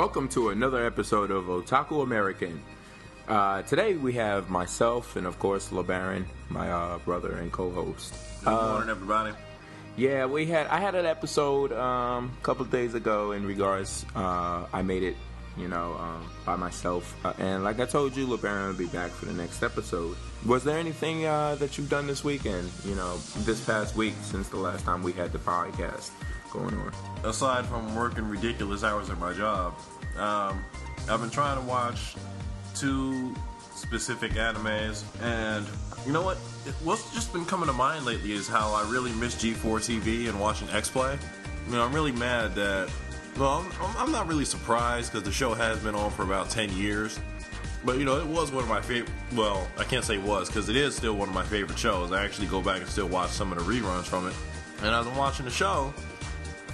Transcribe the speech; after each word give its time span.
Welcome 0.00 0.28
to 0.28 0.48
another 0.48 0.86
episode 0.86 1.30
of 1.30 1.44
Otaku 1.44 2.02
American. 2.02 2.62
Uh, 3.28 3.60
today 3.60 3.96
we 3.96 4.14
have 4.14 4.48
myself 4.48 5.14
and, 5.16 5.26
of 5.26 5.38
course, 5.38 5.68
LeBaron, 5.68 6.24
my 6.48 6.72
uh, 6.72 6.96
brother 7.00 7.36
and 7.36 7.52
co-host. 7.52 8.14
Good 8.42 8.50
morning, 8.50 8.88
everybody. 8.88 9.34
Yeah, 9.98 10.24
we 10.24 10.46
had 10.46 10.68
I 10.68 10.80
had 10.80 10.94
an 10.94 11.04
episode 11.04 11.72
um, 11.72 12.32
a 12.40 12.42
couple 12.42 12.64
of 12.64 12.70
days 12.70 12.94
ago 12.94 13.32
in 13.32 13.44
regards. 13.44 14.06
Uh, 14.16 14.64
I 14.72 14.80
made 14.80 15.02
it, 15.02 15.16
you 15.58 15.68
know, 15.68 15.92
um, 16.00 16.30
by 16.46 16.56
myself, 16.56 17.14
uh, 17.22 17.34
and 17.36 17.62
like 17.62 17.78
I 17.78 17.84
told 17.84 18.16
you, 18.16 18.26
LeBaron 18.26 18.68
will 18.68 18.78
be 18.78 18.86
back 18.86 19.10
for 19.10 19.26
the 19.26 19.34
next 19.34 19.62
episode. 19.62 20.16
Was 20.46 20.64
there 20.64 20.78
anything 20.78 21.26
uh, 21.26 21.56
that 21.56 21.76
you've 21.76 21.90
done 21.90 22.06
this 22.06 22.24
weekend? 22.24 22.70
You 22.86 22.94
know, 22.94 23.18
this 23.40 23.62
past 23.66 23.96
week 23.96 24.14
since 24.22 24.48
the 24.48 24.56
last 24.56 24.86
time 24.86 25.02
we 25.02 25.12
had 25.12 25.30
the 25.30 25.40
podcast 25.40 26.10
going 26.50 26.74
on. 26.74 26.92
Aside 27.24 27.66
from 27.66 27.94
working 27.94 28.28
ridiculous 28.28 28.84
hours 28.84 29.10
at 29.10 29.18
my 29.18 29.32
job, 29.32 29.74
um, 30.16 30.64
I've 31.08 31.20
been 31.20 31.30
trying 31.30 31.60
to 31.60 31.66
watch 31.66 32.14
two 32.74 33.34
specific 33.74 34.32
animes, 34.32 35.04
and 35.22 35.66
you 36.06 36.12
know 36.12 36.22
what? 36.22 36.36
What's 36.84 37.12
just 37.14 37.32
been 37.32 37.44
coming 37.44 37.66
to 37.66 37.72
mind 37.72 38.04
lately 38.04 38.32
is 38.32 38.46
how 38.48 38.72
I 38.72 38.88
really 38.90 39.12
miss 39.12 39.34
G4 39.36 39.80
TV 39.80 40.28
and 40.28 40.38
watching 40.40 40.68
X 40.70 40.88
Play. 40.90 41.18
You 41.68 41.72
know, 41.76 41.84
I'm 41.84 41.92
really 41.92 42.12
mad 42.12 42.54
that. 42.54 42.90
Well, 43.38 43.58
I'm, 43.64 43.82
I'm- 43.82 43.96
I'm 43.98 44.12
not 44.12 44.26
really 44.28 44.44
surprised 44.44 45.12
because 45.12 45.24
the 45.24 45.32
show 45.32 45.54
has 45.54 45.78
been 45.78 45.94
on 45.94 46.10
for 46.10 46.22
about 46.24 46.50
10 46.50 46.76
years. 46.76 47.18
But 47.84 47.96
you 47.98 48.04
know, 48.04 48.18
it 48.18 48.26
was 48.26 48.52
one 48.52 48.62
of 48.62 48.68
my 48.68 48.82
favorite. 48.82 49.10
Well, 49.34 49.66
I 49.78 49.84
can't 49.84 50.04
say 50.04 50.18
was 50.18 50.48
because 50.48 50.68
it 50.68 50.76
is 50.76 50.94
still 50.94 51.14
one 51.16 51.28
of 51.28 51.34
my 51.34 51.44
favorite 51.44 51.78
shows. 51.78 52.12
I 52.12 52.22
actually 52.24 52.48
go 52.48 52.60
back 52.60 52.80
and 52.80 52.88
still 52.90 53.08
watch 53.08 53.30
some 53.30 53.52
of 53.52 53.58
the 53.58 53.64
reruns 53.64 54.04
from 54.04 54.26
it. 54.28 54.34
And 54.82 54.88
as 54.94 55.06
I'm 55.06 55.16
watching 55.16 55.46
the 55.46 55.50
show, 55.50 55.94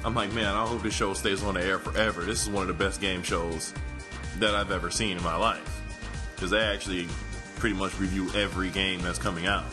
I'm 0.07 0.15
like, 0.15 0.33
man, 0.33 0.55
I 0.55 0.65
hope 0.65 0.85
this 0.85 0.95
show 0.95 1.15
stays 1.15 1.43
on 1.43 1.55
the 1.55 1.65
air 1.65 1.81
forever. 1.81 2.23
This 2.23 2.41
is 2.41 2.49
one 2.49 2.63
of 2.63 2.69
the 2.69 2.85
best 2.85 3.01
game 3.01 3.25
shows 3.25 3.75
that 4.39 4.55
I've 4.55 4.71
ever 4.71 4.89
seen 4.89 5.17
in 5.17 5.23
my 5.25 5.35
life 5.35 5.83
because 6.37 6.53
they 6.53 6.61
actually 6.61 7.09
pretty 7.57 7.75
much 7.75 7.99
review 7.99 8.31
every 8.33 8.71
game 8.71 9.03
that's 9.03 9.19
coming 9.19 9.47
out. 9.47 9.65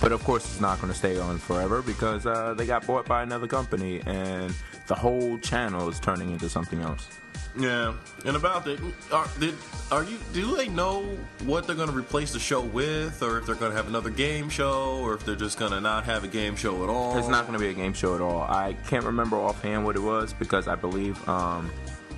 But 0.00 0.12
of 0.12 0.24
course, 0.24 0.46
it's 0.46 0.58
not 0.58 0.80
going 0.80 0.90
to 0.90 0.98
stay 0.98 1.18
on 1.18 1.36
forever 1.36 1.82
because 1.82 2.24
uh, 2.24 2.54
they 2.54 2.64
got 2.64 2.86
bought 2.86 3.04
by 3.04 3.22
another 3.22 3.46
company, 3.46 4.00
and 4.06 4.54
the 4.86 4.94
whole 4.94 5.38
channel 5.38 5.88
is 5.88 5.98
turning 6.00 6.30
into 6.32 6.48
something 6.48 6.80
else. 6.80 7.08
Yeah, 7.56 7.94
and 8.24 8.36
about 8.36 8.64
that, 8.64 8.80
are, 9.12 9.28
did, 9.38 9.54
are 9.92 10.02
you? 10.02 10.18
Do 10.32 10.56
they 10.56 10.68
know 10.68 11.02
what 11.44 11.66
they're 11.66 11.76
going 11.76 11.88
to 11.88 11.96
replace 11.96 12.32
the 12.32 12.40
show 12.40 12.60
with, 12.60 13.22
or 13.22 13.38
if 13.38 13.46
they're 13.46 13.54
going 13.54 13.70
to 13.70 13.76
have 13.76 13.86
another 13.86 14.10
game 14.10 14.48
show, 14.48 14.98
or 15.00 15.14
if 15.14 15.24
they're 15.24 15.36
just 15.36 15.56
going 15.56 15.70
to 15.70 15.80
not 15.80 16.04
have 16.04 16.24
a 16.24 16.28
game 16.28 16.56
show 16.56 16.82
at 16.82 16.88
all? 16.88 17.16
It's 17.16 17.28
not 17.28 17.46
going 17.46 17.52
to 17.52 17.64
be 17.64 17.70
a 17.70 17.74
game 17.74 17.92
show 17.92 18.16
at 18.16 18.20
all. 18.20 18.42
I 18.42 18.74
can't 18.88 19.04
remember 19.04 19.36
offhand 19.36 19.84
what 19.84 19.94
it 19.94 20.02
was 20.02 20.32
because 20.32 20.66
I 20.66 20.74
believe 20.74 21.28
um, 21.28 21.70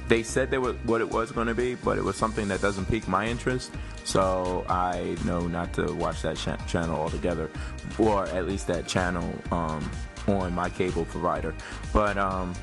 they 0.09 0.23
said 0.23 0.51
they 0.51 0.59
were 0.59 0.73
what 0.85 1.03
it 1.03 1.11
was 1.11 1.33
going 1.33 1.49
to 1.49 1.55
be, 1.55 1.75
but 1.75 1.99
it 1.99 2.05
was 2.05 2.17
something 2.17 2.49
that 2.49 2.63
doesn't 2.63 2.87
pique 2.87 3.07
my 3.07 3.27
interest. 3.27 3.73
So 4.05 4.65
I 4.71 5.17
know 5.27 5.47
not 5.49 5.75
to 5.75 5.93
watch 5.93 6.23
that 6.23 6.37
cha- 6.39 6.57
channel 6.67 6.97
altogether, 6.97 7.51
or 7.99 8.25
at 8.29 8.47
least 8.47 8.69
that 8.69 8.87
channel 8.87 9.35
um, 9.51 9.91
on 10.29 10.55
my 10.55 10.69
cable 10.69 11.05
provider. 11.07 11.55
But 11.93 12.19
um, 12.19 12.55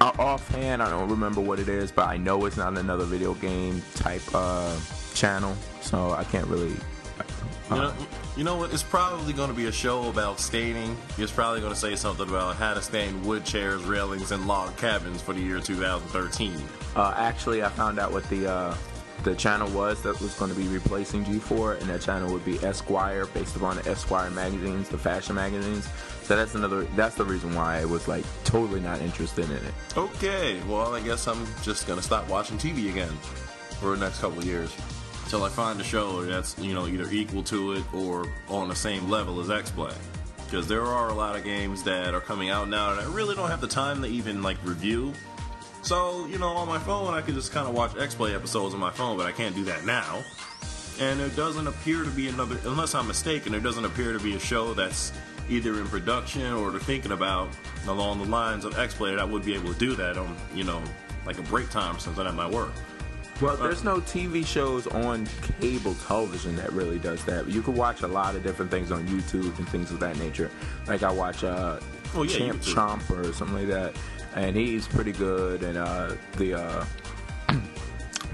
offhand, 0.00 0.82
I 0.82 0.90
don't 0.90 1.08
remember 1.08 1.40
what 1.40 1.58
it 1.58 1.68
is, 1.68 1.90
but 1.90 2.08
I 2.08 2.16
know 2.16 2.44
it's 2.46 2.56
not 2.56 2.76
another 2.76 3.04
video 3.04 3.34
game 3.34 3.82
type 3.94 4.22
uh, 4.34 4.76
channel, 5.14 5.56
so 5.80 6.12
I 6.12 6.24
can't 6.24 6.46
really. 6.46 6.74
You 7.70 7.76
know, 7.76 7.94
you 8.36 8.44
know 8.44 8.56
what? 8.56 8.74
It's 8.74 8.82
probably 8.82 9.32
going 9.32 9.48
to 9.48 9.54
be 9.54 9.66
a 9.66 9.72
show 9.72 10.08
about 10.10 10.38
staining. 10.38 10.96
It's 11.16 11.32
probably 11.32 11.60
going 11.60 11.72
to 11.72 11.78
say 11.78 11.96
something 11.96 12.28
about 12.28 12.56
how 12.56 12.74
to 12.74 12.82
stain 12.82 13.22
wood 13.22 13.44
chairs, 13.44 13.84
railings, 13.84 14.32
and 14.32 14.46
log 14.46 14.76
cabins 14.76 15.22
for 15.22 15.32
the 15.32 15.40
year 15.40 15.60
2013. 15.60 16.54
Uh, 16.94 17.14
actually, 17.16 17.62
I 17.62 17.70
found 17.70 17.98
out 17.98 18.12
what 18.12 18.28
the 18.28 18.50
uh, 18.50 18.76
the 19.22 19.34
channel 19.34 19.70
was 19.70 20.02
that 20.02 20.20
was 20.20 20.34
going 20.34 20.50
to 20.50 20.56
be 20.56 20.68
replacing 20.68 21.24
G4, 21.24 21.80
and 21.80 21.88
that 21.88 22.02
channel 22.02 22.30
would 22.32 22.44
be 22.44 22.58
Esquire, 22.58 23.26
based 23.26 23.56
upon 23.56 23.76
the 23.76 23.90
Esquire 23.90 24.30
magazines, 24.30 24.88
the 24.90 24.98
fashion 24.98 25.34
magazines. 25.34 25.88
So 26.24 26.36
that's 26.36 26.54
another. 26.54 26.84
That's 26.96 27.14
the 27.16 27.24
reason 27.24 27.54
why 27.54 27.80
I 27.80 27.84
was 27.84 28.08
like 28.08 28.24
totally 28.44 28.80
not 28.80 29.02
interested 29.02 29.44
in 29.44 29.56
it. 29.56 29.74
Okay, 29.96 30.60
well, 30.68 30.94
I 30.94 31.00
guess 31.00 31.28
I'm 31.28 31.46
just 31.62 31.86
to 31.86 32.02
stop 32.02 32.28
watching 32.28 32.56
TV 32.56 32.88
again 32.88 33.12
for 33.78 33.94
the 33.94 34.04
next 34.04 34.20
couple 34.20 34.38
of 34.38 34.46
years 34.46 34.74
until 35.24 35.44
I 35.44 35.50
find 35.50 35.78
a 35.80 35.84
show 35.84 36.24
that's 36.24 36.58
you 36.58 36.74
know 36.74 36.86
either 36.86 37.10
equal 37.10 37.42
to 37.44 37.72
it 37.72 37.84
or 37.92 38.26
on 38.48 38.68
the 38.68 38.74
same 38.74 39.10
level 39.10 39.38
as 39.40 39.50
X 39.50 39.70
Play. 39.70 39.92
Because 40.46 40.66
there 40.66 40.84
are 40.84 41.10
a 41.10 41.14
lot 41.14 41.36
of 41.36 41.44
games 41.44 41.82
that 41.82 42.14
are 42.14 42.20
coming 42.20 42.48
out 42.48 42.68
now 42.68 42.94
that 42.94 43.04
I 43.04 43.12
really 43.12 43.34
don't 43.34 43.50
have 43.50 43.60
the 43.60 43.68
time 43.68 44.00
to 44.02 44.08
even 44.08 44.42
like 44.42 44.56
review. 44.64 45.12
So, 45.82 46.26
you 46.26 46.38
know, 46.38 46.48
on 46.48 46.66
my 46.68 46.78
phone, 46.78 47.12
I 47.12 47.20
could 47.20 47.34
just 47.34 47.52
kind 47.52 47.68
of 47.68 47.74
watch 47.74 47.96
X 47.98 48.14
Play 48.14 48.34
episodes 48.34 48.72
on 48.72 48.80
my 48.80 48.90
phone, 48.90 49.18
but 49.18 49.26
I 49.26 49.32
can't 49.32 49.54
do 49.54 49.64
that 49.64 49.84
now. 49.84 50.22
And 51.00 51.20
there 51.20 51.28
doesn't 51.30 51.66
appear 51.66 52.04
to 52.04 52.10
be 52.10 52.28
another, 52.28 52.58
unless 52.64 52.94
I'm 52.94 53.08
mistaken, 53.08 53.52
there 53.52 53.60
doesn't 53.60 53.84
appear 53.84 54.12
to 54.12 54.20
be 54.20 54.36
a 54.36 54.38
show 54.38 54.72
that's 54.72 55.12
either 55.48 55.80
in 55.80 55.86
production 55.88 56.52
or 56.52 56.70
they're 56.70 56.80
thinking 56.80 57.12
about 57.12 57.50
along 57.86 58.18
the 58.18 58.24
lines 58.24 58.64
of 58.64 58.78
X 58.78 59.00
I 59.00 59.24
would 59.24 59.44
be 59.44 59.54
able 59.54 59.72
to 59.72 59.78
do 59.78 59.94
that 59.96 60.16
on, 60.16 60.36
you 60.54 60.64
know, 60.64 60.82
like 61.26 61.38
a 61.38 61.42
break 61.42 61.70
time 61.70 61.98
since 61.98 62.18
I'm 62.18 62.26
at 62.26 62.34
my 62.34 62.48
work. 62.48 62.72
Well, 63.40 63.56
there's 63.56 63.82
no 63.82 63.96
TV 64.00 64.46
shows 64.46 64.86
on 64.86 65.26
cable 65.60 65.94
television 66.06 66.54
that 66.56 66.72
really 66.72 66.98
does 67.00 67.24
that. 67.24 67.48
You 67.48 67.62
could 67.62 67.74
watch 67.74 68.02
a 68.02 68.06
lot 68.06 68.36
of 68.36 68.44
different 68.44 68.70
things 68.70 68.92
on 68.92 69.04
YouTube 69.08 69.58
and 69.58 69.68
things 69.68 69.90
of 69.90 69.98
that 70.00 70.16
nature. 70.18 70.50
Like 70.86 71.02
I 71.02 71.10
watch 71.10 71.42
uh, 71.42 71.80
Oh, 72.16 72.22
yeah, 72.22 72.38
Champ 72.38 72.62
YouTube. 72.62 72.74
Chomp 72.74 73.10
or 73.10 73.32
something 73.32 73.56
like 73.56 73.66
that, 73.68 73.94
and 74.36 74.54
he's 74.54 74.86
pretty 74.86 75.10
good. 75.12 75.64
And 75.64 75.76
uh, 75.76 76.14
the 76.36 76.54
uh, 76.54 76.84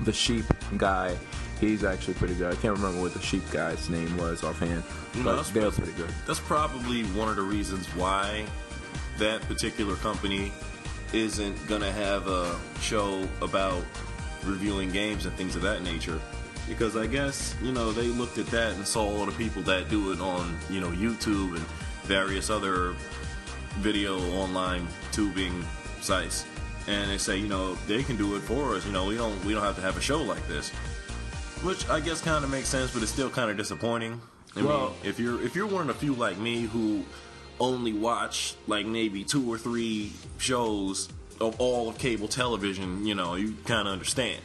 the 0.05 0.13
sheep 0.13 0.45
guy, 0.77 1.17
he's 1.61 1.85
actually 1.85 2.15
pretty 2.15 2.35
good. 2.35 2.53
I 2.53 2.57
can't 2.57 2.75
remember 2.77 3.01
what 3.01 3.13
the 3.15 3.21
sheep 3.21 3.43
guy's 3.51 3.89
name 3.89 4.17
was 4.17 4.43
offhand, 4.43 4.83
You 5.15 5.21
know, 5.23 5.25
but 5.25 5.37
that's- 5.37 5.51
they're 5.51 5.71
pretty 5.71 5.93
good. 5.93 6.11
That's 6.27 6.41
probably 6.41 7.05
one 7.05 7.29
of 7.29 7.37
the 7.37 7.43
reasons 7.43 7.87
why 7.95 8.47
that 9.19 9.47
particular 9.49 9.97
company 9.97 10.53
isn't 11.13 11.67
gonna 11.69 11.91
have 11.93 12.27
a 12.29 12.55
show 12.81 13.29
about 13.43 13.85
reviewing 14.45 14.91
games 14.91 15.27
and 15.27 15.37
things 15.37 15.57
of 15.57 15.63
that 15.63 15.83
nature. 15.83 16.19
Because 16.69 16.97
I 16.97 17.07
guess, 17.07 17.55
you 17.63 17.73
know, 17.73 17.93
they 17.93 18.07
looked 18.07 18.39
at 18.39 18.47
that 18.49 18.75
and 18.75 18.87
saw 18.87 19.03
all 19.03 19.27
the 19.27 19.33
people 19.33 19.63
that 19.63 19.89
do 19.91 20.13
it 20.13 20.21
on, 20.21 20.57
you 20.71 20.81
know, 20.81 20.91
YouTube 20.91 21.57
and 21.57 21.65
various 22.05 22.49
other 22.49 22.95
video 23.81 24.19
online 24.35 24.87
tubing 25.13 25.65
sites. 26.01 26.45
And 26.87 27.11
they 27.11 27.19
say, 27.19 27.37
you 27.37 27.49
know, 27.49 27.77
they 27.87 28.03
can 28.03 28.17
do 28.17 28.37
it 28.37 28.41
for 28.43 28.75
us, 28.75 28.87
you 28.87 28.93
know, 28.93 29.05
we 29.05 29.17
don't 29.17 29.45
we 29.45 29.53
don't 29.53 29.63
have 29.63 29.77
to 29.77 29.83
have 29.83 29.97
a 29.97 30.01
show 30.01 30.23
like 30.23 30.47
this. 30.49 30.71
Which 31.63 31.89
I 31.91 32.01
guess 32.01 32.23
kind 32.23 32.43
of 32.45 32.51
makes 32.51 32.69
sense, 32.69 32.91
but 32.93 33.03
it's 33.03 33.13
still 33.13 33.29
kind 33.29 33.51
of 33.51 33.57
disappointing. 33.57 34.21
I 34.57 34.63
Well- 34.63 34.81
mean, 34.91 34.93
if 35.05 35.19
you're 35.21 35.41
if 35.43 35.55
you're 35.55 35.67
one 35.67 35.83
of 35.83 35.87
the 35.89 35.95
few 35.95 36.15
like 36.15 36.39
me 36.39 36.63
who 36.63 37.05
only 37.59 37.93
watch 37.93 38.55
like 38.67 38.87
maybe 38.87 39.23
two 39.25 39.51
or 39.53 39.59
three 39.59 40.13
shows 40.39 41.09
of 41.41 41.55
all 41.61 41.89
of 41.91 41.99
cable 41.99 42.29
television, 42.29 43.07
you 43.07 43.15
know, 43.15 43.35
you 43.35 43.55
kind 43.67 43.87
of 43.87 43.93
understand. 43.93 44.41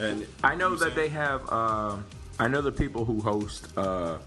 And 0.00 0.26
I 0.42 0.54
know 0.56 0.74
that 0.74 0.90
say- 0.90 0.94
they 0.94 1.08
have. 1.08 1.42
Uh, 1.48 1.96
I 2.40 2.48
know 2.48 2.60
the 2.60 2.72
people 2.72 3.04
who 3.04 3.20
host 3.20 3.68
uh, 3.76 4.18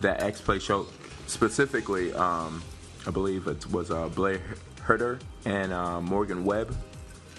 that 0.00 0.22
X 0.22 0.40
Play 0.40 0.58
show 0.60 0.86
specifically. 1.26 2.12
Um, 2.14 2.62
I 3.06 3.10
believe 3.10 3.46
it 3.48 3.66
was 3.70 3.90
uh, 3.90 4.08
Blair 4.08 4.40
Herter 4.82 5.18
and 5.44 5.72
uh, 5.72 6.00
Morgan 6.00 6.44
Webb, 6.44 6.76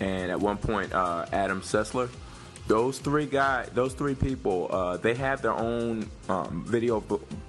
and 0.01 0.29
at 0.31 0.40
one 0.40 0.57
point 0.57 0.91
uh, 0.94 1.25
Adam 1.31 1.61
Sessler. 1.61 2.09
Those 2.67 2.99
three 2.99 3.25
guys, 3.25 3.69
those 3.73 3.93
three 3.93 4.16
people, 4.16 4.67
uh, 4.72 4.97
they 4.97 5.13
have 5.16 5.41
their 5.41 5.53
own 5.53 6.09
um, 6.29 6.63
video 6.66 7.02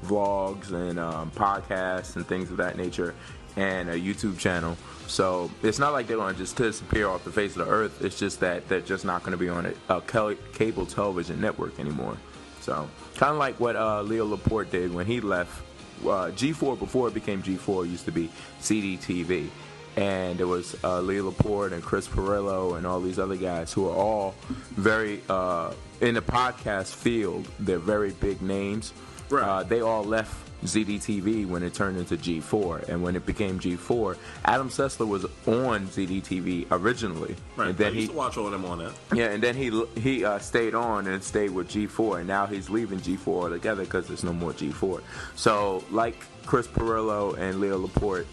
vlogs 0.04 0.72
and 0.72 0.98
um, 0.98 1.30
podcasts 1.32 2.16
and 2.16 2.26
things 2.26 2.50
of 2.50 2.56
that 2.56 2.76
nature, 2.76 3.14
and 3.56 3.88
a 3.90 3.94
YouTube 3.94 4.38
channel. 4.38 4.76
So 5.06 5.50
it's 5.62 5.78
not 5.78 5.92
like 5.92 6.06
they're 6.06 6.16
going 6.16 6.34
to 6.34 6.38
just 6.38 6.56
disappear 6.56 7.08
off 7.08 7.24
the 7.24 7.30
face 7.30 7.56
of 7.56 7.66
the 7.66 7.72
earth. 7.72 8.02
It's 8.02 8.18
just 8.18 8.40
that 8.40 8.68
they're 8.68 8.80
just 8.80 9.04
not 9.04 9.22
going 9.22 9.32
to 9.32 9.38
be 9.38 9.48
on 9.48 9.66
a, 9.88 9.96
a 9.96 10.36
cable 10.54 10.86
television 10.86 11.40
network 11.40 11.78
anymore. 11.78 12.16
So 12.60 12.88
kind 13.16 13.32
of 13.32 13.38
like 13.38 13.58
what 13.60 13.76
uh, 13.76 14.02
Leo 14.02 14.24
Laporte 14.24 14.70
did 14.70 14.94
when 14.94 15.06
he 15.06 15.20
left 15.20 15.62
uh, 16.02 16.30
G4 16.30 16.78
before 16.78 17.08
it 17.08 17.14
became 17.14 17.42
G4 17.42 17.84
It 17.84 17.90
used 17.90 18.04
to 18.06 18.12
be 18.12 18.30
ZDTV. 18.60 19.48
And 19.96 20.40
it 20.40 20.44
was 20.44 20.74
uh, 20.82 21.00
Leo 21.00 21.24
Laporte 21.26 21.72
and 21.74 21.82
Chris 21.82 22.08
Pirillo 22.08 22.78
and 22.78 22.86
all 22.86 23.00
these 23.00 23.18
other 23.18 23.36
guys 23.36 23.72
who 23.72 23.88
are 23.88 23.94
all 23.94 24.34
very 24.70 25.20
uh, 25.28 25.72
in 26.00 26.14
the 26.14 26.22
podcast 26.22 26.94
field. 26.94 27.46
They're 27.60 27.78
very 27.78 28.12
big 28.12 28.40
names. 28.40 28.92
Right. 29.28 29.42
Uh, 29.42 29.62
they 29.64 29.80
all 29.80 30.02
left 30.04 30.34
ZDTV 30.64 31.46
when 31.46 31.62
it 31.62 31.74
turned 31.74 31.98
into 31.98 32.16
G4, 32.16 32.88
and 32.88 33.02
when 33.02 33.16
it 33.16 33.26
became 33.26 33.58
G4, 33.58 34.16
Adam 34.44 34.68
Sessler 34.68 35.08
was 35.08 35.24
on 35.46 35.88
ZDTV 35.88 36.66
originally, 36.70 37.34
Right. 37.56 37.68
and 37.70 37.76
then 37.78 37.94
he 37.94 38.06
to 38.06 38.12
watch 38.12 38.36
all 38.36 38.46
of 38.46 38.52
them 38.52 38.64
on 38.64 38.78
that. 38.78 38.92
yeah, 39.12 39.30
and 39.30 39.42
then 39.42 39.56
he 39.56 39.70
he 40.00 40.24
uh, 40.24 40.38
stayed 40.38 40.74
on 40.74 41.06
and 41.08 41.22
stayed 41.22 41.50
with 41.50 41.68
G4, 41.68 42.18
and 42.20 42.28
now 42.28 42.46
he's 42.46 42.70
leaving 42.70 43.00
G4 43.00 43.26
altogether 43.26 43.82
because 43.84 44.06
there's 44.06 44.22
no 44.22 44.32
more 44.32 44.52
G4. 44.52 45.00
So, 45.34 45.82
like 45.90 46.16
Chris 46.46 46.68
Pirillo 46.68 47.36
and 47.36 47.58
Leo 47.60 47.78
Laporte, 47.78 48.26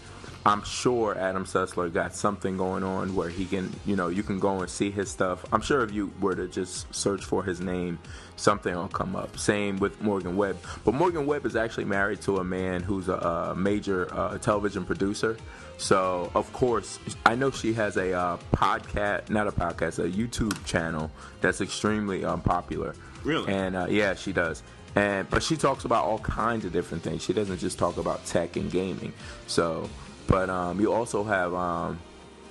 I'm 0.44 0.62
sure 0.64 1.18
Adam 1.18 1.44
Sessler 1.44 1.92
got 1.92 2.14
something 2.14 2.56
going 2.56 2.82
on 2.82 3.14
where 3.14 3.28
he 3.28 3.44
can, 3.44 3.70
you 3.84 3.94
know, 3.94 4.08
you 4.08 4.22
can 4.22 4.38
go 4.38 4.60
and 4.60 4.70
see 4.70 4.90
his 4.90 5.10
stuff. 5.10 5.44
I'm 5.52 5.60
sure 5.60 5.82
if 5.82 5.92
you 5.92 6.12
were 6.18 6.34
to 6.34 6.48
just 6.48 6.92
search 6.94 7.24
for 7.24 7.44
his 7.44 7.60
name, 7.60 7.98
something 8.36 8.74
will 8.74 8.88
come 8.88 9.14
up. 9.16 9.38
Same 9.38 9.78
with 9.78 10.00
Morgan 10.00 10.36
Webb. 10.36 10.56
But 10.84 10.94
Morgan 10.94 11.26
Webb 11.26 11.44
is 11.44 11.56
actually 11.56 11.84
married 11.84 12.22
to 12.22 12.38
a 12.38 12.44
man 12.44 12.82
who's 12.82 13.08
a, 13.08 13.16
a 13.16 13.54
major 13.54 14.08
uh, 14.14 14.38
television 14.38 14.86
producer. 14.86 15.36
So, 15.76 16.30
of 16.34 16.50
course, 16.54 16.98
I 17.26 17.34
know 17.34 17.50
she 17.50 17.74
has 17.74 17.98
a 17.98 18.12
uh, 18.14 18.38
podcast, 18.52 19.28
not 19.28 19.46
a 19.46 19.52
podcast, 19.52 19.98
a 19.98 20.08
YouTube 20.08 20.64
channel 20.64 21.10
that's 21.42 21.60
extremely 21.60 22.24
um, 22.24 22.40
popular. 22.40 22.94
Really? 23.24 23.52
And 23.52 23.76
uh, 23.76 23.86
yeah, 23.90 24.14
she 24.14 24.32
does. 24.32 24.62
And 24.94 25.28
but 25.30 25.42
she 25.42 25.56
talks 25.56 25.84
about 25.84 26.04
all 26.04 26.18
kinds 26.18 26.64
of 26.64 26.72
different 26.72 27.04
things. 27.04 27.22
She 27.22 27.32
doesn't 27.32 27.58
just 27.58 27.78
talk 27.78 27.96
about 27.98 28.24
tech 28.26 28.56
and 28.56 28.70
gaming. 28.70 29.12
So, 29.46 29.88
but 30.30 30.48
um, 30.48 30.80
you 30.80 30.92
also 30.92 31.24
have 31.24 31.52
um, 31.52 31.98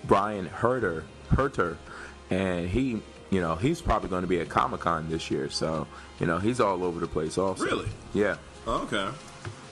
Brian 0.04 0.46
Herter, 0.46 1.06
Herter, 1.30 1.78
and 2.30 2.68
he, 2.68 3.02
you 3.30 3.40
know, 3.40 3.56
he's 3.56 3.82
probably 3.82 4.10
going 4.10 4.22
to 4.24 4.28
be 4.28 4.42
at 4.42 4.50
Comic 4.50 4.82
Con 4.82 5.10
this 5.10 5.32
year. 5.32 5.50
So, 5.50 5.88
you 6.20 6.28
know, 6.28 6.40
he's 6.40 6.60
all 6.60 6.84
over 6.84 7.00
the 7.00 7.08
place. 7.08 7.38
Also, 7.38 7.64
Really? 7.64 7.88
Yeah. 8.14 8.36
Oh, 8.68 8.84
okay. 8.84 9.10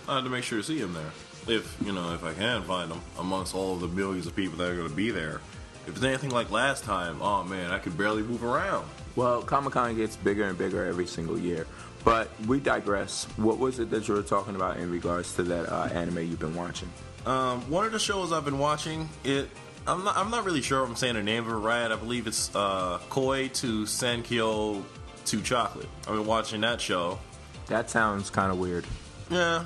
I 0.07 0.15
had 0.15 0.23
to 0.23 0.29
make 0.29 0.45
sure 0.45 0.59
to 0.59 0.63
see 0.63 0.79
him 0.79 0.93
there. 0.93 1.11
If 1.53 1.77
you 1.85 1.91
know, 1.91 2.13
if 2.13 2.23
I 2.23 2.33
can 2.33 2.63
find 2.63 2.91
him 2.91 3.01
amongst 3.19 3.53
all 3.53 3.73
of 3.73 3.81
the 3.81 3.87
millions 3.89 4.25
of 4.25 4.35
people 4.35 4.57
that 4.57 4.69
are 4.71 4.75
going 4.75 4.89
to 4.89 4.95
be 4.95 5.11
there. 5.11 5.41
If 5.85 5.95
it's 5.95 6.03
anything 6.03 6.31
like 6.31 6.49
last 6.51 6.83
time, 6.83 7.21
oh 7.21 7.43
man, 7.43 7.71
I 7.71 7.79
could 7.79 7.97
barely 7.97 8.21
move 8.21 8.43
around. 8.43 8.87
Well, 9.15 9.41
Comic 9.41 9.73
Con 9.73 9.95
gets 9.95 10.15
bigger 10.17 10.43
and 10.45 10.57
bigger 10.57 10.85
every 10.85 11.07
single 11.07 11.37
year. 11.39 11.65
But 12.03 12.29
we 12.47 12.59
digress. 12.59 13.25
What 13.37 13.57
was 13.57 13.79
it 13.79 13.89
that 13.91 14.07
you 14.07 14.13
were 14.13 14.23
talking 14.23 14.55
about 14.55 14.77
in 14.77 14.89
regards 14.91 15.33
to 15.35 15.43
that 15.43 15.69
uh, 15.69 15.89
anime 15.93 16.19
you've 16.19 16.39
been 16.39 16.55
watching? 16.55 16.89
Um, 17.27 17.69
one 17.69 17.85
of 17.85 17.91
the 17.91 17.99
shows 17.99 18.31
I've 18.31 18.45
been 18.45 18.57
watching, 18.57 19.09
it 19.25 19.49
I'm 19.85 20.05
not 20.05 20.15
I'm 20.15 20.31
not 20.31 20.45
really 20.45 20.61
sure 20.61 20.81
if 20.81 20.89
I'm 20.89 20.95
saying 20.95 21.15
the 21.15 21.23
name 21.23 21.45
of 21.45 21.51
it 21.51 21.55
right. 21.55 21.91
I 21.91 21.95
believe 21.97 22.25
it's 22.25 22.55
uh, 22.55 22.99
Koi 23.09 23.49
to 23.49 23.83
Senkyo 23.83 24.81
to 25.25 25.41
Chocolate. 25.41 25.89
I've 26.07 26.15
been 26.15 26.25
watching 26.25 26.61
that 26.61 26.79
show. 26.79 27.19
That 27.67 27.89
sounds 27.89 28.29
kind 28.29 28.49
of 28.49 28.59
weird. 28.59 28.85
Yeah, 29.29 29.65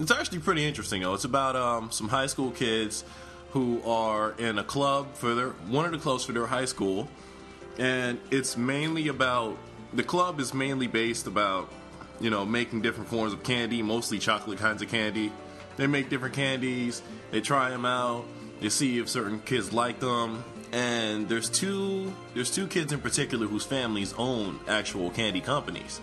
it's 0.00 0.10
actually 0.10 0.40
pretty 0.40 0.66
interesting 0.66 1.02
though. 1.02 1.14
It's 1.14 1.24
about 1.24 1.54
um, 1.54 1.92
some 1.92 2.08
high 2.08 2.26
school 2.26 2.50
kids 2.50 3.04
who 3.50 3.80
are 3.84 4.32
in 4.32 4.58
a 4.58 4.64
club 4.64 5.14
for 5.14 5.36
their 5.36 5.50
one 5.50 5.84
of 5.84 5.92
the 5.92 5.98
clubs 5.98 6.24
for 6.24 6.32
their 6.32 6.46
high 6.46 6.64
school, 6.64 7.08
and 7.78 8.18
it's 8.32 8.56
mainly 8.56 9.06
about 9.06 9.56
the 9.92 10.02
club 10.02 10.40
is 10.40 10.52
mainly 10.52 10.88
based 10.88 11.28
about 11.28 11.68
you 12.20 12.30
know 12.30 12.44
making 12.44 12.82
different 12.82 13.08
forms 13.08 13.32
of 13.32 13.44
candy, 13.44 13.82
mostly 13.82 14.18
chocolate 14.18 14.58
kinds 14.58 14.82
of 14.82 14.88
candy. 14.88 15.30
They 15.78 15.86
make 15.86 16.10
different 16.10 16.34
candies. 16.34 17.00
They 17.30 17.40
try 17.40 17.70
them 17.70 17.86
out. 17.86 18.24
They 18.60 18.68
see 18.68 18.98
if 18.98 19.08
certain 19.08 19.40
kids 19.40 19.72
like 19.72 20.00
them. 20.00 20.44
And 20.72 21.28
there's 21.28 21.48
two 21.48 22.12
there's 22.34 22.50
two 22.50 22.66
kids 22.66 22.92
in 22.92 23.00
particular 23.00 23.46
whose 23.46 23.64
families 23.64 24.12
own 24.18 24.60
actual 24.68 25.08
candy 25.10 25.40
companies. 25.40 26.00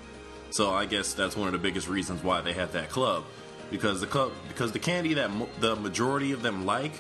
So 0.50 0.72
I 0.72 0.86
guess 0.86 1.14
that's 1.14 1.36
one 1.36 1.48
of 1.48 1.52
the 1.52 1.60
biggest 1.60 1.88
reasons 1.88 2.24
why 2.24 2.42
they 2.42 2.54
have 2.54 2.72
that 2.72 2.90
club, 2.90 3.26
because 3.70 4.00
the 4.00 4.08
club 4.08 4.32
because 4.48 4.72
the 4.72 4.80
candy 4.80 5.14
that 5.16 5.30
mo- 5.30 5.50
the 5.60 5.76
majority 5.76 6.32
of 6.32 6.42
them 6.42 6.66
like 6.66 6.94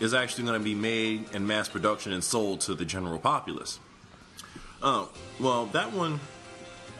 is 0.00 0.14
actually 0.14 0.44
going 0.44 0.58
to 0.58 0.64
be 0.64 0.74
made 0.74 1.26
in 1.34 1.46
mass 1.46 1.68
production 1.68 2.12
and 2.12 2.24
sold 2.24 2.62
to 2.62 2.74
the 2.74 2.84
general 2.84 3.18
populace. 3.18 3.78
Oh 4.82 5.10
well, 5.38 5.66
that 5.66 5.92
one 5.92 6.18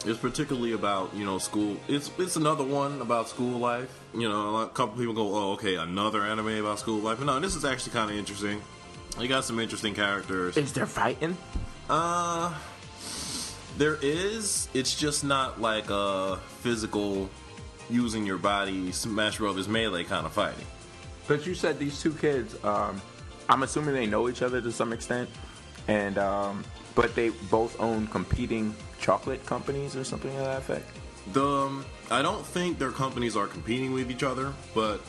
is 0.05 0.19
particularly 0.19 0.73
about 0.73 1.15
you 1.15 1.25
know 1.25 1.39
school. 1.39 1.79
It's 1.89 2.11
it's 2.19 2.37
another 2.37 2.65
one 2.65 3.01
about 3.01 3.29
school 3.29 3.59
life. 3.59 4.04
You 4.15 4.29
know, 4.29 4.59
a 4.59 4.69
couple 4.69 4.97
people 4.97 5.15
go, 5.15 5.35
"Oh, 5.35 5.53
okay, 5.53 5.75
another 5.75 6.23
anime 6.23 6.59
about 6.61 6.79
school 6.79 7.01
life." 7.01 7.19
But 7.19 7.27
no, 7.27 7.41
this 7.41 7.57
is 7.57 7.65
actually 7.65 7.93
kind 7.93 8.11
of 8.11 8.17
interesting. 8.17 8.63
You 9.19 9.29
got 9.29 9.45
some 9.45 9.59
interesting 9.59 9.95
characters. 9.95 10.57
Is 10.57 10.73
there 10.73 10.87
fighting? 10.87 11.37
Uh, 11.91 12.55
there 13.77 13.99
is. 14.01 14.69
It's 14.73 14.95
just 14.95 15.25
not 15.25 15.61
like 15.61 15.91
a 15.91 16.39
physical 16.61 17.29
using 17.91 18.25
your 18.25 18.39
body 18.39 18.93
Smash 18.93 19.39
Brothers 19.39 19.69
melee 19.69 20.05
kind 20.05 20.27
of 20.27 20.33
fighting. 20.33 20.65
But 21.27 21.47
you 21.47 21.55
said 21.55 21.79
these 21.79 22.01
two 22.01 22.13
kids. 22.13 22.57
Um, 22.65 23.01
I'm 23.49 23.63
assuming 23.63 23.95
they 23.95 24.07
know 24.07 24.29
each 24.29 24.43
other 24.43 24.61
to 24.61 24.73
some 24.73 24.93
extent, 24.93 25.29
and 25.89 26.19
um, 26.19 26.65
but 26.95 27.15
they 27.15 27.31
both 27.31 27.79
own 27.81 28.07
competing 28.07 28.75
chocolate 29.01 29.45
companies 29.45 29.97
or 29.97 30.05
something 30.05 30.31
of 30.37 30.45
that 30.45 30.59
effect. 30.59 30.89
The 31.33 31.47
um, 31.47 31.85
I 32.11 32.23
don't 32.23 32.45
think 32.45 32.79
their 32.79 32.91
companies 32.91 33.37
are 33.37 33.47
competing 33.47 33.93
with 33.93 34.11
each 34.11 34.23
other, 34.23 34.53
but 34.75 35.01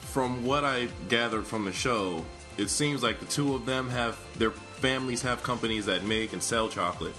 from 0.00 0.44
what 0.44 0.64
I 0.64 0.88
gathered 1.08 1.46
from 1.46 1.64
the 1.64 1.72
show, 1.72 2.24
it 2.58 2.68
seems 2.68 3.02
like 3.02 3.20
the 3.20 3.26
two 3.26 3.54
of 3.54 3.66
them 3.66 3.88
have 3.90 4.18
their 4.38 4.50
families 4.50 5.22
have 5.22 5.42
companies 5.42 5.86
that 5.86 6.04
make 6.04 6.32
and 6.32 6.42
sell 6.42 6.68
chocolate. 6.68 7.14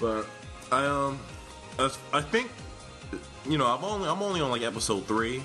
But 0.00 0.26
I 0.72 0.86
um 0.86 1.18
I, 2.12 2.22
think 2.22 2.50
you 3.48 3.58
know 3.58 3.66
I'm 3.66 3.84
only 3.84 4.08
I'm 4.08 4.22
only 4.22 4.40
on 4.40 4.50
like 4.50 4.62
episode 4.62 5.06
three. 5.06 5.42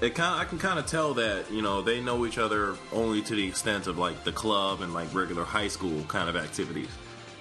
It 0.00 0.14
kind 0.14 0.40
I 0.40 0.44
can 0.44 0.58
kind 0.58 0.78
of 0.78 0.86
tell 0.86 1.14
that 1.14 1.50
you 1.50 1.62
know 1.62 1.82
they 1.82 2.00
know 2.00 2.26
each 2.26 2.38
other 2.38 2.76
only 2.92 3.22
to 3.22 3.34
the 3.34 3.46
extent 3.46 3.86
of 3.86 3.98
like 3.98 4.24
the 4.24 4.32
club 4.32 4.80
and 4.80 4.94
like 4.94 5.12
regular 5.14 5.44
high 5.44 5.68
school 5.68 6.04
kind 6.08 6.28
of 6.28 6.36
activities. 6.36 6.88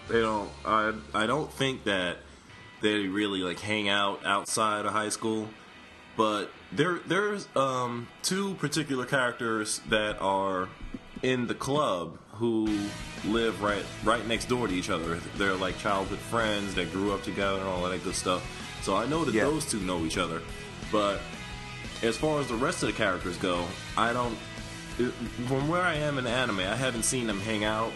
They 0.07 0.21
don't 0.21 0.49
I 0.65 0.93
I 1.13 1.27
don't 1.27 1.51
think 1.51 1.83
that 1.83 2.17
they 2.85 3.07
really 3.07 3.39
like 3.41 3.59
hang 3.59 3.89
out 3.89 4.23
outside 4.25 4.85
of 4.85 4.91
high 4.93 5.09
school. 5.09 5.49
But 6.15 6.51
there 6.71 6.99
there's 7.05 7.47
um 7.55 8.07
two 8.21 8.53
particular 8.55 9.05
characters 9.05 9.81
that 9.89 10.21
are 10.21 10.69
in 11.23 11.47
the 11.47 11.55
club 11.55 12.17
who 12.33 12.67
live 13.25 13.61
right 13.63 13.83
right 14.03 14.25
next 14.27 14.45
door 14.45 14.67
to 14.67 14.73
each 14.73 14.89
other. 14.89 15.15
They're 15.37 15.55
like 15.55 15.77
childhood 15.79 16.19
friends 16.19 16.75
that 16.75 16.91
grew 16.91 17.11
up 17.13 17.23
together 17.23 17.57
and 17.59 17.67
all 17.67 17.83
that 17.89 18.03
good 18.03 18.15
stuff. 18.15 18.43
So 18.83 18.95
I 18.95 19.05
know 19.07 19.25
that 19.25 19.33
Yeah. 19.33 19.45
those 19.45 19.65
two 19.65 19.79
know 19.79 20.05
each 20.05 20.17
other. 20.17 20.41
But 20.91 21.19
as 22.03 22.15
far 22.17 22.39
as 22.39 22.47
the 22.47 22.55
rest 22.55 22.83
of 22.83 22.87
the 22.87 22.93
characters 22.93 23.37
go, 23.37 23.65
I 23.97 24.13
don't. 24.13 24.37
From 25.47 25.67
where 25.67 25.81
I 25.81 25.95
am 25.95 26.17
in 26.17 26.23
the 26.23 26.29
anime, 26.29 26.59
I 26.59 26.75
haven't 26.75 27.03
seen 27.03 27.27
them 27.27 27.41
hang 27.41 27.65
out 27.65 27.91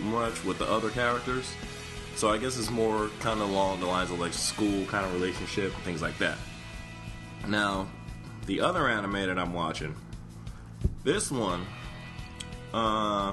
much 0.00 0.44
with 0.44 0.58
the 0.58 0.66
other 0.70 0.90
characters. 0.90 1.46
So 2.16 2.30
I 2.30 2.38
guess 2.38 2.58
it's 2.58 2.70
more 2.70 3.10
kind 3.20 3.40
of 3.40 3.50
along 3.50 3.80
the 3.80 3.86
lines 3.86 4.10
of 4.10 4.20
like 4.20 4.32
school 4.32 4.84
kind 4.86 5.04
of 5.04 5.12
relationship 5.14 5.72
things 5.84 6.00
like 6.00 6.16
that. 6.18 6.36
Now, 7.48 7.88
the 8.46 8.60
other 8.60 8.88
anime 8.88 9.12
that 9.12 9.38
I'm 9.38 9.52
watching, 9.52 9.94
this 11.02 11.30
one, 11.30 11.66
uh, 12.72 13.32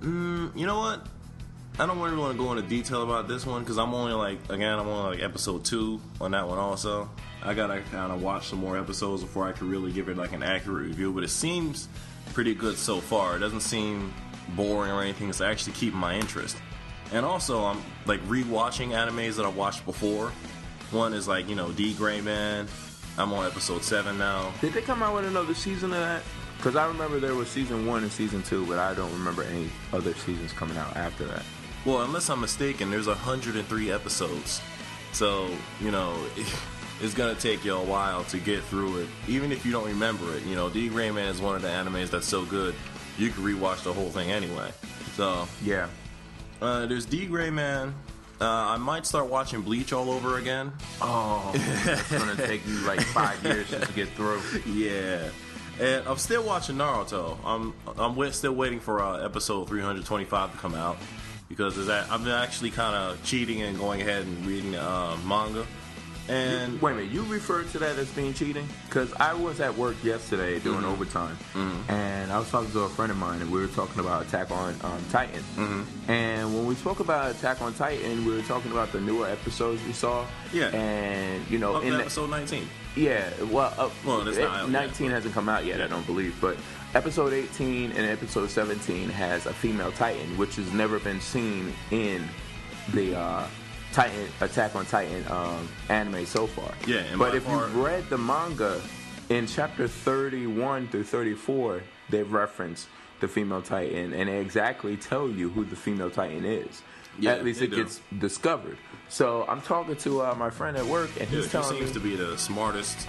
mm, 0.00 0.56
you 0.56 0.66
know 0.66 0.78
what? 0.78 1.06
I 1.78 1.86
don't 1.86 1.98
really 2.00 2.16
want 2.16 2.36
to 2.36 2.38
go 2.38 2.52
into 2.52 2.68
detail 2.68 3.02
about 3.02 3.28
this 3.28 3.46
one 3.46 3.62
because 3.62 3.78
I'm 3.78 3.94
only 3.94 4.12
like 4.12 4.38
again 4.50 4.78
I'm 4.78 4.86
only 4.86 5.16
like 5.16 5.24
episode 5.24 5.64
two 5.64 6.00
on 6.20 6.32
that 6.32 6.46
one 6.46 6.58
also. 6.58 7.08
I 7.42 7.54
gotta 7.54 7.80
kind 7.90 8.12
of 8.12 8.22
watch 8.22 8.48
some 8.48 8.60
more 8.60 8.78
episodes 8.78 9.22
before 9.22 9.48
I 9.48 9.52
can 9.52 9.70
really 9.70 9.90
give 9.90 10.08
it 10.08 10.16
like 10.16 10.32
an 10.32 10.42
accurate 10.42 10.86
review. 10.86 11.12
But 11.12 11.24
it 11.24 11.30
seems 11.30 11.88
pretty 12.34 12.54
good 12.54 12.76
so 12.76 13.00
far. 13.00 13.36
It 13.36 13.40
doesn't 13.40 13.62
seem 13.62 14.12
boring 14.50 14.92
or 14.92 15.02
anything. 15.02 15.30
It's 15.30 15.40
actually 15.40 15.72
keeping 15.72 15.98
my 15.98 16.14
interest. 16.14 16.56
And 17.12 17.26
also 17.26 17.64
I'm 17.64 17.82
like 18.06 18.20
rewatching 18.26 18.88
animes 18.90 19.36
that 19.36 19.44
I 19.44 19.48
watched 19.48 19.84
before. 19.84 20.32
One 20.90 21.14
is 21.14 21.26
like 21.26 21.48
you 21.48 21.54
know 21.54 21.72
D 21.72 21.94
Gray 21.94 22.20
Man. 22.20 22.68
I'm 23.18 23.32
on 23.32 23.46
episode 23.46 23.82
seven 23.82 24.16
now. 24.16 24.52
Did 24.60 24.72
they 24.72 24.80
come 24.80 25.02
out 25.02 25.14
with 25.14 25.26
another 25.26 25.54
season 25.54 25.92
of 25.92 26.00
that? 26.00 26.22
Because 26.56 26.76
I 26.76 26.86
remember 26.86 27.18
there 27.18 27.34
was 27.34 27.48
season 27.48 27.86
one 27.86 28.02
and 28.04 28.12
season 28.12 28.42
two, 28.42 28.64
but 28.66 28.78
I 28.78 28.94
don't 28.94 29.12
remember 29.12 29.42
any 29.42 29.68
other 29.92 30.14
seasons 30.14 30.52
coming 30.52 30.76
out 30.78 30.96
after 30.96 31.24
that. 31.26 31.42
Well, 31.84 32.02
unless 32.02 32.30
I'm 32.30 32.40
mistaken, 32.40 32.90
there's 32.90 33.08
103 33.08 33.90
episodes. 33.90 34.62
So, 35.12 35.50
you 35.80 35.90
know, 35.90 36.16
it's 37.02 37.14
gonna 37.14 37.34
take 37.34 37.64
you 37.64 37.74
a 37.74 37.84
while 37.84 38.22
to 38.24 38.38
get 38.38 38.62
through 38.62 39.00
it. 39.00 39.08
Even 39.26 39.50
if 39.52 39.66
you 39.66 39.72
don't 39.72 39.86
remember 39.86 40.34
it, 40.36 40.44
you 40.44 40.54
know, 40.54 40.70
D 40.70 40.88
Gray 40.88 41.10
Man 41.10 41.26
is 41.28 41.40
one 41.40 41.56
of 41.56 41.62
the 41.62 41.68
animes 41.68 42.10
that's 42.10 42.28
so 42.28 42.44
good, 42.44 42.74
you 43.18 43.30
can 43.30 43.42
rewatch 43.42 43.82
the 43.82 43.92
whole 43.92 44.10
thing 44.10 44.30
anyway. 44.30 44.70
So, 45.16 45.46
Yeah. 45.62 45.88
Uh, 46.62 46.86
there's 46.86 47.04
D 47.04 47.26
Gray 47.26 47.50
Man. 47.50 47.94
Uh, 48.40 48.46
I 48.46 48.76
might 48.76 49.06
start 49.06 49.26
watching 49.28 49.62
Bleach 49.62 49.92
all 49.92 50.10
over 50.10 50.38
again. 50.38 50.72
Oh, 51.00 51.50
it's 51.54 52.10
gonna 52.10 52.36
take 52.36 52.66
you 52.66 52.74
like 52.80 53.00
five 53.00 53.42
years 53.44 53.70
just 53.70 53.86
to 53.86 53.92
get 53.92 54.08
through. 54.10 54.40
Yeah. 54.66 55.28
And 55.80 56.06
I'm 56.06 56.18
still 56.18 56.44
watching 56.44 56.76
Naruto. 56.76 57.38
I'm 57.44 57.72
I'm 57.98 58.14
wait, 58.14 58.34
still 58.34 58.52
waiting 58.52 58.78
for 58.78 59.02
uh, 59.02 59.24
episode 59.24 59.68
325 59.68 60.52
to 60.52 60.58
come 60.58 60.74
out 60.74 60.98
because 61.48 61.86
that, 61.86 62.10
I'm 62.10 62.26
actually 62.28 62.70
kind 62.70 62.94
of 62.94 63.22
cheating 63.24 63.62
and 63.62 63.78
going 63.78 64.00
ahead 64.00 64.22
and 64.26 64.46
reading 64.46 64.74
uh, 64.74 65.16
manga. 65.26 65.66
And 66.28 66.80
Wait 66.80 66.92
a 66.92 66.94
minute, 66.94 67.10
you 67.10 67.22
referred 67.24 67.68
to 67.70 67.78
that 67.80 67.98
as 67.98 68.08
being 68.10 68.32
cheating? 68.32 68.66
Because 68.86 69.12
I 69.14 69.34
was 69.34 69.60
at 69.60 69.76
work 69.76 69.96
yesterday 70.04 70.60
doing 70.60 70.82
Mm-hmm. 70.82 70.92
overtime, 70.92 71.36
and 71.88 72.32
I 72.32 72.38
was 72.38 72.48
talking 72.50 72.70
to 72.72 72.80
a 72.80 72.88
friend 72.88 73.10
of 73.10 73.18
mine, 73.18 73.40
and 73.42 73.50
we 73.50 73.60
were 73.60 73.66
talking 73.66 73.98
about 74.00 74.22
Attack 74.26 74.50
on 74.52 74.74
um, 74.82 75.04
Titan. 75.10 75.40
Mm-hmm. 75.56 76.10
And 76.10 76.54
when 76.54 76.66
we 76.66 76.74
spoke 76.76 77.00
about 77.00 77.32
Attack 77.32 77.60
on 77.60 77.74
Titan, 77.74 78.24
we 78.24 78.34
were 78.36 78.42
talking 78.42 78.70
about 78.70 78.92
the 78.92 79.00
newer 79.00 79.26
episodes 79.28 79.84
we 79.84 79.92
saw. 79.92 80.24
Yeah. 80.52 80.68
And 80.68 81.48
you 81.50 81.58
know, 81.58 81.74
up 81.76 81.84
in 81.84 81.90
the, 81.94 82.00
episode 82.00 82.30
19. 82.30 82.68
yeah, 82.96 83.28
well, 83.50 83.74
uh, 83.76 83.90
Well, 84.06 84.26
it- 84.28 84.38
out 84.44 84.70
19 84.70 85.08
but- 85.08 85.14
hasn't 85.14 85.34
come 85.34 85.48
out 85.48 85.64
yet, 85.64 85.80
I 85.80 85.88
don't 85.88 86.06
believe, 86.06 86.36
but 86.40 86.56
episode 86.94 87.32
18 87.32 87.92
and 87.92 88.06
episode 88.06 88.48
17 88.48 89.08
has 89.08 89.46
a 89.46 89.52
female 89.52 89.90
Titan, 89.92 90.36
which 90.38 90.54
has 90.56 90.72
never 90.72 90.98
been 91.00 91.20
seen 91.20 91.72
in 91.90 92.22
the 92.92 93.16
uh, 93.18 93.46
Titan 93.92 94.28
Attack 94.40 94.74
on 94.74 94.86
Titan 94.86 95.24
um, 95.30 95.68
anime 95.88 96.24
so 96.26 96.46
far. 96.46 96.72
Yeah, 96.86 97.02
but 97.16 97.34
if 97.34 97.44
far- 97.44 97.60
you've 97.66 97.76
read 97.76 98.08
the 98.10 98.18
manga 98.18 98.80
in 99.28 99.46
chapter 99.46 99.86
31 99.88 100.88
through 100.88 101.04
34, 101.04 101.82
they 102.10 102.22
reference 102.22 102.86
the 103.20 103.28
female 103.28 103.62
Titan 103.62 104.12
and 104.12 104.28
they 104.28 104.38
exactly 104.40 104.96
tell 104.96 105.28
you 105.28 105.48
who 105.50 105.64
the 105.64 105.76
female 105.76 106.10
Titan 106.10 106.44
is. 106.44 106.82
Yeah, 107.18 107.32
At 107.32 107.44
least 107.44 107.60
it 107.60 107.68
do. 107.70 107.76
gets 107.76 108.00
discovered. 108.18 108.78
So 109.08 109.44
I'm 109.46 109.60
talking 109.60 109.96
to 109.96 110.22
uh, 110.22 110.34
my 110.34 110.48
friend 110.48 110.76
at 110.78 110.86
work, 110.86 111.10
and 111.20 111.28
he's 111.28 111.52
Yeah, 111.52 111.60
he's 111.60 111.70
he 111.70 111.76
seems 111.76 111.88
me 111.88 111.94
to 111.94 112.00
be 112.00 112.16
the 112.16 112.38
smartest 112.38 113.06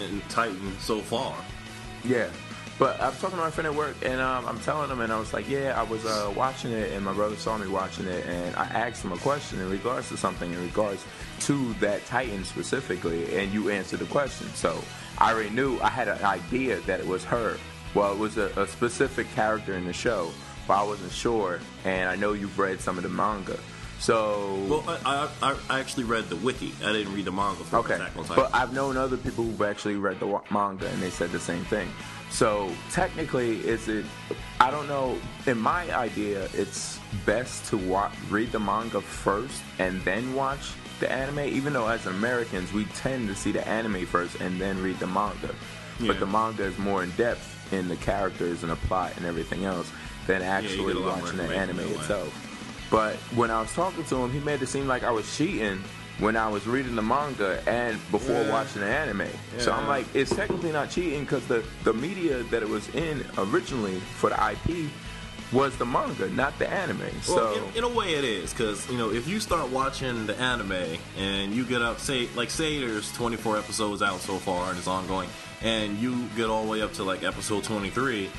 in 0.00 0.20
Titan 0.28 0.76
so 0.80 1.00
far. 1.00 1.34
Yeah. 2.04 2.28
But 2.76 3.00
I'm 3.00 3.12
talking 3.12 3.36
to 3.36 3.44
my 3.44 3.50
friend 3.50 3.68
at 3.68 3.74
work, 3.74 3.94
and 4.04 4.20
um, 4.20 4.46
I'm 4.46 4.58
telling 4.60 4.90
him, 4.90 5.00
and 5.00 5.12
I 5.12 5.18
was 5.18 5.32
like, 5.32 5.48
"Yeah, 5.48 5.78
I 5.78 5.84
was 5.84 6.04
uh, 6.04 6.32
watching 6.34 6.72
it, 6.72 6.90
and 6.92 7.04
my 7.04 7.12
brother 7.12 7.36
saw 7.36 7.56
me 7.56 7.68
watching 7.68 8.06
it, 8.06 8.26
and 8.26 8.56
I 8.56 8.64
asked 8.64 9.04
him 9.04 9.12
a 9.12 9.18
question 9.18 9.60
in 9.60 9.70
regards 9.70 10.08
to 10.08 10.16
something, 10.16 10.52
in 10.52 10.60
regards 10.60 11.04
to 11.42 11.72
that 11.74 12.04
Titan 12.06 12.44
specifically, 12.44 13.36
and 13.36 13.52
you 13.52 13.70
answered 13.70 14.00
the 14.00 14.06
question. 14.06 14.48
So 14.54 14.82
I 15.18 15.32
already 15.32 15.50
knew, 15.50 15.78
I 15.80 15.88
had 15.88 16.08
an 16.08 16.22
idea 16.24 16.80
that 16.80 16.98
it 16.98 17.06
was 17.06 17.22
her. 17.24 17.58
Well, 17.94 18.12
it 18.12 18.18
was 18.18 18.38
a, 18.38 18.46
a 18.56 18.66
specific 18.66 19.32
character 19.36 19.74
in 19.76 19.84
the 19.84 19.92
show, 19.92 20.32
but 20.66 20.74
I 20.74 20.82
wasn't 20.82 21.12
sure, 21.12 21.60
and 21.84 22.10
I 22.10 22.16
know 22.16 22.32
you've 22.32 22.58
read 22.58 22.80
some 22.80 22.96
of 22.96 23.04
the 23.04 23.08
manga. 23.08 23.56
So 24.04 24.58
Well, 24.68 24.84
I, 25.06 25.30
I, 25.42 25.56
I 25.70 25.80
actually 25.80 26.04
read 26.04 26.28
the 26.28 26.36
wiki. 26.36 26.74
I 26.84 26.92
didn't 26.92 27.14
read 27.14 27.24
the 27.24 27.32
manga 27.32 27.64
for 27.64 27.78
Okay, 27.78 27.94
Attack 27.94 28.14
on 28.18 28.24
Titan. 28.24 28.36
but 28.36 28.54
I've 28.54 28.74
known 28.74 28.98
other 28.98 29.16
people 29.16 29.44
who've 29.44 29.62
actually 29.62 29.96
read 29.96 30.20
the 30.20 30.26
manga 30.50 30.86
and 30.90 31.00
they 31.00 31.08
said 31.08 31.32
the 31.32 31.40
same 31.40 31.64
thing. 31.64 31.88
So 32.28 32.70
technically, 32.92 33.60
is 33.66 33.88
it? 33.88 34.04
I 34.60 34.70
don't 34.70 34.88
know. 34.88 35.16
In 35.46 35.56
my 35.58 35.90
idea, 35.96 36.50
it's 36.52 36.98
best 37.24 37.64
to 37.70 37.78
wa- 37.78 38.12
read 38.28 38.52
the 38.52 38.60
manga 38.60 39.00
first 39.00 39.62
and 39.78 40.02
then 40.02 40.34
watch 40.34 40.72
the 41.00 41.10
anime. 41.10 41.38
Even 41.38 41.72
though 41.72 41.88
as 41.88 42.04
Americans, 42.04 42.74
we 42.74 42.84
tend 42.96 43.26
to 43.28 43.34
see 43.34 43.52
the 43.52 43.66
anime 43.66 44.04
first 44.04 44.38
and 44.38 44.60
then 44.60 44.82
read 44.82 44.98
the 44.98 45.06
manga. 45.06 45.54
Yeah. 45.98 46.08
But 46.08 46.20
the 46.20 46.26
manga 46.26 46.64
is 46.64 46.76
more 46.76 47.02
in 47.04 47.10
depth 47.12 47.72
in 47.72 47.88
the 47.88 47.96
characters 47.96 48.64
and 48.64 48.70
the 48.70 48.76
plot 48.76 49.14
and 49.16 49.24
everything 49.24 49.64
else 49.64 49.90
than 50.26 50.42
actually 50.42 50.92
get 50.92 50.96
a 50.96 50.98
lot 50.98 51.16
more 51.16 51.24
watching 51.24 51.38
the 51.38 51.56
anime 51.56 51.80
itself. 51.80 52.50
But 52.90 53.16
when 53.34 53.50
I 53.50 53.60
was 53.60 53.72
talking 53.74 54.04
to 54.04 54.16
him, 54.16 54.30
he 54.32 54.38
made 54.40 54.62
it 54.62 54.66
seem 54.68 54.86
like 54.86 55.02
I 55.02 55.10
was 55.10 55.36
cheating 55.36 55.82
when 56.20 56.36
I 56.36 56.48
was 56.48 56.66
reading 56.66 56.94
the 56.94 57.02
manga 57.02 57.60
and 57.68 57.98
before 58.12 58.36
Yeah. 58.42 58.50
watching 58.52 58.82
the 58.82 58.86
anime. 58.86 59.26
So 59.58 59.72
I'm 59.72 59.88
like, 59.88 60.06
it's 60.14 60.34
technically 60.34 60.70
not 60.70 60.90
cheating 60.90 61.20
because 61.22 61.44
the, 61.46 61.64
the 61.82 61.92
media 61.92 62.42
that 62.44 62.62
it 62.62 62.68
was 62.68 62.88
in 62.94 63.24
originally 63.36 63.98
for 63.98 64.30
the 64.30 64.50
IP 64.52 64.86
was 65.52 65.76
the 65.76 65.84
manga, 65.86 66.28
not 66.30 66.56
the 66.58 66.68
anime. 66.68 66.98
Well, 67.00 67.12
so 67.22 67.64
in, 67.74 67.78
in 67.78 67.84
a 67.84 67.88
way, 67.88 68.14
it 68.14 68.24
is 68.24 68.52
because 68.52 68.88
you 68.90 68.96
know 68.98 69.10
if 69.10 69.26
you 69.28 69.40
start 69.40 69.68
watching 69.70 70.26
the 70.26 70.36
anime 70.38 70.72
and 71.18 71.52
you 71.52 71.64
get 71.64 71.82
up, 71.82 71.98
say 72.00 72.28
like 72.36 72.50
say 72.50 72.78
there's 72.80 73.12
24 73.12 73.58
episodes 73.58 74.02
out 74.02 74.20
so 74.20 74.36
far 74.38 74.70
and 74.70 74.78
it's 74.78 74.88
ongoing, 74.88 75.28
and 75.62 75.98
you 75.98 76.26
get 76.36 76.48
all 76.48 76.64
the 76.64 76.70
way 76.70 76.82
up 76.82 76.92
to 76.94 77.02
like 77.04 77.22
episode 77.24 77.62
23, 77.64 78.30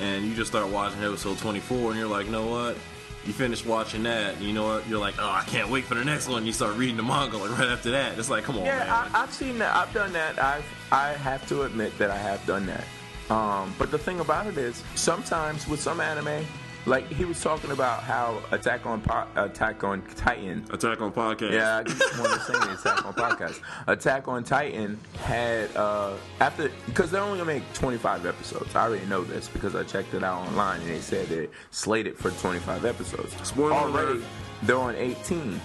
and 0.00 0.24
you 0.24 0.34
just 0.34 0.50
start 0.50 0.68
watching 0.70 1.02
episode 1.02 1.36
24, 1.38 1.90
and 1.90 1.98
you're 2.00 2.08
like, 2.08 2.26
you 2.26 2.32
know 2.32 2.46
what? 2.46 2.76
You 3.24 3.32
finish 3.32 3.64
watching 3.64 4.02
that, 4.02 4.34
and 4.34 4.42
you 4.42 4.52
know 4.52 4.64
what? 4.64 4.88
You're 4.88 4.98
like, 4.98 5.14
oh, 5.20 5.30
I 5.30 5.44
can't 5.46 5.70
wait 5.70 5.84
for 5.84 5.94
the 5.94 6.04
next 6.04 6.28
one. 6.28 6.44
You 6.44 6.52
start 6.52 6.76
reading 6.76 6.96
the 6.96 7.04
manga 7.04 7.36
like 7.36 7.56
right 7.56 7.68
after 7.68 7.92
that. 7.92 8.18
It's 8.18 8.28
like, 8.28 8.42
come 8.42 8.58
on, 8.58 8.64
yeah, 8.64 8.78
man. 8.78 8.88
I, 8.88 9.22
I've 9.22 9.32
seen 9.32 9.58
that. 9.58 9.74
I've 9.76 9.92
done 9.94 10.12
that. 10.12 10.42
I've 10.42 10.64
I 10.90 11.10
have 11.10 11.46
to 11.48 11.62
admit 11.62 11.96
that 11.98 12.10
I 12.10 12.16
have 12.16 12.44
done 12.46 12.66
that. 12.66 12.84
Um, 13.30 13.74
but 13.78 13.90
the 13.92 13.98
thing 13.98 14.18
about 14.20 14.46
it 14.48 14.58
is, 14.58 14.82
sometimes 14.96 15.68
with 15.68 15.80
some 15.80 16.00
anime, 16.00 16.44
like 16.86 17.06
he 17.12 17.24
was 17.24 17.40
talking 17.40 17.70
about 17.70 18.02
how 18.02 18.42
Attack 18.50 18.86
on 18.86 19.00
Po- 19.00 19.26
Attack 19.36 19.84
on 19.84 20.02
Titan 20.16 20.64
Attack 20.70 21.00
on 21.00 21.12
podcast. 21.12 21.52
Yeah, 21.52 21.78
I 21.78 21.82
just 21.84 22.18
want 22.18 22.32
to 22.32 22.40
say 22.40 22.54
Attack 22.54 23.06
on 23.06 23.12
podcast. 23.14 23.60
Attack 23.86 24.28
on 24.28 24.42
Titan 24.44 24.98
had 25.20 25.74
uh 25.76 26.14
after 26.40 26.70
because 26.86 27.10
they're 27.10 27.22
only 27.22 27.38
gonna 27.38 27.52
make 27.52 27.72
25 27.74 28.26
episodes. 28.26 28.74
I 28.74 28.82
already 28.88 29.06
know 29.06 29.22
this 29.22 29.48
because 29.48 29.74
I 29.76 29.84
checked 29.84 30.14
it 30.14 30.24
out 30.24 30.46
online 30.48 30.80
and 30.80 30.90
they 30.90 31.00
said 31.00 31.28
they're 31.28 31.48
slated 31.70 32.16
for 32.16 32.30
25 32.30 32.84
episodes. 32.84 33.34
Spoiler 33.46 33.72
Already, 33.72 34.12
alert. 34.12 34.24
they're 34.64 34.76
on 34.76 34.96
18. 34.96 35.60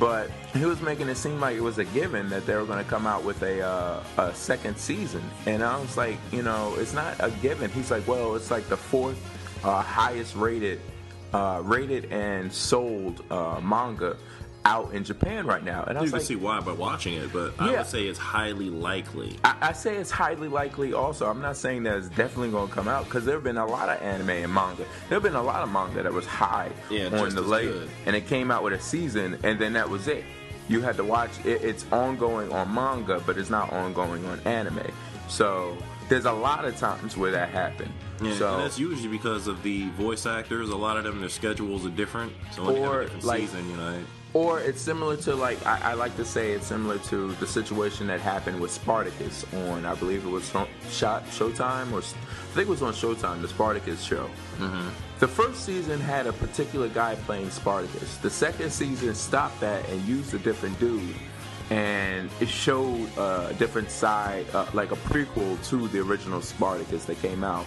But 0.00 0.30
he 0.54 0.64
was 0.64 0.80
making 0.80 1.10
it 1.10 1.16
seem 1.16 1.40
like 1.40 1.56
it 1.56 1.60
was 1.60 1.76
a 1.76 1.84
given 1.84 2.30
that 2.30 2.46
they 2.46 2.54
were 2.56 2.64
going 2.64 2.82
to 2.82 2.88
come 2.88 3.06
out 3.06 3.22
with 3.22 3.42
a 3.42 3.60
uh, 3.60 4.02
a 4.16 4.34
second 4.34 4.78
season, 4.78 5.22
and 5.44 5.62
I 5.62 5.78
was 5.78 5.98
like, 5.98 6.16
you 6.32 6.42
know, 6.42 6.74
it's 6.78 6.94
not 6.94 7.16
a 7.20 7.30
given. 7.42 7.70
He's 7.70 7.90
like, 7.90 8.08
well, 8.08 8.34
it's 8.34 8.50
like 8.50 8.66
the 8.70 8.78
fourth 8.78 9.18
uh, 9.64 9.82
highest 9.82 10.34
rated, 10.36 10.80
uh, 11.32 11.60
rated 11.64 12.06
and 12.12 12.52
sold 12.52 13.22
uh, 13.30 13.60
manga 13.62 14.16
out 14.66 14.92
in 14.92 15.04
Japan 15.04 15.46
right 15.46 15.64
now, 15.64 15.84
and 15.84 15.96
I 15.96 16.02
You 16.02 16.08
can 16.10 16.18
like, 16.18 16.26
see 16.26 16.36
why 16.36 16.60
by 16.60 16.72
watching 16.72 17.14
it, 17.14 17.32
but 17.32 17.54
I 17.58 17.70
would 17.78 17.86
say 17.86 18.06
it's 18.06 18.18
highly 18.18 18.68
likely. 18.68 19.38
I, 19.42 19.56
I 19.62 19.72
say 19.72 19.96
it's 19.96 20.10
highly 20.10 20.48
likely. 20.48 20.92
Also, 20.92 21.26
I'm 21.30 21.40
not 21.40 21.56
saying 21.56 21.84
that 21.84 21.96
it's 21.96 22.08
definitely 22.10 22.50
going 22.50 22.68
to 22.68 22.74
come 22.74 22.86
out 22.86 23.06
because 23.06 23.24
there 23.24 23.36
have 23.36 23.44
been 23.44 23.56
a 23.56 23.64
lot 23.64 23.88
of 23.88 24.02
anime 24.02 24.28
and 24.28 24.52
manga. 24.52 24.84
There 25.08 25.16
have 25.16 25.22
been 25.22 25.34
a 25.34 25.42
lot 25.42 25.62
of 25.62 25.72
manga 25.72 26.02
that 26.02 26.12
was 26.12 26.26
high 26.26 26.70
Yeah, 26.90 27.06
on 27.06 27.34
the 27.34 27.40
late, 27.40 27.70
good. 27.72 27.88
and 28.04 28.14
it 28.14 28.26
came 28.26 28.50
out 28.50 28.62
with 28.62 28.74
a 28.74 28.80
season, 28.80 29.38
and 29.44 29.58
then 29.58 29.72
that 29.72 29.88
was 29.88 30.08
it. 30.08 30.24
You 30.68 30.82
had 30.82 30.96
to 30.98 31.04
watch 31.04 31.30
it. 31.46 31.62
It's 31.64 31.86
ongoing 31.90 32.52
on 32.52 32.72
manga, 32.74 33.22
but 33.24 33.38
it's 33.38 33.50
not 33.50 33.72
ongoing 33.72 34.26
on 34.26 34.40
anime. 34.40 34.86
So 35.28 35.74
there's 36.10 36.26
a 36.26 36.32
lot 36.32 36.66
of 36.66 36.76
times 36.76 37.16
where 37.16 37.30
that 37.30 37.48
happened. 37.48 37.92
Yeah, 38.22 38.34
so 38.34 38.54
and 38.54 38.62
that's 38.64 38.78
usually 38.78 39.08
because 39.08 39.46
of 39.46 39.62
the 39.62 39.88
voice 39.90 40.26
actors. 40.26 40.68
A 40.70 40.76
lot 40.76 40.96
of 40.96 41.04
them, 41.04 41.20
their 41.20 41.28
schedules 41.30 41.86
are 41.86 41.90
different. 41.90 42.32
So 42.52 42.64
when 42.64 42.76
Or, 42.76 43.00
a 43.00 43.04
different 43.04 43.24
like- 43.24 43.40
season, 43.40 43.70
you 43.70 43.76
know. 43.76 43.98
Or 44.32 44.60
it's 44.60 44.80
similar 44.80 45.16
to 45.16 45.34
like 45.34 45.58
I, 45.66 45.90
I 45.90 45.94
like 45.94 46.14
to 46.14 46.24
say 46.24 46.52
it's 46.52 46.68
similar 46.68 46.98
to 46.98 47.32
the 47.40 47.46
situation 47.48 48.06
that 48.06 48.20
happened 48.20 48.60
with 48.60 48.70
Spartacus 48.70 49.44
on 49.66 49.84
I 49.84 49.96
believe 49.96 50.24
it 50.24 50.30
was 50.30 50.48
Sho- 50.48 50.68
Shot 50.88 51.26
Showtime 51.30 51.90
or 51.90 51.98
I 51.98 52.52
think 52.54 52.68
it 52.68 52.70
was 52.70 52.80
on 52.80 52.92
Showtime 52.92 53.42
the 53.42 53.48
Spartacus 53.48 54.00
show. 54.04 54.30
The 55.18 55.26
first 55.26 55.64
season 55.66 55.98
had 55.98 56.28
a 56.28 56.32
particular 56.32 56.88
guy 56.88 57.16
playing 57.26 57.50
Spartacus. 57.50 58.18
The 58.18 58.30
second 58.30 58.70
season 58.70 59.16
stopped 59.16 59.58
that 59.62 59.88
and 59.88 60.00
used 60.06 60.32
a 60.32 60.38
different 60.38 60.78
dude, 60.78 61.14
and 61.70 62.30
it 62.40 62.48
showed 62.48 63.08
uh, 63.18 63.48
a 63.50 63.54
different 63.54 63.90
side, 63.90 64.46
uh, 64.54 64.64
like 64.74 64.92
a 64.92 64.96
prequel 64.96 65.58
to 65.70 65.88
the 65.88 65.98
original 66.00 66.40
Spartacus 66.40 67.04
that 67.06 67.20
came 67.20 67.42
out. 67.42 67.66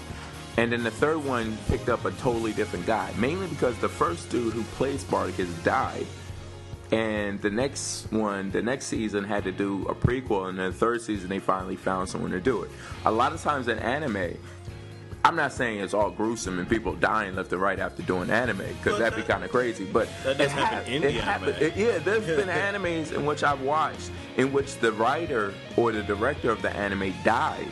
And 0.58 0.72
then 0.72 0.84
the 0.84 0.92
third 0.92 1.24
one 1.24 1.58
picked 1.68 1.90
up 1.90 2.06
a 2.06 2.12
totally 2.12 2.54
different 2.54 2.86
guy, 2.86 3.12
mainly 3.18 3.48
because 3.48 3.76
the 3.80 3.90
first 3.90 4.30
dude 4.30 4.54
who 4.54 4.64
played 4.64 5.00
Spartacus 5.00 5.50
died. 5.64 6.06
And 6.92 7.42
the 7.42 7.50
next 7.50 8.12
one, 8.12 8.52
the 8.52 8.62
next 8.62 8.86
season 8.86 9.24
had 9.24 9.44
to 9.46 9.52
do 9.52 9.84
a 9.88 9.96
prequel, 9.96 10.50
and 10.50 10.60
then 10.60 10.72
the 10.72 10.78
third 10.78 11.02
season 11.02 11.28
they 11.28 11.40
finally 11.40 11.76
found 11.76 12.08
someone 12.08 12.30
to 12.32 12.40
do 12.40 12.62
it. 12.64 12.72
A 13.06 13.12
lot 13.12 13.34
of 13.34 13.42
times 13.42 13.68
in 13.68 13.80
anime, 13.80 14.38
I'm 15.26 15.36
not 15.36 15.54
saying 15.54 15.80
it's 15.80 15.96
all 15.96 16.12
gruesome 16.12 16.60
and 16.60 16.70
people 16.70 16.94
dying 16.94 17.34
left 17.36 17.52
and 17.52 17.60
right 17.62 17.80
after 17.80 18.04
doing 18.04 18.30
anime 18.30 18.62
because 18.78 19.00
that'd 19.00 19.16
be 19.16 19.24
kind 19.24 19.44
of 19.44 19.50
crazy. 19.50 19.86
But 19.86 20.08
that 20.24 20.38
does 20.38 20.52
happen 20.52 20.92
in 20.94 21.02
the 21.02 21.14
anime. 21.14 21.50
it- 21.60 21.76
yeah, 21.76 21.98
there's 21.98 22.26
been 22.28 22.50
animes 22.50 23.12
in 23.12 23.26
which 23.26 23.42
I've 23.42 23.62
watched 23.62 24.12
in 24.38 24.52
which 24.54 24.76
the 24.80 24.92
writer 24.92 25.54
or 25.78 25.94
the 25.94 26.04
director 26.04 26.52
of 26.52 26.62
the 26.62 26.70
anime 26.76 27.14
died, 27.24 27.70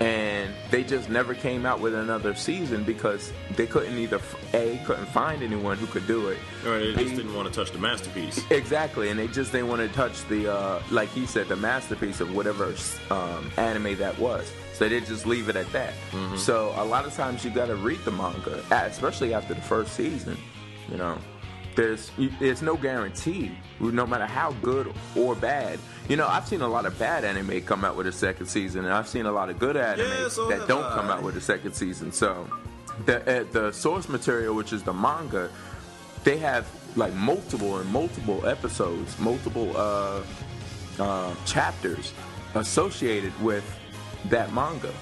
and 0.00 0.52
they 0.70 0.84
just 0.84 1.08
never 1.08 1.34
came 1.34 1.66
out 1.66 1.80
with 1.80 1.94
another 1.94 2.34
season 2.34 2.84
because 2.84 3.32
they 3.56 3.66
couldn't 3.66 3.96
either 3.98 4.20
a 4.54 4.78
couldn't 4.84 5.06
find 5.06 5.42
anyone 5.42 5.76
who 5.76 5.86
could 5.86 6.06
do 6.06 6.28
it. 6.28 6.38
Or 6.64 6.78
they 6.78 6.94
just 7.04 7.16
didn't 7.16 7.34
want 7.34 7.48
to 7.48 7.54
touch 7.54 7.72
the 7.72 7.78
masterpiece. 7.78 8.44
Exactly, 8.50 9.08
and 9.08 9.18
they 9.18 9.28
just 9.28 9.52
didn't 9.52 9.68
want 9.68 9.80
to 9.80 9.88
touch 9.88 10.26
the, 10.28 10.52
uh, 10.52 10.82
like 10.90 11.08
he 11.10 11.26
said, 11.26 11.48
the 11.48 11.56
masterpiece 11.56 12.20
of 12.20 12.34
whatever 12.34 12.74
um, 13.10 13.50
anime 13.56 13.96
that 13.98 14.18
was. 14.18 14.50
So 14.74 14.88
they 14.88 15.00
just 15.00 15.26
leave 15.26 15.48
it 15.48 15.56
at 15.56 15.70
that. 15.72 15.94
So 16.36 16.72
a 16.76 16.84
lot 16.84 17.04
of 17.06 17.14
times 17.14 17.44
you 17.44 17.50
got 17.50 17.66
to 17.66 17.76
read 17.76 17.98
the 18.04 18.10
manga, 18.12 18.62
especially 18.70 19.32
after 19.34 19.54
the 19.54 19.60
first 19.60 19.94
season. 19.94 20.36
You 20.90 20.96
know, 20.98 21.18
there's 21.78 22.10
there's 22.40 22.60
no 22.60 22.76
guarantee, 22.76 23.52
no 23.78 24.04
matter 24.04 24.26
how 24.26 24.50
good 24.62 24.92
or 25.14 25.36
bad. 25.36 25.78
You 26.08 26.16
know, 26.16 26.26
I've 26.26 26.46
seen 26.46 26.60
a 26.60 26.66
lot 26.66 26.86
of 26.86 26.98
bad 26.98 27.24
anime 27.24 27.60
come 27.62 27.84
out 27.84 27.96
with 27.96 28.08
a 28.08 28.12
second 28.12 28.46
season, 28.46 28.84
and 28.84 28.92
I've 28.92 29.06
seen 29.06 29.26
a 29.26 29.32
lot 29.32 29.48
of 29.48 29.60
good 29.60 29.76
anime 29.76 30.08
Yeah, 30.08 30.28
so 30.28 30.48
that 30.48 30.66
don't 30.66 30.82
I. 30.84 30.94
come 30.96 31.06
out 31.06 31.22
with 31.22 31.36
a 31.36 31.40
second 31.40 31.74
season. 31.74 32.10
So 32.10 32.48
the 33.06 33.16
uh, 33.22 33.44
the 33.52 33.70
source 33.70 34.08
material, 34.08 34.56
which 34.56 34.72
is 34.72 34.82
the 34.82 34.92
manga, 34.92 35.50
they 36.24 36.36
have 36.38 36.66
like 36.96 37.14
multiple 37.14 37.78
and 37.78 37.88
multiple 37.92 38.44
episodes, 38.44 39.16
multiple 39.20 39.72
uh, 39.76 40.22
uh, 40.98 41.32
chapters 41.46 42.12
associated 42.56 43.32
with 43.40 43.64
that 44.30 44.52
manga. 44.52 44.92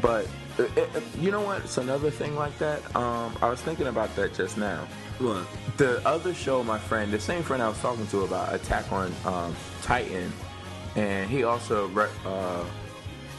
But 0.00 0.28
uh, 0.58 0.62
uh, 0.62 1.00
you 1.18 1.30
know 1.30 1.40
what? 1.40 1.62
It's 1.62 1.78
another 1.78 2.10
thing 2.10 2.36
like 2.36 2.56
that. 2.58 2.80
Um, 2.94 3.36
I 3.42 3.48
was 3.48 3.60
thinking 3.60 3.88
about 3.88 4.14
that 4.16 4.34
just 4.34 4.56
now. 4.56 4.86
What? 5.18 5.46
The 5.76 6.06
other 6.06 6.34
show, 6.34 6.62
my 6.62 6.78
friend, 6.78 7.12
the 7.12 7.20
same 7.20 7.42
friend 7.42 7.62
I 7.62 7.68
was 7.68 7.78
talking 7.80 8.06
to 8.08 8.22
about 8.22 8.54
Attack 8.54 8.92
on 8.92 9.12
um, 9.24 9.56
Titan, 9.82 10.32
and 10.96 11.28
he 11.30 11.44
also 11.44 11.88
re- 11.88 12.08
uh, 12.24 12.64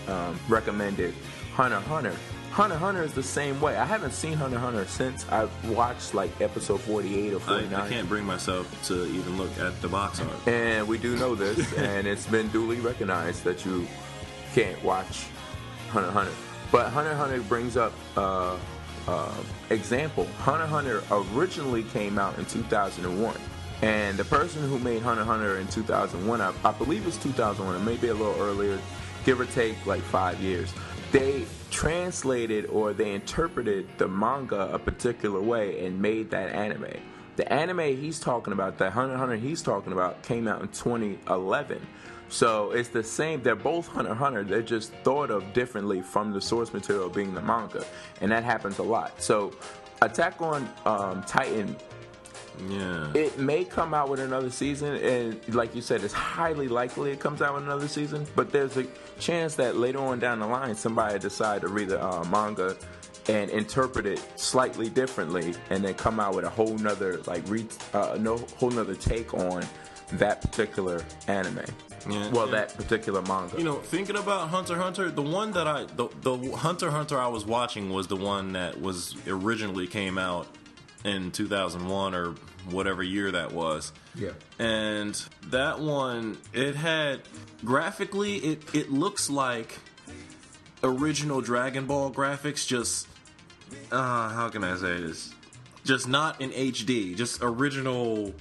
um, 0.08 0.40
recommended 0.48 1.14
Hunter 1.54 1.80
Hunter. 1.80 2.16
Hunter 2.52 2.78
Hunter 2.78 3.04
is 3.04 3.14
the 3.14 3.24
same 3.24 3.60
way. 3.60 3.76
I 3.76 3.84
haven't 3.84 4.14
seen 4.14 4.34
Hunter 4.34 4.58
Hunter 4.58 4.86
since 4.86 5.28
I 5.30 5.50
watched 5.68 6.14
like 6.14 6.40
episode 6.40 6.80
48 6.82 7.34
or 7.34 7.38
I, 7.38 7.40
49. 7.40 7.74
I 7.74 7.90
can't 7.90 8.08
bring 8.08 8.24
myself 8.26 8.88
to 8.88 9.06
even 9.08 9.38
look 9.38 9.58
at 9.60 9.82
the 9.82 9.90
box 9.90 10.22
art. 10.22 10.48
And 10.48 10.88
we 10.88 10.98
do 10.98 11.18
know 11.18 11.36
this, 11.36 11.74
and 11.78 12.08
it's 12.08 12.26
been 12.26 12.48
duly 12.50 12.80
recognized 12.80 13.44
that 13.44 13.66
you 13.66 13.86
can't 14.54 14.82
watch 14.84 15.28
Hunter 15.90 16.12
Hunter. 16.12 16.32
But 16.76 16.92
Hunter 16.92 17.16
Hunter 17.16 17.40
brings 17.40 17.78
up 17.78 17.94
uh, 18.18 18.58
uh, 19.08 19.34
example. 19.70 20.26
Hunter 20.40 20.66
Hunter 20.66 21.02
originally 21.10 21.84
came 21.84 22.20
out 22.20 22.38
in 22.38 22.44
2001. 22.44 23.38
And 23.82 24.18
the 24.18 24.26
person 24.26 24.62
who 24.68 24.78
made 24.80 25.02
Hunter 25.02 25.24
Hunter 25.24 25.58
in 25.58 25.70
2001, 25.70 26.42
I, 26.42 26.52
I 26.66 26.74
believe 26.74 27.08
it's 27.08 27.16
2001, 27.16 27.78
it 27.78 27.80
may 27.80 27.96
be 27.96 28.10
a 28.10 28.14
little 28.14 28.36
earlier, 28.42 28.78
give 29.24 29.40
or 29.40 29.46
take 29.46 29.86
like 29.86 30.02
five 30.02 30.42
years. 30.42 30.74
They 31.14 31.46
translated 31.72 32.66
or 32.66 32.92
they 32.92 33.14
interpreted 33.14 33.88
the 33.98 34.10
manga 34.10 34.70
a 34.74 34.78
particular 34.78 35.40
way 35.40 35.86
and 35.86 36.02
made 36.02 36.30
that 36.32 36.50
anime. 36.50 36.92
The 37.38 37.50
anime 37.54 37.96
he's 37.96 38.20
talking 38.20 38.52
about, 38.52 38.80
the 38.80 38.92
Hunter 38.92 39.16
Hunter 39.16 39.38
he's 39.38 39.62
talking 39.62 39.94
about, 39.94 40.24
came 40.24 40.46
out 40.46 40.62
in 40.62 40.68
2011. 40.68 41.80
So 42.30 42.72
it's 42.72 42.90
the 42.90 43.04
same. 43.04 43.42
They're 43.42 43.56
both 43.56 43.88
Hunter 43.88 44.14
Hunter. 44.14 44.44
They're 44.44 44.62
just 44.62 44.92
thought 45.04 45.30
of 45.32 45.54
differently 45.54 46.02
from 46.02 46.32
the 46.34 46.42
source 46.42 46.74
material 46.74 47.10
being 47.10 47.34
the 47.34 47.42
manga, 47.42 47.86
and 48.22 48.32
that 48.32 48.44
happens 48.44 48.80
a 48.80 48.84
lot. 48.84 49.22
So 49.22 49.54
Attack 50.02 50.42
on 50.42 50.68
um, 50.86 51.24
Titan 51.24 51.76
Yeah. 52.68 53.12
it 53.14 53.40
may 53.40 53.64
come 53.64 53.94
out 53.94 54.10
with 54.10 54.20
another 54.20 54.50
season, 54.50 54.96
and 54.96 55.56
like 55.56 55.74
you 55.74 55.82
said, 55.82 56.04
it's 56.04 56.14
highly 56.14 56.68
likely 56.68 57.12
it 57.12 57.20
comes 57.20 57.42
out 57.42 57.54
with 57.56 57.64
another 57.64 57.88
season. 57.88 58.26
But 58.36 58.52
there's 58.52 58.76
a 58.78 58.86
chance 59.20 59.56
that 59.56 59.78
later 59.78 60.00
on 60.00 60.20
down 60.20 60.40
the 60.40 60.48
line, 60.48 60.76
somebody 60.76 61.18
decide 61.20 61.62
to 61.62 61.70
read 61.70 61.90
the 61.90 62.04
uh, 62.04 62.24
manga 62.26 62.76
and 63.30 63.50
interpret 63.50 64.06
it 64.06 64.24
slightly 64.36 64.90
differently, 64.90 65.54
and 65.70 65.84
then 65.84 65.94
come 65.94 66.20
out 66.20 66.36
with 66.36 66.46
a 66.46 66.50
whole 66.50 66.78
nother 66.78 67.20
like 67.26 67.44
re- 67.48 67.66
uh, 67.94 68.18
no 68.20 68.38
whole 68.58 68.72
nother 68.72 68.96
take 68.96 69.34
on 69.34 69.64
that 70.14 70.42
particular 70.42 71.02
anime. 71.28 71.64
Yeah, 72.08 72.30
well, 72.32 72.46
yeah. 72.46 72.52
that 72.52 72.76
particular 72.76 73.22
manga. 73.24 73.58
You 73.58 73.64
know, 73.64 73.76
thinking 73.76 74.16
about 74.16 74.50
Hunter 74.50 74.76
Hunter, 74.76 75.10
the 75.10 75.22
one 75.22 75.52
that 75.52 75.68
I 75.68 75.86
the, 75.86 76.08
the 76.22 76.52
Hunter 76.56 76.92
Hunter 76.92 77.20
I 77.20 77.28
was 77.28 77.46
watching 77.46 77.90
was 77.90 78.08
the 78.08 78.16
one 78.16 78.54
that 78.54 78.80
was 78.80 79.16
originally 79.28 79.88
came 79.88 80.18
out 80.18 80.48
in 81.04 81.32
2001 81.32 82.16
or 82.16 82.36
whatever 82.70 83.04
year 83.04 83.32
that 83.32 83.52
was. 83.52 83.92
Yeah. 84.16 84.32
And 84.60 85.14
that 85.48 85.80
one 85.80 86.38
it 86.54 86.76
had 86.76 87.22
graphically 87.64 88.38
it 88.38 88.76
it 88.76 88.92
looks 88.92 89.30
like 89.30 89.80
original 90.84 91.42
Dragon 91.42 91.86
Ball 91.86 92.12
graphics 92.12 92.68
just 92.68 93.08
uh 93.92 94.30
how 94.30 94.50
can 94.50 94.64
I 94.64 94.76
say 94.76 95.02
this? 95.02 95.34
Just 95.84 96.08
not 96.08 96.42
in 96.42 96.50
HD, 96.50 97.16
just 97.16 97.40
original 97.44 98.34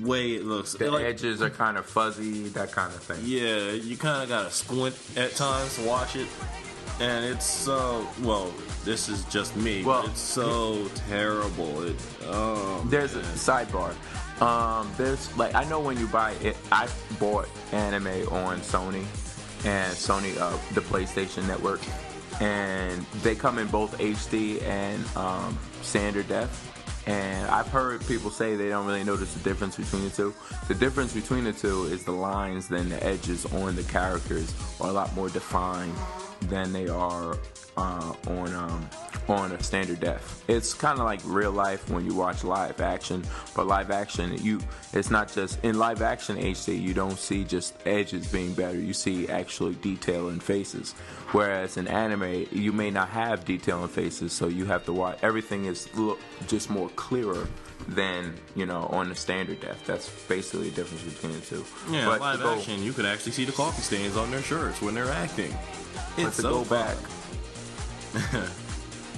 way 0.00 0.32
it 0.32 0.44
looks. 0.44 0.72
the 0.72 0.90
Like- 0.90 1.04
edges 1.04 1.40
are 1.42 1.50
kind 1.50 1.76
of 1.76 1.86
fuzzy, 1.86 2.48
that 2.48 2.72
kind 2.72 2.92
of 2.94 3.02
thing. 3.02 3.20
yeah, 3.24 3.70
you 3.70 3.96
kind 3.96 4.22
of 4.22 4.28
gotta 4.28 4.50
squint 4.50 4.96
at 5.16 5.34
times 5.36 5.76
to 5.76 5.82
watch 5.82 6.16
it, 6.16 6.26
and 7.00 7.24
it's 7.24 7.46
so 7.46 8.06
well. 8.22 8.52
This 8.84 9.08
is 9.08 9.24
just 9.24 9.56
me. 9.56 9.82
Well, 9.84 10.02
but 10.02 10.10
it's 10.10 10.20
so 10.20 10.88
terrible. 11.08 11.82
It 11.84 11.96
oh, 12.26 12.84
There's 12.88 13.14
a 13.14 13.22
sidebar. 13.22 13.94
Um, 14.42 14.90
there's 14.98 15.34
like 15.36 15.54
I 15.54 15.64
know 15.64 15.78
when 15.80 15.96
you 15.98 16.06
buy 16.08 16.32
it. 16.42 16.56
I 16.72 16.88
bought 17.20 17.48
anime 17.72 18.08
on 18.32 18.60
Sony 18.60 19.04
and 19.64 19.94
Sony, 19.94 20.36
uh, 20.38 20.56
the 20.74 20.80
PlayStation 20.82 21.46
Network, 21.46 21.80
and 22.40 23.06
they 23.22 23.34
come 23.36 23.58
in 23.58 23.68
both 23.68 23.96
HD 23.98 24.60
and 24.62 25.02
um, 25.16 25.56
standard 25.82 26.26
def. 26.28 26.70
And 27.06 27.46
I've 27.50 27.68
heard 27.68 28.06
people 28.06 28.30
say 28.30 28.56
they 28.56 28.70
don't 28.70 28.86
really 28.86 29.04
notice 29.04 29.34
the 29.34 29.40
difference 29.40 29.76
between 29.76 30.04
the 30.04 30.10
two. 30.10 30.34
The 30.68 30.74
difference 30.74 31.12
between 31.12 31.44
the 31.44 31.52
two 31.52 31.84
is 31.84 32.04
the 32.04 32.12
lines, 32.12 32.68
then 32.68 32.88
the 32.88 33.04
edges 33.04 33.44
on 33.52 33.76
the 33.76 33.82
characters 33.84 34.54
are 34.80 34.88
a 34.88 34.92
lot 34.92 35.14
more 35.14 35.28
defined 35.28 35.94
than 36.42 36.72
they 36.72 36.88
are 36.88 37.38
uh, 37.76 38.14
on 38.28 38.54
um, 38.54 38.88
on 39.28 39.52
a 39.52 39.62
standard 39.62 40.00
def. 40.00 40.44
It's 40.48 40.74
kind 40.74 40.98
of 40.98 41.04
like 41.04 41.20
real 41.24 41.50
life 41.50 41.88
when 41.88 42.04
you 42.04 42.14
watch 42.14 42.44
live 42.44 42.80
action, 42.80 43.24
but 43.54 43.66
live 43.66 43.90
action 43.90 44.36
you 44.38 44.60
it's 44.92 45.10
not 45.10 45.32
just 45.32 45.62
in 45.64 45.78
live 45.78 46.02
action 46.02 46.36
HD 46.36 46.80
you 46.80 46.94
don't 46.94 47.18
see 47.18 47.44
just 47.44 47.74
edges 47.86 48.30
being 48.30 48.52
better. 48.54 48.78
You 48.78 48.92
see 48.92 49.28
actually 49.28 49.74
detail 49.76 50.28
in 50.28 50.40
faces. 50.40 50.92
Whereas 51.32 51.76
in 51.76 51.88
anime 51.88 52.46
you 52.52 52.72
may 52.72 52.90
not 52.90 53.08
have 53.08 53.44
detail 53.44 53.82
in 53.82 53.88
faces, 53.88 54.32
so 54.32 54.48
you 54.48 54.66
have 54.66 54.84
to 54.84 54.92
watch 54.92 55.18
everything 55.22 55.64
is 55.64 55.92
look 55.96 56.20
just 56.46 56.70
more 56.70 56.88
clearer 56.90 57.48
than 57.88 58.34
you 58.54 58.66
know 58.66 58.88
on 58.90 59.08
the 59.08 59.14
standard 59.14 59.60
def. 59.60 59.84
That's 59.86 60.08
basically 60.26 60.70
the 60.70 60.76
difference 60.76 61.02
between 61.04 61.32
the 61.32 61.40
two. 61.40 61.64
yeah, 61.90 62.06
but 62.06 62.20
live 62.20 62.40
go, 62.40 62.54
action. 62.54 62.82
You 62.82 62.92
could 62.92 63.06
actually 63.06 63.32
see 63.32 63.44
the 63.44 63.52
coffee 63.52 63.82
stains 63.82 64.16
on 64.16 64.30
their 64.30 64.42
shirts 64.42 64.80
when 64.80 64.94
they're 64.94 65.10
acting. 65.10 65.54
It's 66.16 66.36
to 66.36 66.42
so 66.42 66.64
go 66.64 66.64
back. 66.64 66.96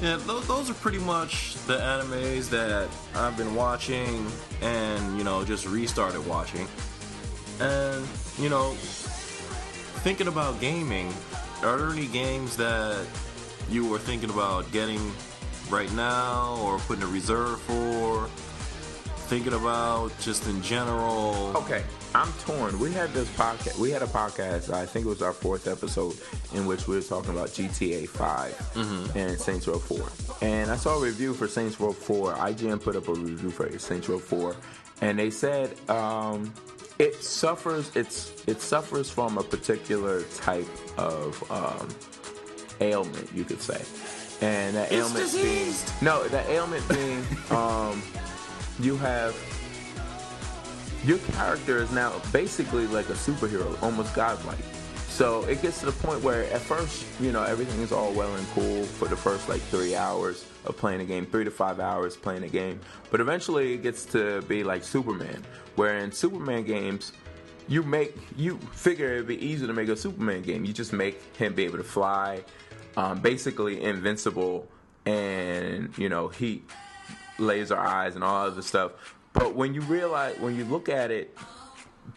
Yeah, 0.02 0.16
those, 0.26 0.46
those 0.46 0.68
are 0.68 0.74
pretty 0.74 0.98
much 0.98 1.54
the 1.66 1.78
animes 1.78 2.50
that 2.50 2.88
I've 3.14 3.34
been 3.34 3.54
watching 3.54 4.26
and, 4.60 5.16
you 5.16 5.24
know, 5.24 5.42
just 5.42 5.66
restarted 5.66 6.26
watching. 6.26 6.68
And, 7.60 8.06
you 8.38 8.50
know, 8.50 8.72
thinking 10.02 10.28
about 10.28 10.60
gaming, 10.60 11.10
are 11.62 11.78
there 11.78 11.90
any 11.90 12.08
games 12.08 12.58
that 12.58 13.06
you 13.70 13.88
were 13.88 13.98
thinking 13.98 14.28
about 14.28 14.70
getting 14.70 15.00
right 15.70 15.90
now 15.94 16.58
or 16.60 16.78
putting 16.80 17.02
a 17.02 17.06
reserve 17.06 17.58
for? 17.62 18.28
Thinking 19.28 19.54
about 19.54 20.12
just 20.20 20.46
in 20.46 20.62
general? 20.62 21.52
Okay, 21.56 21.82
I'm 22.14 22.32
torn. 22.44 22.78
We 22.78 22.92
had 22.92 23.12
this 23.12 23.28
podcast. 23.30 23.76
We 23.76 23.90
had 23.90 24.02
a 24.02 24.06
podcast. 24.06 24.72
I 24.72 24.86
think 24.86 25.04
it 25.04 25.08
was 25.08 25.20
our 25.20 25.32
fourth 25.32 25.66
episode 25.66 26.14
in 26.54 26.64
which 26.64 26.86
we 26.86 26.94
were 26.94 27.02
talking 27.02 27.30
about 27.32 27.48
GTA 27.48 28.08
5 28.08 29.16
and 29.16 29.36
Saints 29.38 29.66
Row 29.66 29.80
4. 29.80 30.46
And 30.48 30.70
I 30.70 30.76
saw 30.76 30.96
a 30.96 31.00
review 31.02 31.34
for 31.34 31.48
Saints 31.48 31.80
Row 31.80 31.92
4. 31.92 32.34
IGN 32.34 32.80
put 32.80 32.94
up 32.94 33.08
a 33.08 33.14
review 33.14 33.50
for 33.50 33.76
Saints 33.80 34.08
Row 34.08 34.20
4, 34.20 34.54
and 35.00 35.18
they 35.18 35.30
said 35.30 35.74
um, 35.90 36.54
it 37.00 37.16
suffers. 37.16 37.90
It's 37.96 38.32
it 38.46 38.60
suffers 38.60 39.10
from 39.10 39.38
a 39.38 39.42
particular 39.42 40.22
type 40.36 40.68
of 40.98 41.42
um, 41.50 41.88
ailment, 42.80 43.28
you 43.34 43.42
could 43.44 43.60
say. 43.60 43.82
And 44.40 44.76
that 44.76 44.92
It's 44.92 45.00
ailment 45.00 45.16
diseased. 45.32 45.86
being 46.00 46.04
no, 46.04 46.28
that 46.28 46.46
ailment 46.48 46.88
being 46.88 47.24
um, 47.50 48.00
you 48.80 48.96
have 48.96 49.34
your 51.04 51.18
character 51.18 51.78
is 51.78 51.90
now 51.92 52.20
basically 52.32 52.86
like 52.88 53.08
a 53.08 53.14
superhero, 53.14 53.80
almost 53.82 54.14
godlike. 54.14 54.58
So 55.08 55.44
it 55.44 55.62
gets 55.62 55.80
to 55.80 55.86
the 55.86 55.92
point 55.92 56.22
where 56.22 56.44
at 56.52 56.60
first, 56.60 57.06
you 57.20 57.32
know, 57.32 57.42
everything 57.42 57.80
is 57.80 57.90
all 57.90 58.12
well 58.12 58.34
and 58.34 58.46
cool 58.48 58.82
for 58.82 59.08
the 59.08 59.16
first 59.16 59.48
like 59.48 59.62
three 59.62 59.94
hours 59.94 60.44
of 60.66 60.76
playing 60.76 61.00
a 61.00 61.04
game, 61.04 61.24
three 61.24 61.44
to 61.44 61.50
five 61.50 61.80
hours 61.80 62.16
playing 62.16 62.42
a 62.42 62.48
game. 62.48 62.80
But 63.10 63.20
eventually 63.20 63.72
it 63.72 63.82
gets 63.82 64.04
to 64.06 64.42
be 64.42 64.62
like 64.64 64.84
Superman, 64.84 65.42
where 65.76 65.96
in 65.98 66.12
Superman 66.12 66.64
games, 66.64 67.12
you 67.68 67.82
make 67.82 68.14
you 68.36 68.58
figure 68.72 69.14
it'd 69.14 69.26
be 69.26 69.42
easy 69.44 69.66
to 69.66 69.72
make 69.72 69.88
a 69.88 69.96
Superman 69.96 70.42
game. 70.42 70.64
You 70.64 70.72
just 70.72 70.92
make 70.92 71.20
him 71.36 71.54
be 71.54 71.64
able 71.64 71.78
to 71.78 71.84
fly, 71.84 72.44
um, 72.96 73.20
basically 73.20 73.82
invincible, 73.82 74.68
and 75.06 75.96
you 75.96 76.08
know 76.08 76.28
heat, 76.28 76.68
laser 77.38 77.76
eyes, 77.76 78.14
and 78.14 78.24
all 78.24 78.46
other 78.46 78.62
stuff. 78.62 78.92
But 79.32 79.54
when 79.54 79.74
you 79.74 79.80
realize, 79.82 80.38
when 80.38 80.56
you 80.56 80.64
look 80.64 80.88
at 80.88 81.10
it, 81.10 81.36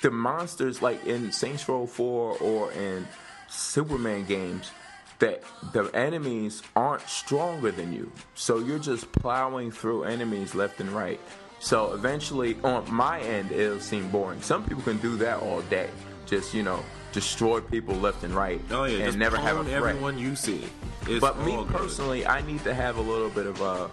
the 0.01 0.11
monsters 0.11 0.81
like 0.81 1.05
in 1.05 1.31
Saints 1.31 1.67
Row 1.67 1.85
4 1.85 2.37
or 2.39 2.71
in 2.73 3.07
Superman 3.49 4.25
games, 4.25 4.71
that 5.19 5.43
the 5.73 5.85
enemies 5.93 6.63
aren't 6.75 7.01
stronger 7.09 7.71
than 7.71 7.91
you. 7.91 8.09
So 8.35 8.59
you're 8.59 8.79
just 8.79 9.11
plowing 9.11 9.71
through 9.71 10.03
enemies 10.05 10.55
left 10.55 10.79
and 10.79 10.89
right. 10.91 11.19
So 11.59 11.91
eventually, 11.93 12.57
on 12.63 12.89
my 12.93 13.19
end, 13.19 13.51
it'll 13.51 13.81
seem 13.81 14.09
boring. 14.11 14.41
Some 14.41 14.63
people 14.63 14.81
can 14.83 14.97
do 14.99 15.17
that 15.17 15.41
all 15.41 15.61
day. 15.63 15.89
Just, 16.25 16.53
you 16.53 16.63
know, 16.63 16.79
destroy 17.11 17.59
people 17.59 17.95
left 17.95 18.23
and 18.23 18.33
right 18.33 18.61
Oh, 18.71 18.83
yeah, 18.85 19.05
and 19.07 19.17
never 19.19 19.35
have 19.35 19.57
a 19.57 19.63
threat. 19.63 19.75
everyone 19.75 20.17
you 20.17 20.35
see. 20.37 20.63
It's 21.07 21.19
But 21.19 21.37
me 21.39 21.53
all 21.53 21.65
good. 21.65 21.75
personally, 21.75 22.25
I 22.25 22.41
need 22.43 22.63
to 22.63 22.73
have 22.73 22.95
a 22.97 23.01
little 23.01 23.29
bit 23.29 23.45
of 23.47 23.59
a, 23.59 23.89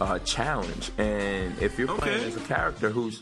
a 0.00 0.18
challenge. 0.20 0.90
And 0.98 1.56
if 1.60 1.78
you're 1.78 1.88
playing 1.88 2.24
as 2.24 2.36
a 2.36 2.40
character 2.40 2.90
who's 2.90 3.20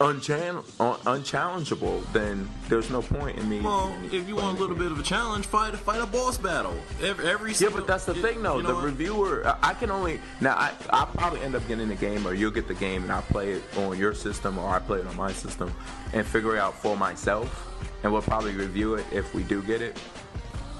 unchan- 0.00 0.64
un- 0.80 0.98
unchallengeable, 1.20 2.02
then 2.12 2.48
there's 2.68 2.88
no 2.90 3.02
point 3.02 3.38
in 3.38 3.48
me. 3.48 3.60
Well, 3.60 3.94
if 4.10 4.26
you 4.26 4.36
want 4.36 4.56
a 4.56 4.60
little 4.60 4.76
bit 4.76 4.90
of 4.90 4.98
a 4.98 5.02
challenge, 5.02 5.46
fight 5.46 5.74
fight 5.76 6.00
a 6.00 6.06
boss 6.06 6.38
battle. 6.38 6.74
Every, 7.02 7.26
every 7.28 7.52
Yeah, 7.52 7.68
but 7.72 7.86
that's 7.86 8.06
the 8.06 8.14
you- 8.14 8.22
thing, 8.22 8.42
though. 8.42 8.56
you 8.56 8.62
know 8.62 8.68
the 8.70 8.74
what? 8.76 8.84
reviewer, 8.84 9.46
I- 9.46 9.70
I 9.70 9.74
can 9.74 9.90
only 9.90 10.20
now. 10.40 10.54
I 10.56 10.72
I'll 10.90 11.06
probably 11.06 11.40
end 11.42 11.54
up 11.54 11.66
getting 11.68 11.88
the 11.88 11.94
game, 11.94 12.26
or 12.26 12.32
you'll 12.34 12.50
get 12.52 12.68
the 12.68 12.74
game, 12.74 13.02
and 13.02 13.12
I'll 13.12 13.22
play 13.22 13.52
it 13.52 13.62
on 13.76 13.98
your 13.98 14.14
system, 14.14 14.58
or 14.58 14.68
I 14.74 14.78
play 14.78 15.00
it 15.00 15.06
on 15.06 15.16
my 15.16 15.32
system, 15.32 15.72
and 16.14 16.26
figure 16.26 16.56
it 16.56 16.58
out 16.58 16.74
for 16.80 16.96
myself. 16.96 17.64
And 18.02 18.12
we'll 18.12 18.22
probably 18.22 18.52
review 18.52 18.94
it 18.94 19.04
if 19.12 19.34
we 19.34 19.42
do 19.42 19.62
get 19.62 19.82
it. 19.82 19.98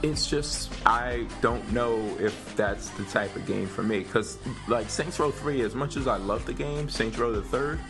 It's 0.02 0.26
just 0.26 0.70
I 0.86 1.26
don't 1.40 1.72
know 1.72 1.98
if 2.20 2.54
that's 2.54 2.90
the 2.90 3.04
type 3.04 3.34
of 3.34 3.46
game 3.46 3.66
for 3.66 3.82
me, 3.82 4.00
because 4.00 4.38
like 4.68 4.88
Saints 4.90 5.18
Row 5.18 5.30
Three, 5.30 5.62
as 5.62 5.74
much 5.74 5.96
as 5.96 6.06
I 6.06 6.16
love 6.16 6.44
the 6.46 6.52
game, 6.52 6.88
Saints 6.88 7.18
Row 7.18 7.32
the 7.32 7.42
Third. 7.42 7.80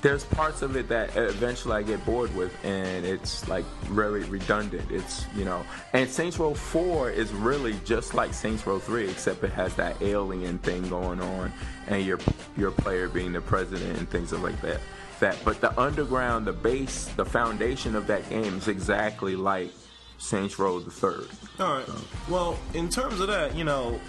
There's 0.00 0.22
parts 0.22 0.62
of 0.62 0.76
it 0.76 0.88
that 0.90 1.16
eventually 1.16 1.74
I 1.74 1.82
get 1.82 2.06
bored 2.06 2.32
with, 2.36 2.54
and 2.64 3.04
it's 3.04 3.48
like 3.48 3.64
very 3.86 4.22
redundant. 4.24 4.88
It's 4.92 5.26
you 5.34 5.44
know, 5.44 5.66
and 5.92 6.08
Saints 6.08 6.38
Row 6.38 6.54
Four 6.54 7.10
is 7.10 7.32
really 7.32 7.74
just 7.84 8.14
like 8.14 8.32
Saints 8.32 8.64
Row 8.64 8.78
Three, 8.78 9.10
except 9.10 9.42
it 9.42 9.50
has 9.50 9.74
that 9.74 10.00
alien 10.00 10.58
thing 10.58 10.88
going 10.88 11.20
on, 11.20 11.52
and 11.88 12.06
your 12.06 12.20
your 12.56 12.70
player 12.70 13.08
being 13.08 13.32
the 13.32 13.40
president 13.40 13.98
and 13.98 14.08
things 14.08 14.32
like 14.32 14.60
that. 14.62 14.80
That, 15.18 15.36
but 15.44 15.60
the 15.60 15.76
underground, 15.78 16.46
the 16.46 16.52
base, 16.52 17.06
the 17.16 17.24
foundation 17.24 17.96
of 17.96 18.06
that 18.06 18.30
game 18.30 18.56
is 18.56 18.68
exactly 18.68 19.34
like 19.34 19.72
Saints 20.18 20.58
Row 20.58 20.80
the 20.80 20.90
Third. 20.90 21.28
All 21.58 21.72
right. 21.72 21.88
Well, 22.28 22.58
in 22.74 22.88
terms 22.88 23.20
of 23.20 23.28
that, 23.28 23.56
you 23.56 23.64
know, 23.64 24.00